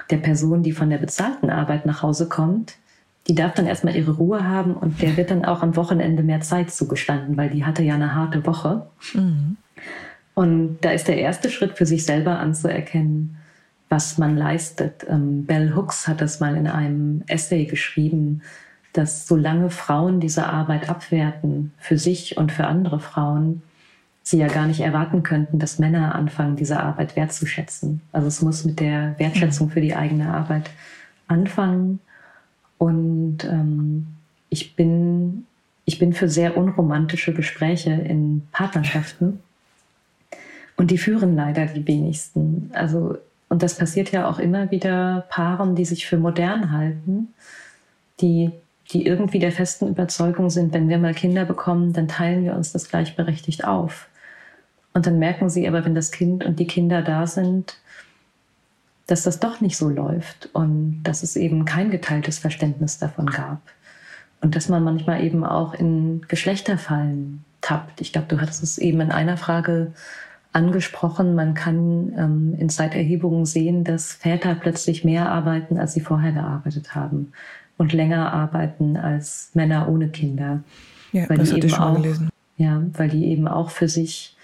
der 0.10 0.18
Person, 0.18 0.64
die 0.64 0.72
von 0.72 0.90
der 0.90 0.98
bezahlten 0.98 1.50
Arbeit 1.50 1.86
nach 1.86 2.04
Hause 2.04 2.30
kommt, 2.30 2.76
die 3.28 3.36
darf 3.36 3.54
dann 3.54 3.68
erstmal 3.68 3.96
ihre 3.96 4.12
Ruhe 4.12 4.48
haben 4.48 4.74
und 4.74 5.02
der 5.02 5.16
wird 5.18 5.30
dann 5.30 5.46
auch 5.46 5.62
am 5.62 5.76
Wochenende 5.76 6.24
mehr 6.24 6.42
Zeit 6.42 6.72
zugestanden, 6.72 7.38
weil 7.38 7.50
die 7.50 7.64
hatte 7.64 7.84
ja 7.84 7.94
eine 7.94 8.16
harte 8.16 8.46
Woche. 8.46 8.88
Mhm. 9.14 9.58
Und 10.34 10.78
da 10.82 10.92
ist 10.92 11.08
der 11.08 11.18
erste 11.18 11.50
Schritt 11.50 11.78
für 11.78 11.86
sich 11.86 12.06
selber 12.06 12.40
anzuerkennen, 12.40 13.38
was 13.90 14.18
man 14.18 14.38
leistet. 14.38 15.06
Ähm, 15.08 15.46
Bell 15.46 15.76
Hooks 15.76 16.08
hat 16.08 16.22
das 16.22 16.40
mal 16.40 16.56
in 16.56 16.68
einem 16.68 17.24
Essay 17.28 17.66
geschrieben, 17.66 18.42
dass 18.94 19.28
solange 19.28 19.70
Frauen 19.70 20.20
diese 20.20 20.48
Arbeit 20.48 20.90
abwerten, 20.90 21.74
für 21.78 21.98
sich 21.98 22.38
und 22.38 22.52
für 22.52 22.66
andere 22.66 23.00
Frauen, 23.00 23.62
sie 24.24 24.38
ja 24.38 24.48
gar 24.48 24.68
nicht 24.68 24.82
erwarten 24.82 25.24
könnten, 25.24 25.60
dass 25.60 25.80
Männer 25.80 26.16
anfangen, 26.16 26.56
diese 26.56 26.80
Arbeit 26.80 27.16
wertzuschätzen. 27.16 28.02
Also 28.12 28.28
es 28.28 28.42
muss 28.42 28.66
mit 28.66 28.80
der 28.80 29.18
Wertschätzung 29.18 29.70
für 29.70 29.82
die 29.82 29.96
eigene 29.96 30.32
Arbeit 30.34 30.70
anfangen. 31.28 32.00
Und 32.78 33.44
ähm, 33.46 34.08
ich 34.50 34.76
bin 34.76 35.46
ich 35.86 35.98
bin 35.98 36.14
für 36.14 36.30
sehr 36.30 36.56
unromantische 36.56 37.34
Gespräche 37.34 37.92
in 37.92 38.48
Partnerschaften. 38.52 39.40
Und 40.78 40.92
die 40.92 41.00
führen 41.00 41.36
leider 41.36 41.66
die 41.66 41.88
wenigsten. 41.88 42.70
Also 42.74 43.18
und 43.50 43.64
das 43.64 43.76
passiert 43.76 44.12
ja 44.12 44.30
auch 44.30 44.38
immer 44.38 44.70
wieder 44.70 45.26
Paaren, 45.30 45.76
die 45.76 45.86
sich 45.86 46.06
für 46.06 46.18
modern 46.18 46.72
halten, 46.72 47.30
die, 48.22 48.52
die 48.92 49.06
irgendwie 49.06 49.40
der 49.40 49.52
festen 49.52 49.88
Überzeugung 49.88 50.50
sind, 50.50 50.74
wenn 50.74 50.90
wir 50.90 50.98
mal 50.98 51.14
Kinder 51.14 51.46
bekommen, 51.46 51.94
dann 51.94 52.08
teilen 52.08 52.44
wir 52.44 52.56
uns 52.56 52.72
das 52.72 52.90
gleichberechtigt 52.90 53.66
auf. 53.66 54.08
Und 54.94 55.06
dann 55.06 55.20
merken 55.20 55.50
sie 55.50 55.68
aber, 55.68 55.86
wenn 55.86 55.94
das 55.94 56.12
Kind 56.12 56.44
und 56.44 56.60
die 56.60 56.66
Kinder 56.66 57.04
da 57.04 57.28
sind, 57.28 57.78
dass 59.06 59.24
das 59.24 59.40
doch 59.40 59.62
nicht 59.62 59.78
so 59.78 59.90
läuft 59.90 60.50
und 60.54 61.02
dass 61.04 61.24
es 61.24 61.36
eben 61.36 61.66
kein 61.66 61.92
geteiltes 61.92 62.40
Verständnis 62.40 62.98
davon 62.98 63.28
gab. 63.28 63.62
Und 64.42 64.56
dass 64.56 64.70
man 64.70 64.84
manchmal 64.84 65.24
eben 65.24 65.44
auch 65.44 65.74
in 65.74 66.26
Geschlechterfallen 66.28 67.44
tappt. 67.62 68.02
Ich 68.02 68.14
glaube, 68.14 68.28
du 68.28 68.40
hattest 68.40 68.64
es 68.64 68.78
eben 68.78 69.02
in 69.02 69.12
einer 69.12 69.38
Frage 69.38 69.94
angesprochen. 70.54 71.36
Man 71.36 71.54
kann 71.54 72.14
ähm, 72.18 72.56
in 72.58 72.70
Zeiterhebungen 72.70 73.46
sehen, 73.46 73.84
dass 73.84 74.14
Väter 74.14 74.56
plötzlich 74.56 75.04
mehr 75.04 75.30
arbeiten, 75.30 75.78
als 75.78 75.94
sie 75.94 76.02
vorher 76.02 76.32
gearbeitet 76.32 76.96
haben 76.96 77.34
und 77.80 77.94
länger 77.94 78.32
arbeiten 78.34 78.98
als 78.98 79.52
Männer 79.54 79.90
ohne 79.90 80.10
Kinder. 80.10 80.60
Ja, 81.12 81.28
weil 81.28 81.38
das 81.38 81.50
die 81.50 81.58
eben 81.58 81.74
auch, 81.74 81.96
gelesen. 81.96 82.30
Ja, 82.58 82.84
weil 82.94 83.10
die 83.10 83.26
eben 83.26 83.48
auch 83.48 83.72
für 83.72 83.88
sich 83.88 84.36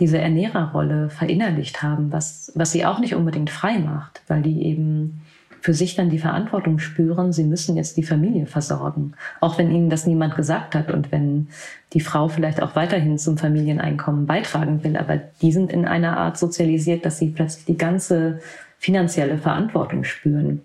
diese 0.00 0.18
Ernährerrolle 0.18 1.10
verinnerlicht 1.10 1.82
haben, 1.82 2.10
was, 2.10 2.50
was 2.54 2.72
sie 2.72 2.86
auch 2.86 2.98
nicht 2.98 3.14
unbedingt 3.14 3.50
frei 3.50 3.78
macht, 3.78 4.22
weil 4.26 4.42
die 4.42 4.62
eben 4.62 5.20
für 5.60 5.74
sich 5.74 5.96
dann 5.96 6.08
die 6.08 6.18
Verantwortung 6.18 6.78
spüren, 6.78 7.32
sie 7.32 7.44
müssen 7.44 7.76
jetzt 7.76 7.96
die 7.96 8.04
Familie 8.04 8.46
versorgen. 8.46 9.12
Auch 9.40 9.58
wenn 9.58 9.70
ihnen 9.70 9.90
das 9.90 10.06
niemand 10.06 10.34
gesagt 10.34 10.74
hat 10.74 10.90
und 10.90 11.12
wenn 11.12 11.48
die 11.92 12.00
Frau 12.00 12.28
vielleicht 12.28 12.62
auch 12.62 12.74
weiterhin 12.74 13.18
zum 13.18 13.36
Familieneinkommen 13.36 14.24
beitragen 14.24 14.82
will. 14.82 14.96
Aber 14.96 15.20
die 15.42 15.52
sind 15.52 15.72
in 15.72 15.84
einer 15.84 16.16
Art 16.16 16.38
sozialisiert, 16.38 17.04
dass 17.04 17.18
sie 17.18 17.30
plötzlich 17.30 17.66
die 17.66 17.76
ganze 17.76 18.40
finanzielle 18.78 19.36
Verantwortung 19.36 20.04
spüren. 20.04 20.62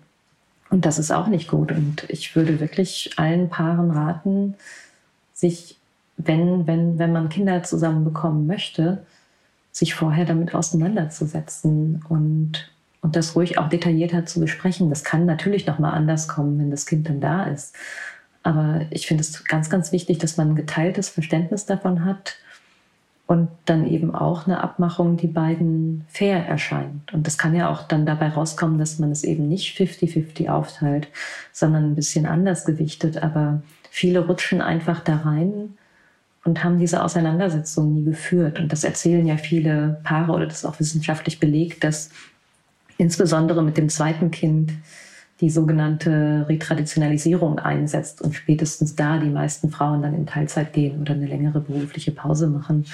Und 0.74 0.84
das 0.86 0.98
ist 0.98 1.12
auch 1.12 1.28
nicht 1.28 1.46
gut. 1.46 1.70
Und 1.70 2.04
ich 2.08 2.34
würde 2.34 2.58
wirklich 2.58 3.12
allen 3.14 3.48
Paaren 3.48 3.92
raten, 3.92 4.56
sich, 5.32 5.78
wenn, 6.16 6.66
wenn, 6.66 6.98
wenn 6.98 7.12
man 7.12 7.28
Kinder 7.28 7.62
zusammen 7.62 8.04
bekommen 8.04 8.48
möchte, 8.48 9.06
sich 9.70 9.94
vorher 9.94 10.24
damit 10.24 10.52
auseinanderzusetzen 10.52 12.04
und, 12.08 12.72
und 13.02 13.14
das 13.14 13.36
ruhig 13.36 13.56
auch 13.56 13.68
detaillierter 13.68 14.26
zu 14.26 14.40
besprechen. 14.40 14.90
Das 14.90 15.04
kann 15.04 15.26
natürlich 15.26 15.64
noch 15.64 15.78
mal 15.78 15.92
anders 15.92 16.26
kommen, 16.26 16.58
wenn 16.58 16.72
das 16.72 16.86
Kind 16.86 17.08
dann 17.08 17.20
da 17.20 17.44
ist. 17.44 17.76
Aber 18.42 18.80
ich 18.90 19.06
finde 19.06 19.20
es 19.20 19.44
ganz, 19.44 19.70
ganz 19.70 19.92
wichtig, 19.92 20.18
dass 20.18 20.36
man 20.36 20.48
ein 20.50 20.56
geteiltes 20.56 21.08
Verständnis 21.08 21.66
davon 21.66 22.04
hat 22.04 22.34
und 23.26 23.48
dann 23.64 23.86
eben 23.86 24.14
auch 24.14 24.46
eine 24.46 24.62
Abmachung, 24.62 25.16
die 25.16 25.28
beiden 25.28 26.04
fair 26.08 26.46
erscheint. 26.46 27.12
Und 27.14 27.26
das 27.26 27.38
kann 27.38 27.54
ja 27.54 27.70
auch 27.70 27.82
dann 27.82 28.04
dabei 28.04 28.28
rauskommen, 28.28 28.78
dass 28.78 28.98
man 28.98 29.10
es 29.10 29.24
eben 29.24 29.48
nicht 29.48 29.78
50-50 29.78 30.50
aufteilt, 30.50 31.08
sondern 31.50 31.84
ein 31.84 31.94
bisschen 31.94 32.26
anders 32.26 32.66
gewichtet. 32.66 33.22
Aber 33.22 33.62
viele 33.90 34.26
rutschen 34.26 34.60
einfach 34.60 35.00
da 35.00 35.16
rein 35.16 35.78
und 36.44 36.62
haben 36.62 36.78
diese 36.78 37.02
Auseinandersetzung 37.02 37.94
nie 37.94 38.04
geführt. 38.04 38.58
Und 38.60 38.70
das 38.70 38.84
erzählen 38.84 39.26
ja 39.26 39.38
viele 39.38 40.00
Paare 40.04 40.32
oder 40.32 40.46
das 40.46 40.58
ist 40.58 40.64
auch 40.66 40.78
wissenschaftlich 40.78 41.40
belegt, 41.40 41.82
dass 41.82 42.10
insbesondere 42.98 43.62
mit 43.62 43.78
dem 43.78 43.88
zweiten 43.88 44.30
Kind 44.30 44.72
die 45.40 45.50
sogenannte 45.50 46.46
Retraditionalisierung 46.48 47.58
einsetzt 47.58 48.22
und 48.22 48.34
spätestens 48.34 48.94
da 48.94 49.18
die 49.18 49.30
meisten 49.30 49.70
Frauen 49.70 50.02
dann 50.02 50.14
in 50.14 50.26
Teilzeit 50.26 50.72
gehen 50.72 51.00
oder 51.00 51.14
eine 51.14 51.26
längere 51.26 51.60
berufliche 51.60 52.12
Pause 52.12 52.46
machen. 52.48 52.86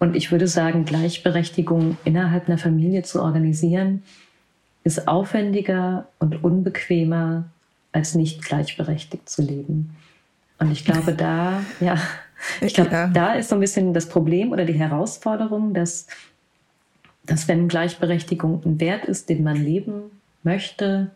Und 0.00 0.16
ich 0.16 0.32
würde 0.32 0.48
sagen, 0.48 0.84
Gleichberechtigung 0.84 1.98
innerhalb 2.04 2.48
einer 2.48 2.58
Familie 2.58 3.02
zu 3.02 3.22
organisieren, 3.22 4.02
ist 4.82 5.06
aufwendiger 5.06 6.08
und 6.18 6.42
unbequemer, 6.42 7.44
als 7.92 8.14
nicht 8.14 8.42
gleichberechtigt 8.44 9.28
zu 9.28 9.42
leben. 9.42 9.96
Und 10.58 10.72
ich 10.72 10.84
glaube, 10.84 11.12
da, 11.12 11.62
ja, 11.80 11.96
ich 12.60 12.74
glaube, 12.74 12.90
ja. 12.90 13.06
da 13.08 13.34
ist 13.34 13.50
so 13.50 13.56
ein 13.56 13.60
bisschen 13.60 13.94
das 13.94 14.08
Problem 14.08 14.52
oder 14.52 14.64
die 14.64 14.78
Herausforderung, 14.78 15.74
dass, 15.74 16.06
dass 17.24 17.46
wenn 17.46 17.68
Gleichberechtigung 17.68 18.62
ein 18.64 18.80
Wert 18.80 19.04
ist, 19.04 19.28
den 19.28 19.42
man 19.42 19.56
leben 19.56 20.02
möchte, 20.42 21.10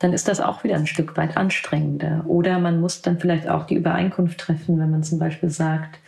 dann 0.00 0.14
ist 0.14 0.28
das 0.28 0.40
auch 0.40 0.64
wieder 0.64 0.76
ein 0.76 0.86
Stück 0.86 1.16
weit 1.16 1.36
anstrengender. 1.36 2.24
Oder 2.26 2.58
man 2.58 2.80
muss 2.80 3.02
dann 3.02 3.20
vielleicht 3.20 3.48
auch 3.48 3.66
die 3.66 3.74
Übereinkunft 3.74 4.40
treffen, 4.40 4.80
wenn 4.80 4.90
man 4.90 5.04
zum 5.04 5.18
Beispiel 5.18 5.50
sagt, 5.50 6.00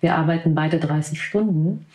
wir 0.00 0.16
arbeiten 0.16 0.54
beide 0.54 0.78
30 0.78 1.22
Stunden, 1.22 1.86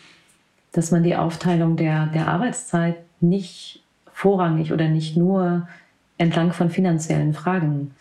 dass 0.72 0.90
man 0.90 1.02
die 1.02 1.14
Aufteilung 1.14 1.76
der, 1.76 2.06
der 2.06 2.28
Arbeitszeit 2.28 2.96
nicht 3.20 3.82
vorrangig 4.12 4.72
oder 4.72 4.88
nicht 4.88 5.16
nur 5.16 5.68
entlang 6.16 6.52
von 6.52 6.70
finanziellen 6.70 7.34
Fragen 7.34 7.94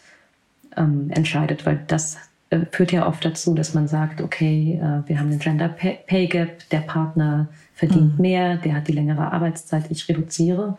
ähm, 0.78 1.10
entscheidet, 1.10 1.66
weil 1.66 1.84
das 1.88 2.18
äh, 2.52 2.60
führt 2.72 2.94
ja 2.94 3.06
oft 3.06 3.26
dazu, 3.26 3.54
dass 3.54 3.74
man 3.74 3.90
sagt, 3.90 4.22
okay, 4.22 4.80
äh, 4.82 5.08
wir 5.10 5.20
haben 5.20 5.30
einen 5.30 5.40
Gender 5.40 5.68
Pay, 5.68 6.00
Pay 6.08 6.28
Gap, 6.28 6.70
der 6.70 6.80
Partner 6.80 7.50
verdient 7.74 8.16
mhm. 8.16 8.22
mehr, 8.22 8.56
der 8.56 8.76
hat 8.76 8.88
die 8.88 8.94
längere 8.94 9.34
Arbeitszeit, 9.34 9.92
ich 9.92 10.08
reduziere 10.08 10.78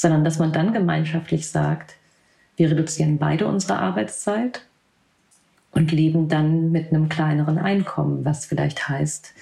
sondern 0.00 0.24
dass 0.24 0.38
man 0.38 0.50
dann 0.50 0.72
gemeinschaftlich 0.72 1.50
sagt, 1.50 1.96
wir 2.56 2.70
reduzieren 2.70 3.18
beide 3.18 3.46
unsere 3.46 3.78
Arbeitszeit 3.78 4.62
und 5.72 5.92
leben 5.92 6.26
dann 6.28 6.72
mit 6.72 6.90
einem 6.90 7.10
kleineren 7.10 7.58
Einkommen, 7.58 8.24
was 8.24 8.46
vielleicht 8.46 8.88
heißt, 8.88 9.34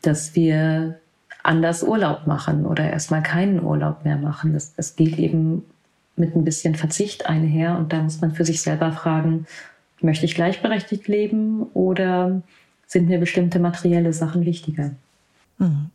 dass 0.00 0.34
wir 0.34 1.00
anders 1.42 1.82
Urlaub 1.82 2.26
machen 2.26 2.64
oder 2.64 2.90
erstmal 2.90 3.22
keinen 3.22 3.62
Urlaub 3.62 4.06
mehr 4.06 4.16
machen. 4.16 4.54
Das, 4.54 4.74
das 4.74 4.96
geht 4.96 5.18
eben 5.18 5.66
mit 6.16 6.34
ein 6.34 6.44
bisschen 6.44 6.76
Verzicht 6.76 7.26
einher 7.26 7.76
und 7.76 7.92
da 7.92 8.02
muss 8.02 8.22
man 8.22 8.32
für 8.32 8.46
sich 8.46 8.62
selber 8.62 8.90
fragen, 8.90 9.46
möchte 10.00 10.24
ich 10.24 10.34
gleichberechtigt 10.34 11.08
leben 11.08 11.64
oder 11.74 12.40
sind 12.86 13.08
mir 13.08 13.18
bestimmte 13.18 13.58
materielle 13.58 14.14
Sachen 14.14 14.46
wichtiger? 14.46 14.92
Mhm. 15.58 15.90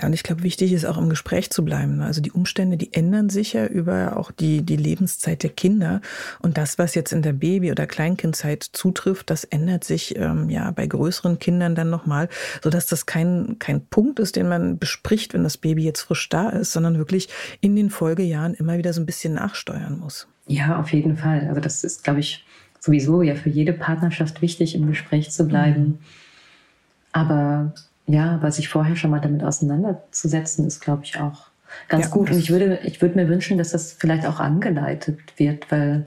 Ja, 0.00 0.06
und 0.06 0.12
ich 0.12 0.22
glaube, 0.22 0.42
wichtig 0.42 0.72
ist 0.72 0.84
auch 0.84 0.98
im 0.98 1.08
Gespräch 1.08 1.50
zu 1.50 1.64
bleiben. 1.64 2.00
Also 2.00 2.20
die 2.20 2.32
Umstände, 2.32 2.76
die 2.76 2.92
ändern 2.92 3.28
sich 3.28 3.52
ja 3.52 3.66
über 3.66 4.16
auch 4.16 4.30
die, 4.30 4.62
die 4.62 4.76
Lebenszeit 4.76 5.42
der 5.42 5.50
Kinder. 5.50 6.00
Und 6.40 6.58
das, 6.58 6.78
was 6.78 6.94
jetzt 6.94 7.12
in 7.12 7.22
der 7.22 7.32
Baby- 7.32 7.70
oder 7.70 7.86
Kleinkindzeit 7.86 8.62
zutrifft, 8.72 9.30
das 9.30 9.44
ändert 9.44 9.84
sich 9.84 10.16
ähm, 10.16 10.50
ja 10.50 10.70
bei 10.70 10.86
größeren 10.86 11.38
Kindern 11.38 11.74
dann 11.74 11.90
nochmal, 11.90 12.28
sodass 12.62 12.86
das 12.86 13.06
kein, 13.06 13.56
kein 13.58 13.84
Punkt 13.86 14.18
ist, 14.18 14.36
den 14.36 14.48
man 14.48 14.78
bespricht, 14.78 15.34
wenn 15.34 15.44
das 15.44 15.56
Baby 15.56 15.84
jetzt 15.84 16.02
frisch 16.02 16.28
da 16.28 16.48
ist, 16.48 16.72
sondern 16.72 16.98
wirklich 16.98 17.28
in 17.60 17.76
den 17.76 17.90
Folgejahren 17.90 18.54
immer 18.54 18.78
wieder 18.78 18.92
so 18.92 19.00
ein 19.00 19.06
bisschen 19.06 19.34
nachsteuern 19.34 19.98
muss. 19.98 20.26
Ja, 20.46 20.78
auf 20.78 20.92
jeden 20.92 21.16
Fall. 21.16 21.46
Also 21.48 21.60
das 21.60 21.84
ist, 21.84 22.04
glaube 22.04 22.20
ich, 22.20 22.44
sowieso 22.80 23.22
ja 23.22 23.34
für 23.34 23.48
jede 23.48 23.72
Partnerschaft 23.72 24.42
wichtig, 24.42 24.74
im 24.74 24.88
Gespräch 24.88 25.30
zu 25.30 25.46
bleiben. 25.46 25.82
Mhm. 25.82 25.98
Aber 27.12 27.74
ja, 28.06 28.34
aber 28.34 28.50
sich 28.50 28.68
vorher 28.68 28.96
schon 28.96 29.10
mal 29.10 29.20
damit 29.20 29.44
auseinanderzusetzen, 29.44 30.66
ist, 30.66 30.80
glaube 30.80 31.04
ich, 31.04 31.18
auch 31.20 31.46
ganz 31.88 32.06
ja, 32.06 32.10
gut. 32.10 32.30
Und 32.30 32.38
ich 32.38 32.50
würde, 32.50 32.80
ich 32.84 33.00
würde 33.00 33.16
mir 33.16 33.28
wünschen, 33.28 33.58
dass 33.58 33.70
das 33.70 33.92
vielleicht 33.92 34.26
auch 34.26 34.40
angeleitet 34.40 35.18
wird, 35.36 35.70
weil, 35.70 36.06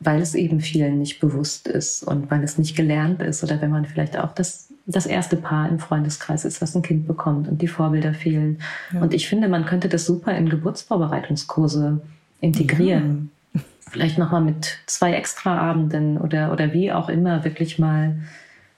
weil 0.00 0.20
es 0.20 0.34
eben 0.34 0.60
vielen 0.60 0.98
nicht 0.98 1.20
bewusst 1.20 1.68
ist 1.68 2.02
und 2.02 2.30
weil 2.30 2.42
es 2.42 2.58
nicht 2.58 2.76
gelernt 2.76 3.22
ist 3.22 3.44
oder 3.44 3.60
wenn 3.60 3.70
man 3.70 3.84
vielleicht 3.84 4.18
auch 4.18 4.32
das, 4.32 4.68
das 4.86 5.06
erste 5.06 5.36
Paar 5.36 5.68
im 5.68 5.78
Freundeskreis 5.78 6.44
ist, 6.44 6.62
was 6.62 6.74
ein 6.74 6.82
Kind 6.82 7.06
bekommt 7.06 7.48
und 7.48 7.60
die 7.60 7.68
Vorbilder 7.68 8.14
fehlen. 8.14 8.60
Ja. 8.92 9.02
Und 9.02 9.14
ich 9.14 9.28
finde, 9.28 9.48
man 9.48 9.66
könnte 9.66 9.88
das 9.88 10.06
super 10.06 10.34
in 10.36 10.48
Geburtsvorbereitungskurse 10.48 12.00
integrieren. 12.40 13.30
Ja. 13.52 13.60
Vielleicht 13.90 14.18
nochmal 14.18 14.42
mit 14.42 14.78
zwei 14.86 15.12
Extraabenden 15.14 16.16
oder, 16.16 16.52
oder 16.52 16.72
wie 16.72 16.92
auch 16.92 17.08
immer 17.08 17.44
wirklich 17.44 17.78
mal 17.78 18.16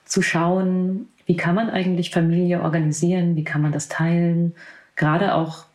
zu 0.05 0.21
schauen, 0.21 1.07
wie 1.33 1.37
kann 1.37 1.55
man 1.55 1.71
eigentlich 1.71 2.11
Familie 2.11 2.61
organisieren, 2.61 3.35
wie 3.35 3.43
kann 3.43 3.63
man 3.63 3.71
das 3.71 3.87
teilen, 3.89 4.53
gerade 4.95 5.33
auch 5.33 5.65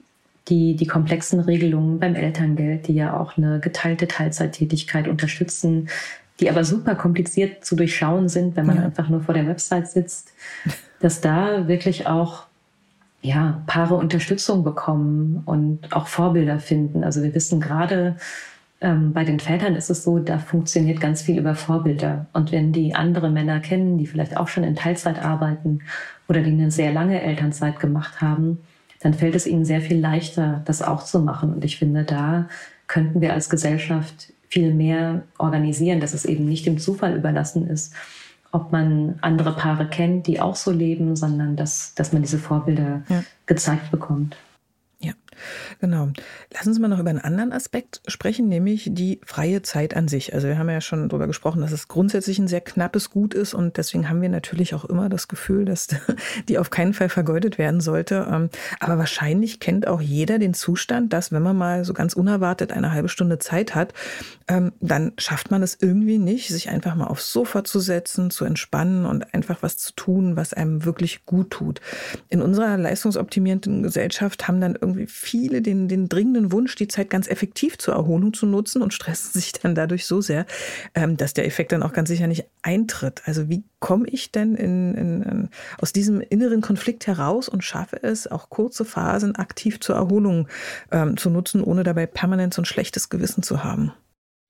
die, 0.46 0.76
die 0.76 0.86
komplexen 0.86 1.40
Regelungen 1.40 1.98
beim 1.98 2.14
Elterngeld, 2.14 2.86
die 2.86 2.94
ja 2.94 3.18
auch 3.18 3.36
eine 3.36 3.59
geteilte 3.59 4.06
Teilzeittätigkeit 4.06 5.09
unterstützen, 5.09 5.88
die 6.38 6.48
aber 6.48 6.62
super 6.62 6.94
kompliziert 6.94 7.64
zu 7.64 7.74
durchschauen 7.74 8.28
sind, 8.28 8.54
wenn 8.54 8.66
man 8.66 8.76
ja. 8.76 8.84
einfach 8.84 9.09
nur 9.09 9.22
vor 9.22 9.34
der 9.34 9.48
Website 9.48 9.88
sitzt, 9.88 10.32
dass 11.00 11.20
da 11.20 11.66
wirklich 11.66 12.06
auch 12.06 12.44
ja, 13.20 13.61
Paare 13.66 13.96
Unterstützung 13.96 14.62
bekommen 14.62 15.42
und 15.44 15.92
auch 15.92 16.06
Vorbilder 16.06 16.61
finden. 16.61 17.02
Also 17.02 17.20
wir 17.24 17.34
wissen 17.34 17.61
gerade, 17.61 18.16
ähm, 18.81 19.12
bei 19.12 19.24
den 19.24 19.41
Vätern 19.41 19.74
ist 19.74 19.91
es 19.91 20.05
so, 20.05 20.18
da 20.18 20.39
funktioniert 20.39 21.01
ganz 21.01 21.22
viel 21.22 21.39
über 21.39 21.55
Vorbilder. 21.55 22.26
Und 22.33 22.53
wenn 22.53 22.72
die 22.72 22.95
andere 22.95 23.29
Männer 23.31 23.61
kennen, 23.61 23.99
die 23.99 24.07
vielleicht 24.07 24.37
auch 24.37 24.49
schon 24.49 24.64
in 24.64 24.76
Teilzeit 24.76 25.24
arbeiten 25.24 25.81
oder 26.29 26.43
die 26.43 26.53
eine 26.53 26.70
sehr 26.70 26.93
lange 26.93 27.20
Elternzeit 27.20 27.81
gemacht 27.81 28.20
haben, 28.20 28.59
dann 29.01 29.14
fällt 29.14 29.35
es 29.35 29.47
ihnen 29.47 29.64
sehr 29.64 29.81
viel 29.81 29.99
leichter, 29.99 30.62
das 30.64 30.83
auch 30.83 31.03
zu 31.03 31.20
machen. 31.20 31.53
Und 31.53 31.64
ich 31.64 31.79
finde, 31.79 32.05
da 32.05 32.49
könnten 32.87 33.20
wir 33.20 33.33
als 33.33 33.51
Gesellschaft 33.51 34.33
viel 34.49 34.72
mehr 34.72 35.22
organisieren, 35.39 36.01
dass 36.01 36.14
es 36.14 36.24
eben 36.24 36.47
nicht 36.47 36.66
dem 36.66 36.79
Zufall 36.79 37.16
überlassen 37.16 37.68
ist, 37.68 37.95
ob 38.51 38.72
man 38.72 39.18
andere 39.20 39.55
Paare 39.55 39.89
kennt, 39.89 40.26
die 40.26 40.41
auch 40.41 40.57
so 40.57 40.70
leben, 40.70 41.16
sondern 41.16 41.55
dass, 41.55 41.95
dass 41.95 42.12
man 42.12 42.22
diese 42.22 42.39
Vorbilder 42.39 43.03
ja. 43.09 43.22
gezeigt 43.47 43.91
bekommt. 43.91 44.37
Genau. 45.80 46.09
Lassen 46.53 46.74
Sie 46.74 46.80
mal 46.80 46.89
noch 46.89 46.99
über 46.99 47.11
einen 47.11 47.20
anderen 47.20 47.53
Aspekt 47.53 48.03
sprechen, 48.07 48.49
nämlich 48.49 48.89
die 48.93 49.20
freie 49.24 49.62
Zeit 49.62 49.95
an 49.95 50.09
sich. 50.09 50.34
Also 50.34 50.49
wir 50.49 50.59
haben 50.59 50.70
ja 50.70 50.80
schon 50.80 51.09
darüber 51.09 51.26
gesprochen, 51.26 51.61
dass 51.61 51.72
es 51.72 51.89
grundsätzlich 51.89 52.39
ein 52.39 52.49
sehr 52.49 52.61
knappes 52.61 53.11
Gut 53.11 53.34
ist 53.34 53.55
und 53.55 53.76
deswegen 53.76 54.09
haben 54.09 54.22
wir 54.22 54.28
natürlich 54.28 54.74
auch 54.74 54.84
immer 54.84 55.09
das 55.09 55.28
Gefühl, 55.28 55.64
dass 55.64 55.89
die 56.49 56.59
auf 56.59 56.70
keinen 56.70 56.95
Fall 56.95 57.09
vergeudet 57.09 57.59
werden 57.59 57.80
sollte. 57.80 58.26
Ähm, 58.30 58.51
aber 58.80 58.99
wahrscheinlich 58.99 59.61
kennt 59.61 59.86
auch 59.86 60.01
jeder 60.01 60.39
den 60.39 60.55
Zustand, 60.55 61.12
dass 61.12 61.32
wenn 61.32 61.43
man 61.43 61.57
mal 61.57 61.84
so 61.84 61.95
ganz 61.95 62.14
unerwartet 62.14 62.72
eine 62.72 62.93
halbe 62.93 63.09
Stunde 63.09 63.39
Zeit 63.39 63.74
hat, 63.74 63.95
ähm, 64.49 64.72
dann 64.80 65.12
schafft 65.18 65.51
man 65.51 65.62
es 65.62 65.76
irgendwie 65.80 66.18
nicht, 66.18 66.49
sich 66.49 66.68
einfach 66.68 66.95
mal 66.95 67.07
aufs 67.07 67.32
Sofa 67.32 67.64
zu 67.64 67.80
setzen, 67.80 68.30
zu 68.30 68.45
entspannen 68.45 69.05
und 69.05 69.34
einfach 69.34 69.62
was 69.62 69.76
zu 69.76 69.93
tun, 69.95 70.36
was 70.36 70.55
einem 70.55 70.84
wirklich 70.84 71.26
gut 71.26 71.51
tut. 71.51 71.80
In 72.28 72.43
unserer 72.43 72.76
leistungsoptimierten 72.76 73.82
Gesellschaft 73.82 74.49
haben 74.49 74.61
dann 74.61 74.76
irgendwie 74.80 75.07
viele 75.29 75.61
den, 75.62 75.89
den 75.89 76.09
dringenden 76.09 76.53
Wunsch, 76.53 76.74
die 76.74 76.89
Zeit 76.89 77.11
ganz 77.11 77.29
effektiv 77.29 77.79
zur 77.79 77.95
Erholung 77.95 78.33
zu 78.33 78.47
nutzen 78.47 78.83
und 78.83 78.95
stressen 78.95 79.33
sich 79.41 79.53
dann 79.53 79.74
dadurch 79.74 80.07
so 80.07 80.20
sehr, 80.20 80.47
ähm, 80.95 81.16
dass 81.16 81.35
der 81.35 81.47
Effekt 81.47 81.72
dann 81.72 81.83
auch 81.83 81.93
ganz 81.93 82.09
sicher 82.09 82.26
nicht 82.26 82.45
eintritt. 82.62 83.22
Also 83.26 83.49
wie 83.49 83.64
komme 83.79 84.09
ich 84.09 84.33
denn 84.33 84.55
in, 84.55 84.95
in, 84.95 85.22
in, 85.22 85.49
aus 85.81 85.93
diesem 85.93 86.20
inneren 86.20 86.62
Konflikt 86.62 87.07
heraus 87.07 87.49
und 87.49 87.62
schaffe 87.62 88.03
es, 88.03 88.26
auch 88.26 88.49
kurze 88.51 88.85
Phasen 88.85 89.37
aktiv 89.37 89.81
zur 89.81 89.97
Erholung 89.97 90.49
ähm, 90.91 91.16
zu 91.16 91.31
nutzen, 91.31 91.62
ohne 91.62 91.83
dabei 91.83 92.07
permanent 92.07 92.55
so 92.55 92.62
ein 92.62 92.66
schlechtes 92.66 93.09
Gewissen 93.11 93.43
zu 93.43 93.62
haben? 93.62 93.93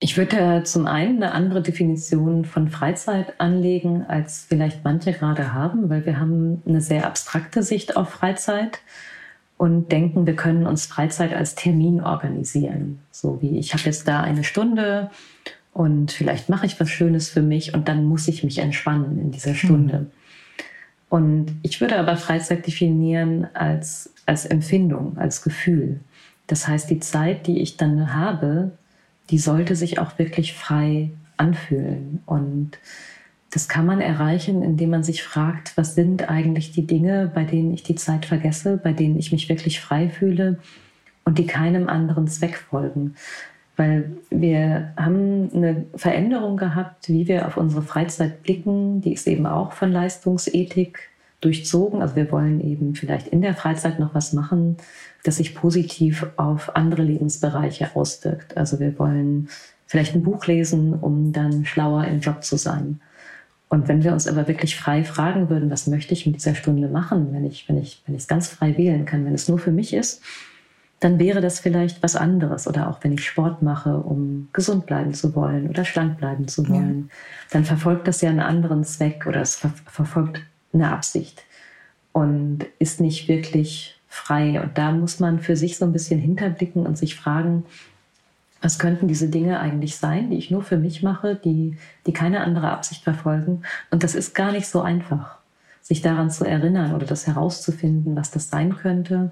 Ich 0.01 0.15
würde 0.15 0.63
zum 0.63 0.87
einen 0.87 1.21
eine 1.21 1.33
andere 1.33 1.61
Definition 1.61 2.45
von 2.45 2.69
Freizeit 2.69 3.33
anlegen, 3.39 4.05
als 4.07 4.45
vielleicht 4.47 4.85
manche 4.85 5.11
gerade 5.11 5.53
haben, 5.53 5.89
weil 5.89 6.05
wir 6.05 6.17
haben 6.17 6.63
eine 6.65 6.79
sehr 6.79 7.05
abstrakte 7.05 7.63
Sicht 7.63 7.97
auf 7.97 8.09
Freizeit. 8.09 8.79
Und 9.59 9.91
denken, 9.91 10.25
wir 10.25 10.37
können 10.37 10.65
uns 10.65 10.85
Freizeit 10.85 11.33
als 11.33 11.53
Termin 11.53 11.99
organisieren. 11.99 12.99
So 13.11 13.41
wie 13.41 13.59
ich 13.59 13.73
habe 13.73 13.83
jetzt 13.83 14.07
da 14.07 14.21
eine 14.21 14.45
Stunde 14.45 15.11
und 15.73 16.13
vielleicht 16.13 16.47
mache 16.47 16.65
ich 16.65 16.79
was 16.79 16.89
Schönes 16.89 17.29
für 17.29 17.41
mich 17.41 17.73
und 17.73 17.89
dann 17.89 18.05
muss 18.05 18.29
ich 18.29 18.45
mich 18.45 18.59
entspannen 18.59 19.19
in 19.19 19.31
dieser 19.31 19.53
Stunde. 19.53 19.99
Mhm. 19.99 20.07
Und 21.09 21.59
ich 21.61 21.81
würde 21.81 21.99
aber 21.99 22.15
Freizeit 22.15 22.65
definieren 22.65 23.47
als, 23.53 24.13
als 24.25 24.45
Empfindung, 24.45 25.17
als 25.17 25.41
Gefühl. 25.41 25.99
Das 26.47 26.65
heißt, 26.69 26.89
die 26.89 27.01
Zeit, 27.01 27.45
die 27.45 27.59
ich 27.59 27.75
dann 27.75 28.13
habe, 28.13 28.71
die 29.29 29.39
sollte 29.39 29.75
sich 29.75 29.99
auch 29.99 30.17
wirklich 30.19 30.53
frei 30.53 31.11
anfühlen. 31.35 32.23
Und 32.25 32.79
das 33.51 33.67
kann 33.67 33.85
man 33.85 33.99
erreichen, 33.99 34.61
indem 34.61 34.91
man 34.91 35.03
sich 35.03 35.23
fragt, 35.23 35.75
was 35.75 35.95
sind 35.95 36.29
eigentlich 36.29 36.71
die 36.71 36.85
Dinge, 36.85 37.31
bei 37.33 37.43
denen 37.43 37.73
ich 37.73 37.83
die 37.83 37.95
Zeit 37.95 38.25
vergesse, 38.25 38.77
bei 38.77 38.93
denen 38.93 39.17
ich 39.17 39.31
mich 39.31 39.49
wirklich 39.49 39.79
frei 39.79 40.09
fühle 40.09 40.59
und 41.25 41.39
die 41.39 41.47
keinem 41.47 41.89
anderen 41.89 42.27
Zweck 42.27 42.57
folgen. 42.57 43.15
Weil 43.75 44.11
wir 44.29 44.93
haben 44.97 45.49
eine 45.53 45.85
Veränderung 45.95 46.57
gehabt, 46.57 47.07
wie 47.07 47.27
wir 47.27 47.47
auf 47.47 47.57
unsere 47.57 47.81
Freizeit 47.81 48.43
blicken. 48.43 49.01
Die 49.01 49.13
ist 49.13 49.25
eben 49.25 49.45
auch 49.45 49.71
von 49.71 49.91
Leistungsethik 49.91 51.09
durchzogen. 51.41 52.01
Also 52.01 52.17
wir 52.17 52.31
wollen 52.31 52.59
eben 52.59 52.93
vielleicht 52.93 53.27
in 53.27 53.41
der 53.41 53.55
Freizeit 53.55 53.99
noch 53.99 54.13
was 54.13 54.33
machen, 54.33 54.77
das 55.23 55.37
sich 55.37 55.55
positiv 55.55 56.27
auf 56.35 56.75
andere 56.75 57.03
Lebensbereiche 57.03 57.95
auswirkt. 57.95 58.57
Also 58.57 58.79
wir 58.79 58.99
wollen 58.99 59.47
vielleicht 59.87 60.13
ein 60.13 60.23
Buch 60.23 60.45
lesen, 60.45 60.93
um 60.93 61.31
dann 61.31 61.65
schlauer 61.65 62.03
im 62.05 62.19
Job 62.19 62.43
zu 62.43 62.57
sein. 62.57 62.99
Und 63.69 63.87
wenn 63.87 64.03
wir 64.03 64.13
uns 64.13 64.27
aber 64.27 64.47
wirklich 64.47 64.75
frei 64.75 65.03
fragen 65.03 65.49
würden, 65.49 65.69
was 65.69 65.85
möchte 65.85 66.13
ich 66.13 66.25
mit 66.25 66.35
dieser 66.35 66.55
Stunde 66.55 66.87
machen, 66.87 67.31
wenn 67.33 67.45
ich, 67.45 67.69
wenn 67.69 67.77
ich, 67.77 68.01
wenn 68.05 68.15
ich 68.15 68.23
es 68.23 68.27
ganz 68.27 68.47
frei 68.47 68.75
wählen 68.77 69.05
kann, 69.05 69.25
wenn 69.25 69.35
es 69.35 69.47
nur 69.47 69.59
für 69.59 69.71
mich 69.71 69.93
ist, 69.93 70.23
dann 70.99 71.19
wäre 71.19 71.39
das 71.39 71.59
vielleicht 71.59 72.01
was 72.01 72.15
anderes. 72.15 72.67
Oder 72.67 72.89
auch 72.89 73.03
wenn 73.03 73.13
ich 73.13 73.25
Sport 73.25 73.61
mache, 73.61 73.97
um 73.97 74.49
gesund 74.53 74.87
bleiben 74.87 75.13
zu 75.13 75.35
wollen 75.35 75.69
oder 75.69 75.85
schlank 75.85 76.17
bleiben 76.17 76.47
zu 76.47 76.67
wollen, 76.67 77.09
ja. 77.09 77.15
dann 77.51 77.63
verfolgt 77.63 78.07
das 78.07 78.21
ja 78.21 78.29
einen 78.29 78.39
anderen 78.39 78.83
Zweck 78.83 79.25
oder 79.27 79.41
es 79.41 79.55
ver 79.55 79.71
verfolgt 79.85 80.41
eine 80.73 80.91
Absicht 80.91 81.43
und 82.11 82.65
ist 82.79 82.99
nicht 82.99 83.27
wirklich 83.27 83.99
frei. 84.07 84.61
Und 84.61 84.77
da 84.77 84.91
muss 84.91 85.19
man 85.19 85.39
für 85.39 85.55
sich 85.55 85.77
so 85.77 85.85
ein 85.85 85.93
bisschen 85.93 86.19
hinterblicken 86.19 86.85
und 86.85 86.97
sich 86.97 87.15
fragen, 87.15 87.65
was 88.61 88.79
könnten 88.79 89.07
diese 89.07 89.29
Dinge 89.29 89.59
eigentlich 89.59 89.97
sein, 89.97 90.29
die 90.29 90.37
ich 90.37 90.51
nur 90.51 90.63
für 90.63 90.77
mich 90.77 91.01
mache, 91.03 91.35
die, 91.35 91.77
die 92.05 92.13
keine 92.13 92.41
andere 92.41 92.69
Absicht 92.69 93.03
verfolgen? 93.03 93.63
Und 93.89 94.03
das 94.03 94.15
ist 94.15 94.35
gar 94.35 94.51
nicht 94.51 94.67
so 94.67 94.81
einfach, 94.81 95.37
sich 95.81 96.01
daran 96.01 96.29
zu 96.29 96.45
erinnern 96.45 96.93
oder 96.93 97.05
das 97.05 97.27
herauszufinden, 97.27 98.15
was 98.15 98.31
das 98.31 98.49
sein 98.49 98.75
könnte. 98.75 99.31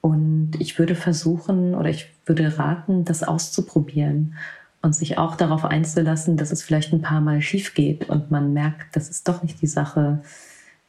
Und 0.00 0.52
ich 0.58 0.78
würde 0.78 0.94
versuchen 0.94 1.74
oder 1.74 1.88
ich 1.88 2.12
würde 2.24 2.58
raten, 2.58 3.04
das 3.04 3.24
auszuprobieren 3.24 4.34
und 4.82 4.94
sich 4.94 5.18
auch 5.18 5.34
darauf 5.34 5.64
einzulassen, 5.64 6.36
dass 6.36 6.52
es 6.52 6.62
vielleicht 6.62 6.92
ein 6.92 7.02
paar 7.02 7.20
Mal 7.20 7.42
schief 7.42 7.74
geht 7.74 8.08
und 8.08 8.30
man 8.30 8.52
merkt, 8.52 8.94
das 8.94 9.08
ist 9.08 9.26
doch 9.26 9.42
nicht 9.42 9.60
die 9.60 9.66
Sache, 9.66 10.22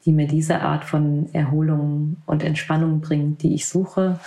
die 0.06 0.12
mir 0.12 0.28
diese 0.28 0.62
Art 0.62 0.86
von 0.86 1.28
Erholung 1.34 2.18
und 2.26 2.44
Entspannung 2.44 3.02
bringt, 3.02 3.42
die 3.42 3.56
ich 3.56 3.68
suche, 3.68 4.20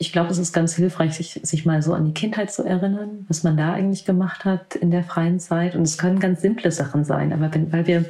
ich 0.00 0.12
glaube, 0.12 0.30
es 0.30 0.38
ist 0.38 0.52
ganz 0.52 0.76
hilfreich, 0.76 1.14
sich, 1.14 1.40
sich 1.42 1.66
mal 1.66 1.82
so 1.82 1.92
an 1.92 2.04
die 2.04 2.14
Kindheit 2.14 2.52
zu 2.52 2.62
erinnern, 2.62 3.26
was 3.26 3.42
man 3.42 3.56
da 3.56 3.72
eigentlich 3.72 4.04
gemacht 4.04 4.44
hat 4.44 4.76
in 4.76 4.92
der 4.92 5.02
freien 5.02 5.40
Zeit. 5.40 5.74
Und 5.74 5.82
es 5.82 5.98
können 5.98 6.20
ganz 6.20 6.40
simple 6.40 6.70
Sachen 6.70 7.04
sein, 7.04 7.32
aber 7.32 7.52
wenn, 7.52 7.72
weil 7.72 7.88
wir 7.88 8.04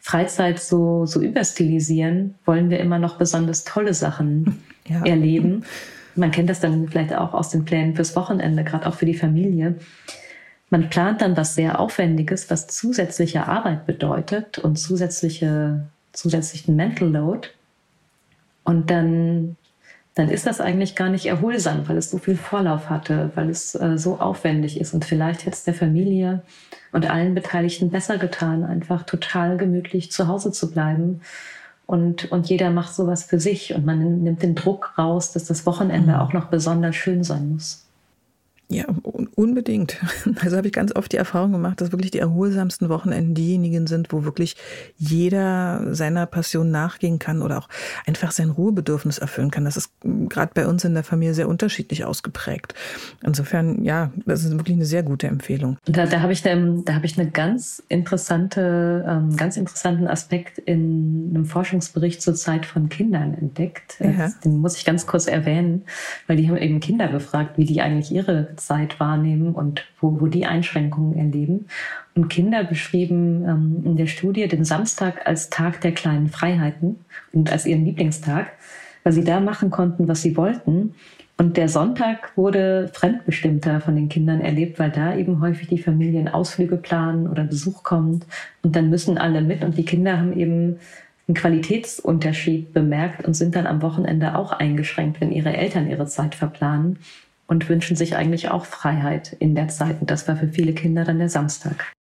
Freizeit 0.00 0.60
so, 0.60 1.06
so 1.06 1.20
überstilisieren, 1.20 2.36
wollen 2.44 2.70
wir 2.70 2.78
immer 2.78 3.00
noch 3.00 3.16
besonders 3.16 3.64
tolle 3.64 3.94
Sachen 3.94 4.62
ja. 4.86 5.04
erleben. 5.04 5.64
Man 6.14 6.30
kennt 6.30 6.50
das 6.50 6.60
dann 6.60 6.88
vielleicht 6.88 7.12
auch 7.12 7.34
aus 7.34 7.50
den 7.50 7.64
Plänen 7.64 7.96
fürs 7.96 8.14
Wochenende, 8.14 8.62
gerade 8.62 8.86
auch 8.86 8.94
für 8.94 9.06
die 9.06 9.14
Familie. 9.14 9.74
Man 10.70 10.88
plant 10.88 11.20
dann 11.20 11.36
was 11.36 11.56
sehr 11.56 11.80
Aufwendiges, 11.80 12.48
was 12.48 12.68
zusätzliche 12.68 13.48
Arbeit 13.48 13.86
bedeutet 13.86 14.58
und 14.58 14.76
zusätzliche, 14.76 15.84
zusätzlichen 16.12 16.76
Mental 16.76 17.08
Load. 17.08 17.48
Und 18.62 18.90
dann 18.90 19.56
dann 20.14 20.28
ist 20.28 20.46
das 20.46 20.60
eigentlich 20.60 20.94
gar 20.94 21.08
nicht 21.08 21.26
erholsam, 21.26 21.88
weil 21.88 21.96
es 21.96 22.10
so 22.10 22.18
viel 22.18 22.36
Vorlauf 22.36 22.88
hatte, 22.88 23.32
weil 23.34 23.50
es 23.50 23.74
äh, 23.74 23.98
so 23.98 24.20
aufwendig 24.20 24.80
ist. 24.80 24.94
Und 24.94 25.04
vielleicht 25.04 25.40
hätte 25.40 25.56
es 25.56 25.64
der 25.64 25.74
Familie 25.74 26.42
und 26.92 27.10
allen 27.10 27.34
Beteiligten 27.34 27.90
besser 27.90 28.18
getan, 28.18 28.64
einfach 28.64 29.02
total 29.02 29.56
gemütlich 29.56 30.12
zu 30.12 30.28
Hause 30.28 30.52
zu 30.52 30.70
bleiben. 30.70 31.20
Und, 31.86 32.30
und 32.30 32.48
jeder 32.48 32.70
macht 32.70 32.94
sowas 32.94 33.24
für 33.24 33.40
sich 33.40 33.74
und 33.74 33.84
man 33.84 34.22
nimmt 34.22 34.42
den 34.42 34.54
Druck 34.54 34.96
raus, 34.96 35.32
dass 35.32 35.46
das 35.46 35.66
Wochenende 35.66 36.12
mhm. 36.12 36.18
auch 36.18 36.32
noch 36.32 36.46
besonders 36.46 36.94
schön 36.94 37.24
sein 37.24 37.50
muss. 37.50 37.83
Ja, 38.68 38.86
unbedingt. 39.34 39.96
Also 40.40 40.56
habe 40.56 40.66
ich 40.66 40.72
ganz 40.72 40.94
oft 40.94 41.12
die 41.12 41.16
Erfahrung 41.16 41.52
gemacht, 41.52 41.80
dass 41.80 41.92
wirklich 41.92 42.10
die 42.10 42.18
erholsamsten 42.18 42.88
Wochenenden 42.88 43.34
diejenigen 43.34 43.86
sind, 43.86 44.12
wo 44.12 44.24
wirklich 44.24 44.56
jeder 44.96 45.94
seiner 45.94 46.26
Passion 46.26 46.70
nachgehen 46.70 47.18
kann 47.18 47.40
oder 47.40 47.58
auch 47.58 47.68
einfach 48.06 48.32
sein 48.32 48.50
Ruhebedürfnis 48.50 49.18
erfüllen 49.18 49.50
kann. 49.50 49.64
Das 49.64 49.76
ist 49.76 49.90
gerade 50.28 50.52
bei 50.54 50.66
uns 50.66 50.84
in 50.84 50.94
der 50.94 51.04
Familie 51.04 51.34
sehr 51.34 51.48
unterschiedlich 51.48 52.04
ausgeprägt. 52.04 52.74
Insofern, 53.22 53.84
ja, 53.84 54.12
das 54.26 54.44
ist 54.44 54.52
wirklich 54.52 54.76
eine 54.76 54.84
sehr 54.84 55.02
gute 55.02 55.28
Empfehlung. 55.28 55.78
Da, 55.86 56.06
da 56.06 56.20
habe 56.20 56.32
ich, 56.32 56.42
da 56.42 56.50
habe 56.50 57.06
ich 57.06 57.18
eine 57.18 57.30
ganz 57.30 57.82
interessante, 57.88 59.04
ähm, 59.08 59.36
ganz 59.36 59.56
interessanten 59.56 60.08
Aspekt 60.08 60.58
in 60.58 61.30
einem 61.30 61.46
Forschungsbericht 61.46 62.20
zur 62.20 62.34
Zeit 62.34 62.66
von 62.66 62.88
Kindern 62.88 63.34
entdeckt. 63.34 63.96
Ja. 64.00 64.32
Den 64.44 64.58
muss 64.58 64.76
ich 64.76 64.84
ganz 64.84 65.06
kurz 65.06 65.26
erwähnen, 65.26 65.84
weil 66.26 66.36
die 66.36 66.48
haben 66.48 66.56
eben 66.56 66.80
Kinder 66.80 67.08
befragt, 67.08 67.56
wie 67.56 67.64
die 67.64 67.80
eigentlich 67.80 68.12
ihre 68.12 68.54
Zeit 68.66 69.00
wahrnehmen 69.00 69.54
und 69.54 69.84
wo, 70.00 70.20
wo 70.20 70.26
die 70.26 70.46
Einschränkungen 70.46 71.16
erleben. 71.16 71.66
Und 72.14 72.28
Kinder 72.28 72.64
beschrieben 72.64 73.44
ähm, 73.46 73.82
in 73.84 73.96
der 73.96 74.06
Studie 74.06 74.46
den 74.48 74.64
Samstag 74.64 75.26
als 75.26 75.50
Tag 75.50 75.80
der 75.80 75.92
kleinen 75.92 76.28
Freiheiten 76.28 77.04
und 77.32 77.52
als 77.52 77.66
ihren 77.66 77.84
Lieblingstag, 77.84 78.52
weil 79.02 79.12
sie 79.12 79.24
da 79.24 79.40
machen 79.40 79.70
konnten, 79.70 80.08
was 80.08 80.22
sie 80.22 80.36
wollten. 80.36 80.94
Und 81.36 81.56
der 81.56 81.68
Sonntag 81.68 82.36
wurde 82.36 82.90
fremdbestimmter 82.92 83.80
von 83.80 83.96
den 83.96 84.08
Kindern 84.08 84.40
erlebt, 84.40 84.78
weil 84.78 84.90
da 84.90 85.16
eben 85.16 85.40
häufig 85.40 85.66
die 85.66 85.78
Familien 85.78 86.28
Ausflüge 86.28 86.76
planen 86.76 87.26
oder 87.26 87.42
Besuch 87.42 87.82
kommt 87.82 88.24
und 88.62 88.76
dann 88.76 88.88
müssen 88.88 89.18
alle 89.18 89.42
mit 89.42 89.64
und 89.64 89.76
die 89.76 89.84
Kinder 89.84 90.18
haben 90.18 90.38
eben 90.38 90.78
einen 91.26 91.34
Qualitätsunterschied 91.34 92.72
bemerkt 92.72 93.24
und 93.24 93.34
sind 93.34 93.56
dann 93.56 93.66
am 93.66 93.82
Wochenende 93.82 94.36
auch 94.36 94.52
eingeschränkt, 94.52 95.20
wenn 95.20 95.32
ihre 95.32 95.56
Eltern 95.56 95.88
ihre 95.88 96.06
Zeit 96.06 96.34
verplanen 96.34 96.98
und 97.46 97.68
wünschen 97.68 97.96
sich 97.96 98.16
eigentlich 98.16 98.50
auch 98.50 98.64
Freiheit 98.64 99.36
in 99.38 99.54
der 99.54 99.68
Zeit. 99.68 100.00
Und 100.00 100.10
das 100.10 100.26
war 100.28 100.36
für 100.36 100.48
viele 100.48 100.72
Kinder 100.72 101.04
dann 101.04 101.18
der 101.18 101.28
Samstag. 101.28 101.92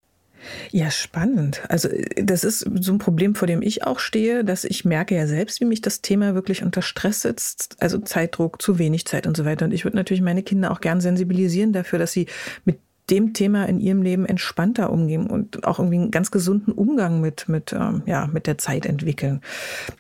Ja, 0.71 0.91
spannend. 0.91 1.63
Also 1.69 1.89
das 2.17 2.45
ist 2.45 2.61
so 2.81 2.93
ein 2.93 2.99
Problem, 2.99 3.35
vor 3.35 3.47
dem 3.47 3.63
ich 3.63 3.87
auch 3.87 3.99
stehe, 3.99 4.45
dass 4.45 4.65
ich 4.65 4.85
merke 4.85 5.15
ja 5.15 5.27
selbst, 5.27 5.61
wie 5.61 5.65
mich 5.65 5.81
das 5.81 6.03
Thema 6.03 6.35
wirklich 6.35 6.63
unter 6.63 6.83
Stress 6.83 7.23
setzt. 7.23 7.77
Also 7.81 7.99
Zeitdruck, 7.99 8.61
zu 8.61 8.79
wenig 8.79 9.07
Zeit 9.07 9.27
und 9.27 9.37
so 9.37 9.45
weiter. 9.45 9.65
Und 9.65 9.73
ich 9.73 9.85
würde 9.85 9.97
natürlich 9.97 10.23
meine 10.23 10.43
Kinder 10.43 10.71
auch 10.71 10.81
gern 10.81 11.01
sensibilisieren 11.01 11.73
dafür, 11.73 11.99
dass 11.99 12.13
sie 12.13 12.27
mit 12.65 12.81
dem 13.11 13.35
Thema 13.35 13.65
in 13.69 13.81
ihrem 13.81 14.03
Leben 14.03 14.27
entspannter 14.27 14.91
umgehen 14.91 15.29
und 15.29 15.65
auch 15.67 15.79
irgendwie 15.79 15.99
einen 15.99 16.11
ganz 16.11 16.31
gesunden 16.31 16.73
Umgang 16.73 17.21
mit, 17.21 17.49
mit, 17.49 17.73
ähm, 17.73 18.03
ja, 18.07 18.29
mit 18.33 18.47
der 18.47 18.59
Zeit 18.59 18.87
entwickeln. 18.87 19.41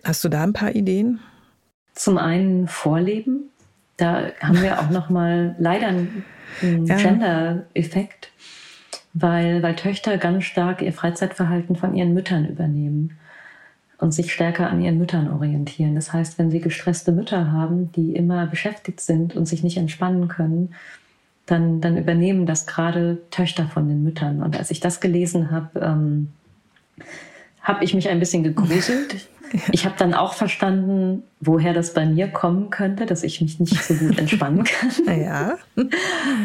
Hast 0.04 0.24
du 0.24 0.28
da 0.28 0.42
ein 0.42 0.52
paar 0.52 0.74
Ideen? 0.74 1.20
Zum 1.94 2.16
einen 2.16 2.68
Vorleben, 2.68 3.50
da 3.96 4.30
haben 4.40 4.62
wir 4.62 4.80
auch 4.80 4.90
noch 4.90 5.10
mal 5.10 5.54
leider 5.58 5.88
einen, 5.88 6.24
ja. 6.86 6.96
Gender-Effekt, 6.96 8.30
weil, 9.14 9.62
weil 9.62 9.76
Töchter 9.76 10.18
ganz 10.18 10.44
stark 10.44 10.82
ihr 10.82 10.92
Freizeitverhalten 10.92 11.76
von 11.76 11.94
ihren 11.94 12.14
Müttern 12.14 12.46
übernehmen 12.46 13.18
und 13.98 14.12
sich 14.12 14.32
stärker 14.32 14.68
an 14.68 14.82
ihren 14.82 14.98
Müttern 14.98 15.30
orientieren. 15.30 15.94
Das 15.94 16.12
heißt, 16.12 16.38
wenn 16.38 16.50
sie 16.50 16.60
gestresste 16.60 17.12
Mütter 17.12 17.52
haben, 17.52 17.92
die 17.92 18.16
immer 18.16 18.46
beschäftigt 18.46 19.00
sind 19.00 19.36
und 19.36 19.46
sich 19.46 19.62
nicht 19.62 19.76
entspannen 19.76 20.28
können, 20.28 20.74
dann, 21.46 21.80
dann 21.80 21.96
übernehmen 21.96 22.46
das 22.46 22.66
gerade 22.66 23.18
Töchter 23.30 23.66
von 23.66 23.88
den 23.88 24.02
Müttern. 24.02 24.42
Und 24.42 24.56
als 24.58 24.70
ich 24.70 24.80
das 24.80 25.00
gelesen 25.00 25.50
habe, 25.50 25.80
ähm, 25.80 26.32
habe 27.60 27.84
ich 27.84 27.94
mich 27.94 28.08
ein 28.08 28.18
bisschen 28.18 28.42
gegruselt. 28.42 29.28
Ich 29.72 29.84
habe 29.84 29.94
dann 29.98 30.14
auch 30.14 30.34
verstanden, 30.34 31.22
woher 31.40 31.72
das 31.72 31.94
bei 31.94 32.06
mir 32.06 32.28
kommen 32.28 32.70
könnte, 32.70 33.06
dass 33.06 33.22
ich 33.22 33.40
mich 33.40 33.60
nicht 33.60 33.82
so 33.82 33.94
gut 33.94 34.18
entspannen 34.18 34.64
kann. 34.64 34.90
Ja. 35.22 35.56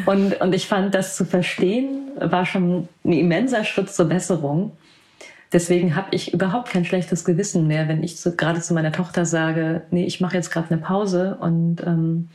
Und, 0.06 0.40
und 0.42 0.54
ich 0.54 0.68
fand, 0.68 0.94
das 0.94 1.16
zu 1.16 1.26
verstehen, 1.26 2.10
war 2.20 2.46
schon 2.46 2.88
ein 3.04 3.14
immenser 3.14 3.64
Schritt 3.64 3.90
zur 3.90 4.06
Besserung. 4.06 4.72
Deswegen 5.54 5.96
habe 5.96 6.08
ich 6.12 6.34
überhaupt 6.34 6.70
kein 6.70 6.84
schlechtes 6.84 7.24
Gewissen 7.24 7.68
mehr, 7.68 7.88
wenn 7.88 8.04
ich 8.04 8.18
zu, 8.18 8.36
gerade 8.36 8.60
zu 8.60 8.74
meiner 8.74 8.92
Tochter 8.92 9.26
sage, 9.26 9.84
nee, 9.92 10.06
ich 10.06 10.20
mache 10.20 10.36
jetzt 10.36 10.52
gerade 10.52 10.72
eine 10.72 10.82
Pause 10.82 11.38
und 11.40 11.82
ähm, 11.86 12.28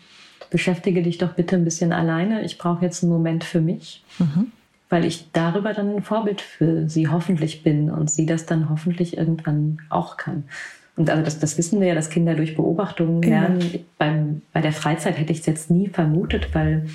beschäftige 0.50 1.02
dich 1.02 1.18
doch 1.18 1.34
bitte 1.34 1.56
ein 1.56 1.64
bisschen 1.64 1.92
alleine. 1.92 2.42
Ich 2.42 2.56
brauche 2.56 2.84
jetzt 2.84 3.02
einen 3.02 3.12
Moment 3.12 3.44
für 3.44 3.60
mich. 3.60 4.02
Mhm 4.18 4.52
weil 4.92 5.06
ich 5.06 5.32
darüber 5.32 5.72
dann 5.72 5.96
ein 5.96 6.02
Vorbild 6.02 6.42
für 6.42 6.86
sie 6.86 7.08
hoffentlich 7.08 7.62
bin 7.62 7.90
und 7.90 8.10
sie 8.10 8.26
das 8.26 8.44
dann 8.44 8.68
hoffentlich 8.68 9.16
irgendwann 9.16 9.78
auch 9.88 10.18
kann. 10.18 10.44
Und 10.96 11.08
also 11.08 11.22
das, 11.22 11.38
das 11.38 11.56
wissen 11.56 11.80
wir 11.80 11.88
ja, 11.88 11.94
dass 11.94 12.10
Kinder 12.10 12.34
durch 12.34 12.56
Beobachtungen 12.56 13.22
lernen. 13.22 13.60
Ja. 13.72 13.78
Beim, 13.96 14.42
bei 14.52 14.60
der 14.60 14.74
Freizeit 14.74 15.18
hätte 15.18 15.32
ich 15.32 15.40
es 15.40 15.46
jetzt 15.46 15.70
nie 15.70 15.88
vermutet, 15.88 16.54
weil 16.54 16.90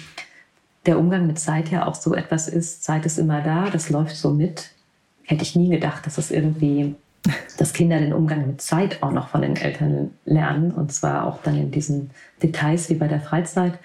der 0.85 0.99
Umgang 0.99 1.25
mit 1.25 1.39
Zeit 1.39 1.71
ja 1.71 1.87
auch 1.87 1.95
so 1.95 2.13
etwas 2.13 2.47
ist. 2.47 2.83
Zeit 2.83 3.03
ist 3.07 3.17
immer 3.17 3.41
da, 3.41 3.71
das 3.71 3.89
läuft 3.89 4.15
so 4.15 4.29
mit. 4.29 4.69
Hätte 5.23 5.41
ich 5.41 5.55
nie 5.55 5.69
gedacht, 5.69 6.05
dass 6.05 6.19
es 6.19 6.29
irgendwie, 6.29 6.93
dass 7.57 7.73
Kinder 7.73 7.99
den 7.99 8.13
Umgang 8.13 8.45
mit 8.45 8.61
Zeit 8.61 9.01
auch 9.01 9.11
noch 9.11 9.29
von 9.29 9.41
den 9.41 9.55
Eltern 9.55 10.11
lernen. 10.23 10.71
Und 10.71 10.91
zwar 10.91 11.25
auch 11.25 11.41
dann 11.41 11.57
in 11.57 11.71
diesen 11.71 12.11
Details 12.43 12.91
wie 12.91 12.95
bei 12.95 13.07
der 13.07 13.21
Freizeit. 13.21 13.79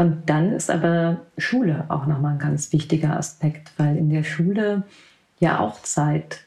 Und 0.00 0.30
dann 0.30 0.52
ist 0.52 0.70
aber 0.70 1.18
Schule 1.36 1.84
auch 1.88 2.06
nochmal 2.06 2.32
ein 2.32 2.38
ganz 2.38 2.72
wichtiger 2.72 3.18
Aspekt, 3.18 3.70
weil 3.76 3.98
in 3.98 4.08
der 4.08 4.24
Schule 4.24 4.84
ja 5.40 5.60
auch 5.60 5.82
Zeit 5.82 6.46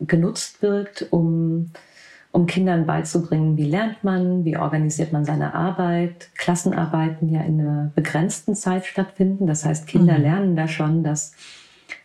genutzt 0.00 0.62
wird, 0.62 1.06
um 1.10 1.70
um 2.32 2.46
Kindern 2.46 2.86
beizubringen, 2.86 3.56
wie 3.56 3.68
lernt 3.68 4.02
man, 4.02 4.44
wie 4.44 4.56
organisiert 4.56 5.12
man 5.12 5.24
seine 5.24 5.54
Arbeit. 5.54 6.30
Klassenarbeiten 6.34 7.28
ja 7.28 7.42
in 7.42 7.60
einer 7.60 7.92
begrenzten 7.94 8.56
Zeit 8.56 8.86
stattfinden. 8.86 9.46
Das 9.46 9.64
heißt, 9.64 9.86
Kinder 9.86 10.14
mhm. 10.16 10.22
lernen 10.22 10.56
da 10.56 10.66
schon, 10.66 11.04
dass, 11.04 11.34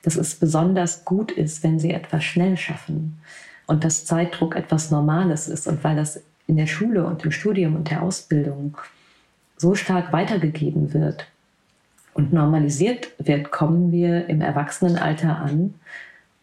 dass 0.03 0.15
es 0.15 0.36
besonders 0.36 1.05
gut 1.05 1.32
ist, 1.32 1.63
wenn 1.63 1.80
sie 1.80 1.91
etwas 1.91 2.23
schnell 2.23 2.55
schaffen 2.55 3.19
und 3.65 3.84
dass 3.84 4.05
Zeitdruck 4.05 4.55
etwas 4.55 4.91
Normales 4.91 5.47
ist. 5.47 5.65
Und 5.65 5.84
weil 5.84 5.95
das 5.95 6.21
in 6.45 6.57
der 6.57 6.67
Schule 6.67 7.07
und 7.07 7.23
im 7.23 7.32
Studium 7.32 7.75
und 7.75 7.89
der 7.89 8.03
Ausbildung 8.03 8.78
so 9.58 9.76
stark 9.76 10.14
weitergegeben 10.14 10.93
wird 10.93 11.28
und 12.14 12.32
normalisiert 12.32 13.10
wird, 13.20 13.51
kommen 13.51 13.91
wir 13.91 14.28
im 14.30 14.41
Erwachsenenalter 14.41 15.38
an 15.38 15.74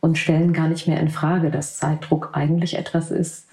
und 0.01 0.19
stellen 0.19 0.53
gar 0.53 0.69
nicht 0.69 0.87
mehr 0.87 1.01
in 1.01 1.09
Frage, 1.09 1.51
dass 1.51 1.79
Zeitdruck 1.79 2.31
eigentlich 2.33 2.77
etwas 2.77 3.11
ist, 3.11 3.47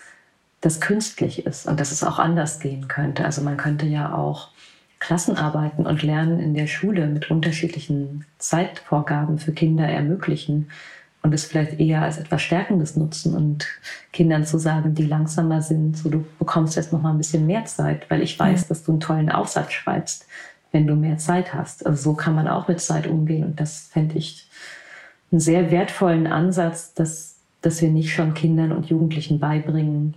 das 0.60 0.82
künstlich 0.82 1.46
ist 1.46 1.68
und 1.68 1.80
dass 1.80 1.92
es 1.92 2.04
auch 2.04 2.20
anders 2.20 2.60
gehen 2.60 2.88
könnte. 2.88 3.26
Also 3.26 3.42
man 3.42 3.58
könnte 3.58 3.86
ja 3.86 4.14
auch 4.14 4.50
Klassenarbeiten 5.00 5.88
und 5.88 6.04
Lernen 6.04 6.40
in 6.40 6.54
der 6.54 6.68
Schule 6.68 7.08
mit 7.08 7.32
unterschiedlichen 7.32 8.26
Zeitvorgaben 8.38 9.40
für 9.40 9.52
Kinder 9.52 9.88
ermöglichen 9.88 10.70
und 11.24 11.34
es 11.34 11.46
vielleicht 11.46 11.80
eher 11.80 12.02
als 12.02 12.18
etwas 12.18 12.42
Stärkendes 12.42 12.96
nutzen 12.96 13.36
und 13.36 13.68
Kindern 14.12 14.46
zu 14.46 14.58
sagen, 14.58 14.96
die 14.96 15.06
langsamer 15.06 15.62
sind, 15.62 15.98
so 15.98 16.10
du 16.10 16.26
bekommst 16.40 16.76
jetzt 16.76 16.92
noch 16.92 17.02
mal 17.02 17.12
ein 17.12 17.18
bisschen 17.18 17.46
mehr 17.46 17.66
Zeit, 17.66 18.10
weil 18.10 18.22
ich 18.22 18.40
weiß, 18.40 18.62
ja. 18.62 18.68
dass 18.70 18.84
du 18.84 18.92
einen 18.92 19.02
tollen 19.02 19.30
Aufsatz 19.30 19.72
schreibst, 19.72 20.26
wenn 20.72 20.88
du 20.88 20.96
mehr 20.96 21.18
Zeit 21.18 21.54
hast. 21.54 21.86
Also 21.86 22.02
so 22.02 22.14
kann 22.16 22.34
man 22.34 22.48
auch 22.48 22.68
mit 22.68 22.82
Zeit 22.82 23.06
umgehen 23.06 23.44
und 23.44 23.60
das 23.60 23.90
fände 23.92 24.18
ich 24.18 24.48
einen 25.32 25.40
sehr 25.40 25.70
wertvollen 25.70 26.28
Ansatz, 26.28 26.94
dass, 26.94 27.36
dass 27.62 27.82
wir 27.82 27.90
nicht 27.90 28.14
schon 28.14 28.34
Kindern 28.34 28.72
und 28.72 28.88
Jugendlichen 28.88 29.40
beibringen, 29.40 30.16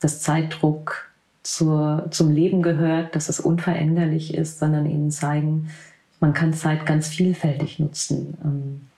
dass 0.00 0.22
Zeitdruck 0.22 1.10
zur, 1.42 2.08
zum 2.10 2.32
Leben 2.32 2.62
gehört, 2.62 3.14
dass 3.14 3.28
es 3.28 3.40
unveränderlich 3.40 4.34
ist, 4.34 4.58
sondern 4.58 4.86
ihnen 4.86 5.10
zeigen, 5.10 5.70
man 6.18 6.32
kann 6.32 6.54
Zeit 6.54 6.86
ganz 6.86 7.08
vielfältig 7.08 7.78
nutzen. 7.78 8.88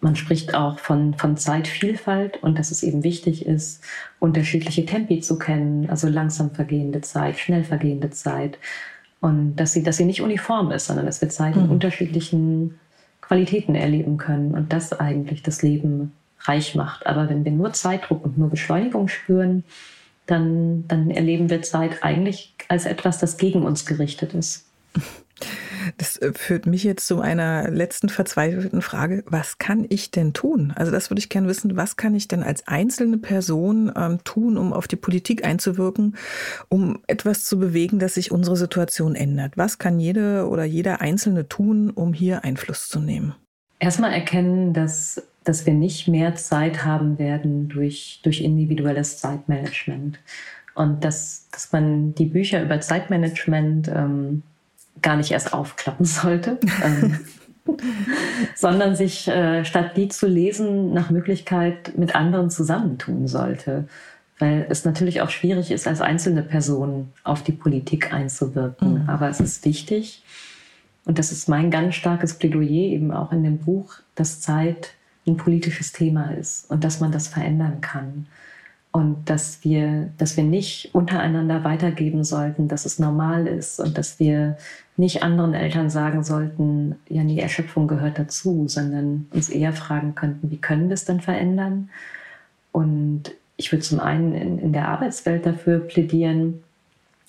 Man 0.00 0.16
spricht 0.16 0.54
auch 0.54 0.78
von, 0.78 1.14
von 1.14 1.36
Zeitvielfalt 1.36 2.42
und 2.42 2.58
dass 2.58 2.70
es 2.70 2.82
eben 2.82 3.04
wichtig 3.04 3.44
ist, 3.44 3.82
unterschiedliche 4.18 4.86
Tempi 4.86 5.20
zu 5.20 5.38
kennen, 5.38 5.90
also 5.90 6.08
langsam 6.08 6.50
vergehende 6.52 7.02
Zeit, 7.02 7.38
schnell 7.38 7.64
vergehende 7.64 8.10
Zeit. 8.10 8.58
Und 9.20 9.56
dass 9.56 9.74
sie, 9.74 9.82
dass 9.82 9.98
sie 9.98 10.06
nicht 10.06 10.22
uniform 10.22 10.72
ist, 10.72 10.86
sondern 10.86 11.04
dass 11.04 11.20
wir 11.20 11.28
Zeit 11.28 11.54
in 11.54 11.66
mhm. 11.66 11.72
unterschiedlichen 11.72 12.80
Qualitäten 13.20 13.74
erleben 13.74 14.16
können 14.16 14.54
und 14.54 14.72
das 14.72 14.92
eigentlich 14.94 15.42
das 15.42 15.62
Leben 15.62 16.12
reich 16.40 16.74
macht. 16.74 17.06
Aber 17.06 17.28
wenn 17.28 17.44
wir 17.44 17.52
nur 17.52 17.72
Zeitdruck 17.74 18.24
und 18.24 18.38
nur 18.38 18.48
Beschleunigung 18.48 19.08
spüren, 19.08 19.64
dann, 20.26 20.86
dann 20.88 21.10
erleben 21.10 21.50
wir 21.50 21.60
Zeit 21.62 22.02
eigentlich 22.02 22.54
als 22.68 22.86
etwas, 22.86 23.18
das 23.18 23.36
gegen 23.36 23.62
uns 23.62 23.84
gerichtet 23.84 24.32
ist. 24.32 24.66
Das 25.96 26.16
äh, 26.18 26.32
führt 26.32 26.66
mich 26.66 26.84
jetzt 26.84 27.06
zu 27.06 27.20
einer 27.20 27.70
letzten 27.70 28.08
verzweifelten 28.08 28.82
Frage. 28.82 29.24
Was 29.26 29.58
kann 29.58 29.86
ich 29.88 30.10
denn 30.10 30.32
tun? 30.32 30.72
Also 30.74 30.92
das 30.92 31.10
würde 31.10 31.20
ich 31.20 31.28
gerne 31.28 31.48
wissen. 31.48 31.76
Was 31.76 31.96
kann 31.96 32.14
ich 32.14 32.28
denn 32.28 32.42
als 32.42 32.66
einzelne 32.66 33.18
Person 33.18 33.92
ähm, 33.96 34.18
tun, 34.24 34.56
um 34.56 34.72
auf 34.72 34.88
die 34.88 34.96
Politik 34.96 35.44
einzuwirken, 35.44 36.16
um 36.68 37.00
etwas 37.06 37.44
zu 37.44 37.58
bewegen, 37.58 37.98
dass 37.98 38.14
sich 38.14 38.30
unsere 38.30 38.56
Situation 38.56 39.14
ändert? 39.14 39.56
Was 39.56 39.78
kann 39.78 40.00
jede 40.00 40.48
oder 40.48 40.64
jeder 40.64 41.00
Einzelne 41.00 41.48
tun, 41.48 41.90
um 41.90 42.12
hier 42.12 42.44
Einfluss 42.44 42.88
zu 42.88 43.00
nehmen? 43.00 43.34
Erstmal 43.78 44.12
erkennen, 44.12 44.74
dass 44.74 45.22
dass 45.44 45.66
wir 45.66 45.74
nicht 45.74 46.06
mehr 46.06 46.34
Zeit 46.34 46.84
haben 46.84 47.18
werden 47.18 47.68
durch, 47.68 48.20
durch 48.22 48.42
individuelles 48.42 49.18
Zeitmanagement. 49.18 50.18
Und 50.74 51.04
dass, 51.04 51.48
dass 51.50 51.72
man 51.72 52.14
die 52.14 52.26
Bücher 52.26 52.62
über 52.62 52.80
Zeitmanagement 52.80 53.88
ähm, 53.88 54.42
gar 55.02 55.16
nicht 55.16 55.30
erst 55.30 55.52
aufklappen 55.52 56.04
sollte, 56.06 56.58
ähm, 56.84 57.20
sondern 58.54 58.96
sich 58.96 59.28
äh, 59.28 59.64
statt 59.64 59.96
die 59.96 60.08
zu 60.08 60.26
lesen 60.26 60.92
nach 60.92 61.10
Möglichkeit 61.10 61.96
mit 61.96 62.14
anderen 62.14 62.50
zusammentun 62.50 63.28
sollte. 63.28 63.88
Weil 64.38 64.66
es 64.70 64.86
natürlich 64.86 65.20
auch 65.20 65.28
schwierig 65.28 65.70
ist, 65.70 65.86
als 65.86 66.00
einzelne 66.00 66.42
Person 66.42 67.12
auf 67.24 67.42
die 67.42 67.52
Politik 67.52 68.12
einzuwirken. 68.12 69.02
Mhm. 69.02 69.08
Aber 69.08 69.28
es 69.28 69.38
ist 69.38 69.64
wichtig, 69.66 70.22
und 71.04 71.18
das 71.18 71.32
ist 71.32 71.48
mein 71.48 71.70
ganz 71.70 71.94
starkes 71.94 72.34
Plädoyer 72.34 72.68
eben 72.68 73.12
auch 73.12 73.32
in 73.32 73.42
dem 73.42 73.58
Buch, 73.58 73.94
dass 74.14 74.40
Zeit 74.40 74.94
ein 75.26 75.36
politisches 75.36 75.92
Thema 75.92 76.30
ist 76.32 76.70
und 76.70 76.84
dass 76.84 77.00
man 77.00 77.12
das 77.12 77.28
verändern 77.28 77.80
kann. 77.80 78.26
Und 78.92 79.30
dass 79.30 79.62
wir, 79.62 80.10
dass 80.18 80.36
wir 80.36 80.42
nicht 80.42 80.90
untereinander 80.94 81.62
weitergeben 81.62 82.24
sollten, 82.24 82.66
dass 82.66 82.86
es 82.86 82.98
normal 82.98 83.46
ist 83.46 83.78
und 83.78 83.96
dass 83.96 84.18
wir 84.18 84.56
nicht 84.96 85.22
anderen 85.22 85.54
Eltern 85.54 85.90
sagen 85.90 86.24
sollten, 86.24 86.96
ja, 87.08 87.22
die 87.22 87.38
Erschöpfung 87.38 87.86
gehört 87.86 88.18
dazu, 88.18 88.66
sondern 88.66 89.28
uns 89.32 89.48
eher 89.48 89.72
fragen 89.72 90.16
könnten, 90.16 90.50
wie 90.50 90.58
können 90.58 90.88
wir 90.88 90.94
es 90.94 91.04
denn 91.04 91.20
verändern? 91.20 91.88
Und 92.72 93.32
ich 93.56 93.70
würde 93.70 93.84
zum 93.84 94.00
einen 94.00 94.34
in, 94.34 94.58
in 94.58 94.72
der 94.72 94.88
Arbeitswelt 94.88 95.46
dafür 95.46 95.78
plädieren, 95.78 96.62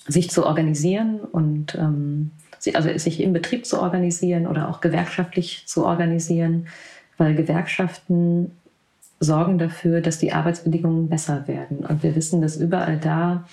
sich 0.08 0.30
zu 0.30 0.44
organisieren 0.44 1.20
und 1.20 1.76
ähm, 1.76 2.32
also 2.74 2.96
sich 2.98 3.20
im 3.20 3.32
Betrieb 3.32 3.66
zu 3.66 3.80
organisieren 3.80 4.46
oder 4.46 4.68
auch 4.68 4.80
gewerkschaftlich 4.80 5.64
zu 5.66 5.84
organisieren, 5.84 6.66
weil 7.18 7.34
Gewerkschaften 7.34 8.52
sorgen 9.22 9.58
dafür, 9.58 10.00
dass 10.00 10.18
die 10.18 10.32
Arbeitsbedingungen 10.32 11.08
besser 11.08 11.46
werden. 11.46 11.78
Und 11.78 12.02
wir 12.02 12.14
wissen, 12.16 12.42
dass 12.42 12.56
überall 12.56 12.98
da, 12.98 13.44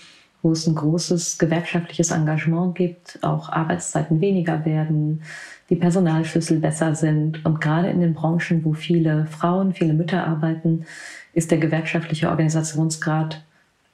wo 0.42 0.52
es 0.52 0.66
ein 0.68 0.76
großes 0.76 1.38
gewerkschaftliches 1.38 2.12
Engagement 2.12 2.76
gibt, 2.76 3.20
auch 3.22 3.50
Arbeitszeiten 3.50 4.22
weniger 4.22 4.66
werden, 4.66 5.22
die 5.70 5.76
Personalschlüssel 5.76 6.60
besser 6.60 6.96
sind. 6.96 7.46
Und 7.46 7.62
gerade 7.62 7.90
in 7.90 8.00
den 8.00 8.14
Branchen, 8.14 8.64
wo 8.64 8.74
viele 8.74 9.26
Frauen, 9.28 9.74
viele 9.74 9.94
Mütter 9.94 10.26
arbeiten, 10.26 10.86
ist 11.34 11.52
der 11.52 11.58
gewerkschaftliche 11.60 12.30
Organisationsgrad 12.30 13.44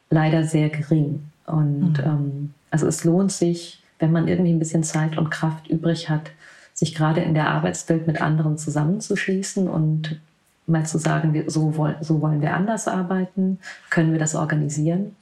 leider 0.09 0.43
sehr 0.43 0.69
gering. 0.69 1.23
Und 1.45 1.97
mhm. 1.97 2.03
ähm, 2.05 2.53
also 2.71 2.88
es 2.88 3.03
lohnt 3.03 3.32
sich, 3.32 3.82
wenn 3.99 4.11
man 4.11 4.28
irgendwie 4.28 4.53
ein 4.53 4.59
bisschen 4.59 4.84
Zeit 4.84 5.17
und 5.17 5.32
Kraft 5.32 5.67
übrig 5.67 6.09
hat, 6.09 6.32
sich 6.73 6.93
gerade 6.93 7.21
in 7.21 7.34
der 7.34 7.49
Arbeitswelt 7.49 8.05
mit 8.05 8.21
anderen 8.21 8.57
zusammenzuschließen 8.57 9.67
und 9.67 10.19
mal 10.68 10.86
zu 10.86 10.97
sagen, 10.97 11.43
so, 11.47 11.78
wollen, 11.78 11.95
so 12.01 12.22
wollen 12.22 12.41
wir 12.41 12.53
anders 12.53 12.88
arbeiten, 12.88 13.59
können 13.89 14.11
wir 14.11 14.20
das 14.20 14.36
organisieren. 14.36 15.16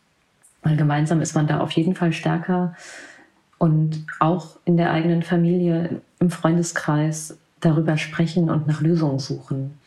Weil 0.62 0.78
gemeinsam 0.78 1.22
ist 1.22 1.36
man 1.36 1.48
da 1.48 1.60
auf 1.60 1.72
jeden 1.72 1.96
Fall 1.96 2.14
stärker 2.14 2.76
und 3.58 4.06
auch 4.20 4.58
in 4.66 4.78
der 4.78 4.92
eigenen 4.92 5.24
Familie, 5.24 6.02
im 6.20 6.30
Freundeskreis 6.30 7.38
darüber 7.60 7.98
sprechen 7.98 8.50
und 8.50 8.68
nach 8.68 8.82
Lösungen 8.82 9.20
suchen 9.20 9.78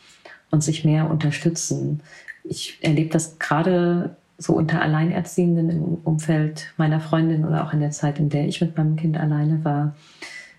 und 0.51 0.63
sich 0.63 0.85
mehr 0.85 1.11
unterstützen. 1.11 2.01
Ich 2.45 2.79
erlebe 2.83 3.11
das 3.11 3.39
gerade 3.39 4.17
so 4.39 4.53
unter 4.55 4.83
Alleinerziehenden 4.83 5.71
im 5.71 5.95
Umfeld 6.05 6.73
meiner 6.77 7.01
Freundin 7.01 7.45
oder 7.45 7.65
auch 7.65 7.73
in 7.73 7.81
der 7.81 7.91
Zeit, 7.91 8.19
in 8.19 8.29
der 8.29 8.47
ich 8.47 8.61
mit 8.61 8.77
meinem 8.77 8.97
Kind 8.97 9.19
alleine 9.19 9.65
war, 9.65 9.95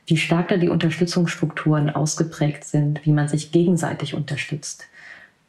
wie 0.08 0.18
stark 0.18 0.47
da 0.47 0.58
die 0.58 0.70
Unterstützungsstrukturen 0.70 1.89
ausgeprägt 1.89 2.64
sind, 2.64 3.05
wie 3.05 3.12
man 3.12 3.28
sich 3.28 3.51
gegenseitig 3.51 4.16
unterstützt. 4.16 4.86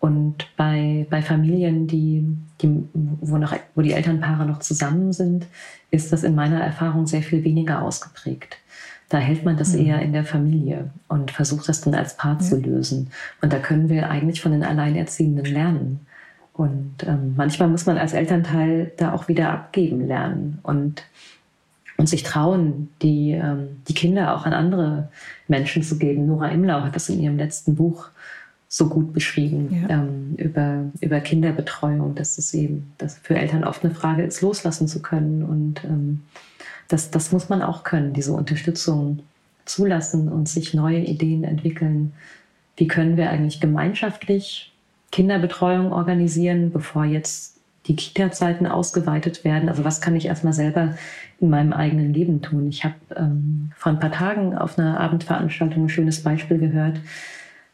Und 0.01 0.47
bei, 0.57 1.07
bei 1.11 1.23
Familien, 1.23 1.87
die, 1.87 2.25
die, 2.61 2.85
wo, 2.93 3.39
noch, 3.39 3.55
wo 3.75 3.83
die 3.83 3.93
Elternpaare 3.93 4.47
noch 4.47 4.59
zusammen 4.59 5.13
sind, 5.13 5.47
ist 5.91 6.13
das 6.13 6.23
in 6.23 6.35
meiner 6.35 6.61
Erfahrung 6.61 7.07
sehr 7.07 7.23
viel 7.23 7.43
weniger 7.45 7.83
ausgeprägt. 7.83 8.59
Da 9.09 9.19
hält 9.19 9.45
man 9.45 9.57
das 9.57 9.75
mhm. 9.75 9.87
eher 9.87 10.03
in 10.03 10.13
der 10.13 10.25
Familie 10.25 10.91
und 11.09 11.31
versucht 11.31 11.69
das 11.69 11.81
dann 11.81 11.95
als 11.95 12.17
Paar 12.17 12.35
mhm. 12.35 12.41
zu 12.41 12.61
lösen. 12.61 13.11
Und 13.41 13.53
da 13.53 13.59
können 13.59 13.89
wir 13.89 14.11
eigentlich 14.11 14.41
von 14.41 14.53
den 14.53 14.65
Alleinerziehenden 14.65 15.47
lernen. 15.47 16.01
Und 16.53 17.07
ähm, 17.07 17.35
manchmal 17.37 17.69
muss 17.69 17.87
man 17.87 17.99
als 17.99 18.13
Elternteil 18.13 18.93
da 18.97 19.13
auch 19.13 19.29
wieder 19.29 19.51
abgeben 19.51 20.07
lernen. 20.07 20.59
Und 20.63 21.05
und 21.99 22.09
sich 22.09 22.23
trauen, 22.23 22.89
die, 23.03 23.33
ähm, 23.33 23.83
die 23.89 23.95
Kinder 23.95 24.35
auch 24.35 24.47
an 24.47 24.55
andere 24.55 25.11
Menschen 25.49 25.83
zu 25.83 25.99
geben. 25.99 26.27
Nora 26.27 26.49
Imlau 26.49 26.81
hat 26.83 26.97
das 26.97 27.09
in 27.09 27.21
ihrem 27.21 27.37
letzten 27.37 27.75
Buch 27.75 28.09
so 28.69 28.89
gut 28.89 29.13
beschrieben 29.13 29.87
ja. 29.89 29.97
ähm, 29.97 30.35
über, 30.37 30.85
über 31.01 31.21
Kinderbetreuung, 31.21 32.15
dass 32.15 32.39
es 32.39 32.55
eben 32.55 32.93
dass 32.99 33.19
für 33.19 33.37
Eltern 33.37 33.65
oft 33.65 33.85
eine 33.85 33.95
Frage 33.95 34.23
ist, 34.23 34.41
loslassen 34.43 34.87
zu 34.87 35.03
können. 35.03 35.43
Und 35.43 35.85
ähm, 35.85 36.23
das, 36.87 37.11
das 37.11 37.33
muss 37.33 37.49
man 37.49 37.63
auch 37.63 37.83
können, 37.83 38.13
diese 38.13 38.33
Unterstützung 38.33 39.21
zulassen 39.65 40.29
und 40.29 40.49
sich 40.49 40.75
neue 40.75 41.01
Ideen 41.01 41.45
entwickeln. 41.45 42.13
Wie 42.77 42.87
können 42.87 43.17
wir 43.17 43.31
eigentlich 43.31 43.61
gemeinschaftlich 43.61 44.73
Kinderbetreuung 45.11 45.93
organisieren, 45.93 46.71
bevor 46.71 47.05
jetzt 47.05 47.58
die 47.89 47.97
Kita-Zeiten 47.97 48.67
ausgeweitet 48.67 49.45
werden? 49.45 49.69
Also 49.69 49.85
was 49.85 50.01
kann 50.01 50.15
ich 50.15 50.27
erstmal 50.27 50.53
selber 50.53 50.95
in 51.41 51.51
meinem 51.51 51.73
eigenen 51.73 52.13
Leben 52.13 52.43
tun? 52.43 52.69
Ich 52.69 52.85
habe 52.85 52.95
ähm, 53.17 53.73
vor 53.77 53.93
ein 53.93 53.99
paar 53.99 54.13
Tagen 54.13 54.57
auf 54.57 54.79
einer 54.79 55.01
Abendveranstaltung 55.01 55.85
ein 55.85 55.89
schönes 55.89 56.23
Beispiel 56.23 56.59
gehört. 56.59 57.01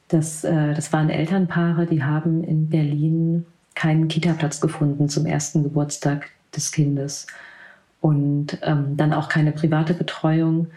Das, 0.08 0.44
äh, 0.44 0.74
das 0.74 0.92
waren 0.92 1.10
Elternpaare, 1.10 1.86
die 1.86 2.02
haben 2.02 2.44
in 2.44 2.68
Berlin 2.68 3.44
keinen 3.74 4.08
Kita-Platz 4.08 4.60
gefunden 4.60 5.08
zum 5.08 5.26
ersten 5.26 5.64
Geburtstag 5.64 6.30
des 6.54 6.70
Kindes 6.70 7.26
und 8.00 8.58
ähm, 8.62 8.96
dann 8.96 9.12
auch 9.12 9.28
keine 9.28 9.52
private 9.52 9.94
Betreuung. 9.94 10.68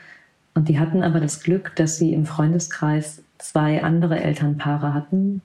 Und 0.56 0.70
die 0.70 0.80
hatten 0.80 1.04
aber 1.04 1.20
das 1.20 1.44
Glück, 1.44 1.76
dass 1.76 1.98
sie 1.98 2.14
im 2.14 2.26
Freundeskreis 2.26 3.22
zwei 3.38 3.84
andere 3.84 4.20
Elternpaare 4.20 4.94
hatten 4.94 5.42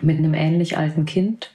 mit 0.00 0.18
einem 0.18 0.34
ähnlich 0.34 0.78
alten 0.78 1.06
Kind. 1.06 1.53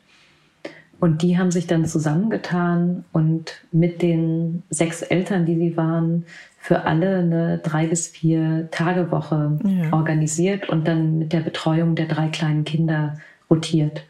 Und 0.99 1.21
die 1.21 1.37
haben 1.37 1.51
sich 1.51 1.65
dann 1.65 1.85
zusammengetan 1.85 3.05
und 3.13 3.61
mit 3.71 4.01
den 4.01 4.63
sechs 4.69 5.01
Eltern, 5.01 5.45
die 5.45 5.55
sie 5.55 5.77
waren, 5.77 6.25
für 6.57 6.83
alle 6.83 7.19
eine 7.19 7.57
drei 7.59 7.87
bis 7.87 8.07
vier 8.07 8.67
Tage 8.71 9.11
Woche 9.11 9.59
ja. 9.63 9.93
organisiert 9.93 10.67
und 10.67 10.87
dann 10.87 11.17
mit 11.17 11.31
der 11.31 11.39
Betreuung 11.39 11.95
der 11.95 12.07
drei 12.07 12.27
kleinen 12.27 12.65
Kinder 12.65 13.17
rotiert. 13.49 14.03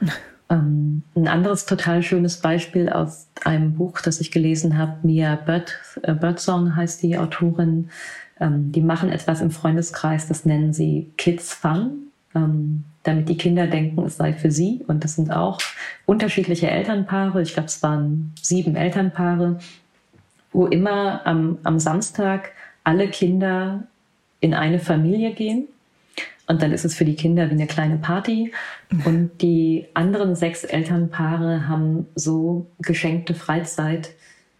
ähm, 0.50 1.02
ein 1.16 1.26
anderes 1.26 1.66
total 1.66 2.02
schönes 2.02 2.40
Beispiel 2.40 2.88
aus 2.88 3.26
einem 3.44 3.74
Buch, 3.74 4.00
das 4.00 4.20
ich 4.20 4.30
gelesen 4.30 4.78
habe, 4.78 4.98
Mia 5.02 5.34
Bird, 5.34 5.76
äh, 6.02 6.14
Birdsong 6.14 6.76
heißt 6.76 7.02
die 7.02 7.18
Autorin. 7.18 7.90
Ähm, 8.38 8.70
die 8.70 8.82
machen 8.82 9.10
etwas 9.10 9.40
im 9.40 9.50
Freundeskreis, 9.50 10.28
das 10.28 10.44
nennen 10.44 10.72
sie 10.72 11.12
Kids 11.16 11.52
Fun. 11.52 12.05
Ähm, 12.36 12.84
damit 13.06 13.28
die 13.28 13.36
Kinder 13.36 13.66
denken, 13.66 14.04
es 14.04 14.16
sei 14.16 14.32
für 14.32 14.50
sie. 14.50 14.84
Und 14.88 15.04
das 15.04 15.14
sind 15.14 15.30
auch 15.30 15.58
unterschiedliche 16.06 16.68
Elternpaare. 16.68 17.40
Ich 17.40 17.54
glaube, 17.54 17.68
es 17.68 17.82
waren 17.82 18.32
sieben 18.40 18.74
Elternpaare, 18.74 19.58
wo 20.52 20.66
immer 20.66 21.24
am, 21.24 21.58
am 21.62 21.78
Samstag 21.78 22.50
alle 22.84 23.08
Kinder 23.08 23.84
in 24.40 24.54
eine 24.54 24.80
Familie 24.80 25.32
gehen. 25.32 25.68
Und 26.48 26.62
dann 26.62 26.72
ist 26.72 26.84
es 26.84 26.94
für 26.94 27.04
die 27.04 27.16
Kinder 27.16 27.48
wie 27.48 27.54
eine 27.54 27.66
kleine 27.66 27.96
Party. 27.96 28.52
Und 29.04 29.30
die 29.40 29.86
anderen 29.94 30.34
sechs 30.34 30.64
Elternpaare 30.64 31.68
haben 31.68 32.06
so 32.14 32.66
geschenkte 32.80 33.34
Freizeit, 33.34 34.10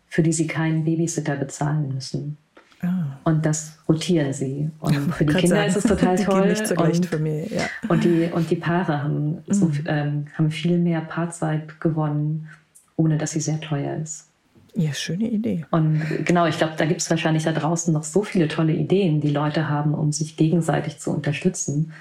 für 0.09 0.23
die 0.23 0.33
sie 0.33 0.47
keinen 0.47 0.85
Babysitter 0.85 1.37
bezahlen 1.37 1.95
müssen. 1.95 2.39
Ah. 2.83 3.19
Und 3.25 3.45
das 3.47 3.79
rotieren 3.89 4.33
sie. 4.33 4.71
Und 4.81 4.95
für 5.15 5.25
die 5.25 5.35
Kinder 5.35 5.57
sagen, 5.57 5.69
ist 5.69 5.77
es 5.77 5.85
total 5.85 6.17
toll. 6.25 6.55
und, 6.77 7.07
Familie, 7.07 7.49
ja. 7.51 7.63
und, 7.89 8.05
die, 8.05 8.31
und 8.33 8.51
die 8.51 8.57
Paare 8.57 9.03
haben, 9.03 9.31
mhm. 9.31 9.43
so, 9.49 9.71
ähm, 9.87 10.27
haben 10.35 10.51
viel 10.51 10.79
mehr 10.79 11.01
Paarzeit 11.01 11.81
gewonnen, 11.81 12.49
ohne 12.97 13.19
dass 13.19 13.33
sie 13.33 13.41
sehr 13.41 13.61
teuer 13.61 13.97
ist. 13.97 14.29
Ja, 14.75 14.93
schöne 14.93 15.29
Idee. 15.31 15.65
Und 15.71 16.03
genau, 16.25 16.47
ich 16.47 16.59
glaube, 16.59 16.75
da 16.77 16.85
gibt 16.85 17.01
es 17.01 17.09
wahrscheinlich 17.09 17.45
da 17.45 17.53
draußen 17.53 17.95
noch 17.95 18.05
so 18.05 18.23
viele 18.23 18.47
tolle 18.47 18.75
Ideen, 18.75 19.23
die 19.23 19.31
Leute 19.31 19.71
haben, 19.71 19.95
um 19.95 20.13
sich 20.13 20.37
gegenseitig 20.37 20.99
zu 20.99 21.13
unterstützen. 21.13 21.93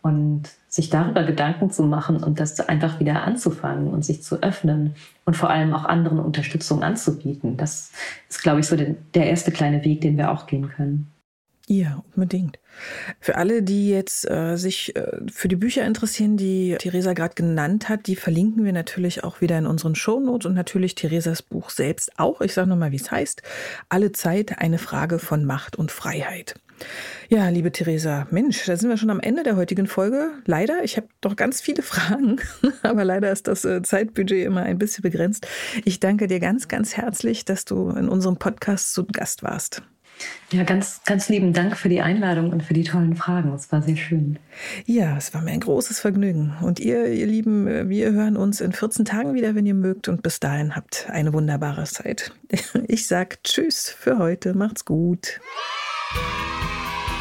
Und 0.00 0.44
sich 0.74 0.90
darüber 0.90 1.22
Gedanken 1.22 1.70
zu 1.70 1.84
machen 1.84 2.16
und 2.16 2.40
das 2.40 2.58
einfach 2.58 2.98
wieder 2.98 3.22
anzufangen 3.22 3.86
und 3.92 4.04
sich 4.04 4.24
zu 4.24 4.42
öffnen 4.42 4.96
und 5.24 5.36
vor 5.36 5.48
allem 5.48 5.72
auch 5.72 5.84
anderen 5.84 6.18
Unterstützung 6.18 6.82
anzubieten. 6.82 7.56
Das 7.56 7.92
ist, 8.28 8.42
glaube 8.42 8.58
ich, 8.58 8.66
so 8.66 8.74
der, 8.74 8.96
erste 9.14 9.52
kleine 9.52 9.84
Weg, 9.84 10.00
den 10.00 10.16
wir 10.16 10.32
auch 10.32 10.48
gehen 10.48 10.68
können. 10.68 11.12
Ja, 11.68 12.02
unbedingt. 12.16 12.58
Für 13.20 13.36
alle, 13.36 13.62
die 13.62 13.88
jetzt 13.88 14.28
äh, 14.28 14.56
sich 14.56 14.96
äh, 14.96 15.20
für 15.30 15.46
die 15.46 15.54
Bücher 15.54 15.86
interessieren, 15.86 16.36
die 16.36 16.74
Theresa 16.76 17.12
gerade 17.12 17.36
genannt 17.36 17.88
hat, 17.88 18.08
die 18.08 18.16
verlinken 18.16 18.64
wir 18.64 18.72
natürlich 18.72 19.22
auch 19.22 19.40
wieder 19.40 19.56
in 19.56 19.66
unseren 19.66 19.94
Shownotes 19.94 20.44
und 20.44 20.54
natürlich 20.54 20.96
Theresas 20.96 21.40
Buch 21.42 21.70
selbst 21.70 22.18
auch. 22.18 22.40
Ich 22.40 22.52
sage 22.52 22.68
nochmal, 22.68 22.90
wie 22.90 22.96
es 22.96 23.12
heißt. 23.12 23.42
Alle 23.88 24.10
Zeit 24.10 24.58
eine 24.58 24.78
Frage 24.78 25.20
von 25.20 25.44
Macht 25.44 25.76
und 25.76 25.92
Freiheit. 25.92 26.56
Ja, 27.28 27.48
liebe 27.48 27.72
Theresa, 27.72 28.26
Mensch, 28.30 28.64
da 28.66 28.76
sind 28.76 28.90
wir 28.90 28.96
schon 28.96 29.10
am 29.10 29.20
Ende 29.20 29.42
der 29.42 29.56
heutigen 29.56 29.86
Folge. 29.86 30.30
Leider, 30.44 30.84
ich 30.84 30.96
habe 30.96 31.08
doch 31.20 31.36
ganz 31.36 31.60
viele 31.60 31.82
Fragen, 31.84 32.40
aber 32.82 33.04
leider 33.04 33.30
ist 33.32 33.48
das 33.48 33.64
äh, 33.64 33.82
Zeitbudget 33.82 34.44
immer 34.44 34.62
ein 34.62 34.78
bisschen 34.78 35.02
begrenzt. 35.02 35.46
Ich 35.84 36.00
danke 36.00 36.26
dir 36.26 36.40
ganz, 36.40 36.68
ganz 36.68 36.96
herzlich, 36.96 37.44
dass 37.44 37.64
du 37.64 37.90
in 37.90 38.08
unserem 38.08 38.36
Podcast 38.36 38.92
zu 38.92 39.04
Gast 39.06 39.42
warst. 39.42 39.82
Ja, 40.52 40.62
ganz, 40.62 41.00
ganz 41.04 41.28
lieben 41.28 41.52
Dank 41.52 41.76
für 41.76 41.88
die 41.88 42.00
Einladung 42.00 42.52
und 42.52 42.62
für 42.62 42.74
die 42.74 42.84
tollen 42.84 43.16
Fragen. 43.16 43.52
Es 43.52 43.72
war 43.72 43.82
sehr 43.82 43.96
schön. 43.96 44.38
Ja, 44.86 45.16
es 45.16 45.34
war 45.34 45.42
mir 45.42 45.50
ein 45.50 45.60
großes 45.60 45.98
Vergnügen. 45.98 46.54
Und 46.62 46.78
ihr, 46.78 47.06
ihr 47.06 47.26
Lieben, 47.26 47.66
äh, 47.66 47.88
wir 47.88 48.12
hören 48.12 48.36
uns 48.36 48.60
in 48.60 48.72
14 48.72 49.04
Tagen 49.04 49.34
wieder, 49.34 49.54
wenn 49.54 49.66
ihr 49.66 49.74
mögt. 49.74 50.08
Und 50.08 50.22
bis 50.22 50.38
dahin 50.38 50.76
habt 50.76 51.06
eine 51.10 51.32
wunderbare 51.32 51.84
Zeit. 51.84 52.32
Ich 52.86 53.06
sag 53.06 53.42
Tschüss 53.42 53.90
für 53.90 54.18
heute. 54.18 54.54
Macht's 54.54 54.84
gut. 54.84 55.40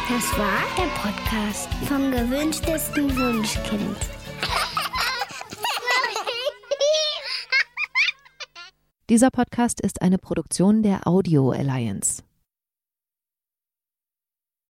Das 0.10 0.38
war 0.38 0.62
der 0.78 0.90
Podcast 1.02 1.70
vom 1.88 2.12
gewünschtesten 2.12 3.16
Wunschkind. 3.18 3.98
Dieser 9.10 9.32
Podcast 9.32 9.82
ist 9.82 10.02
eine 10.02 10.18
Produktion 10.18 10.82
der 10.82 11.08
Audio 11.08 11.52
Alliance. 11.52 12.24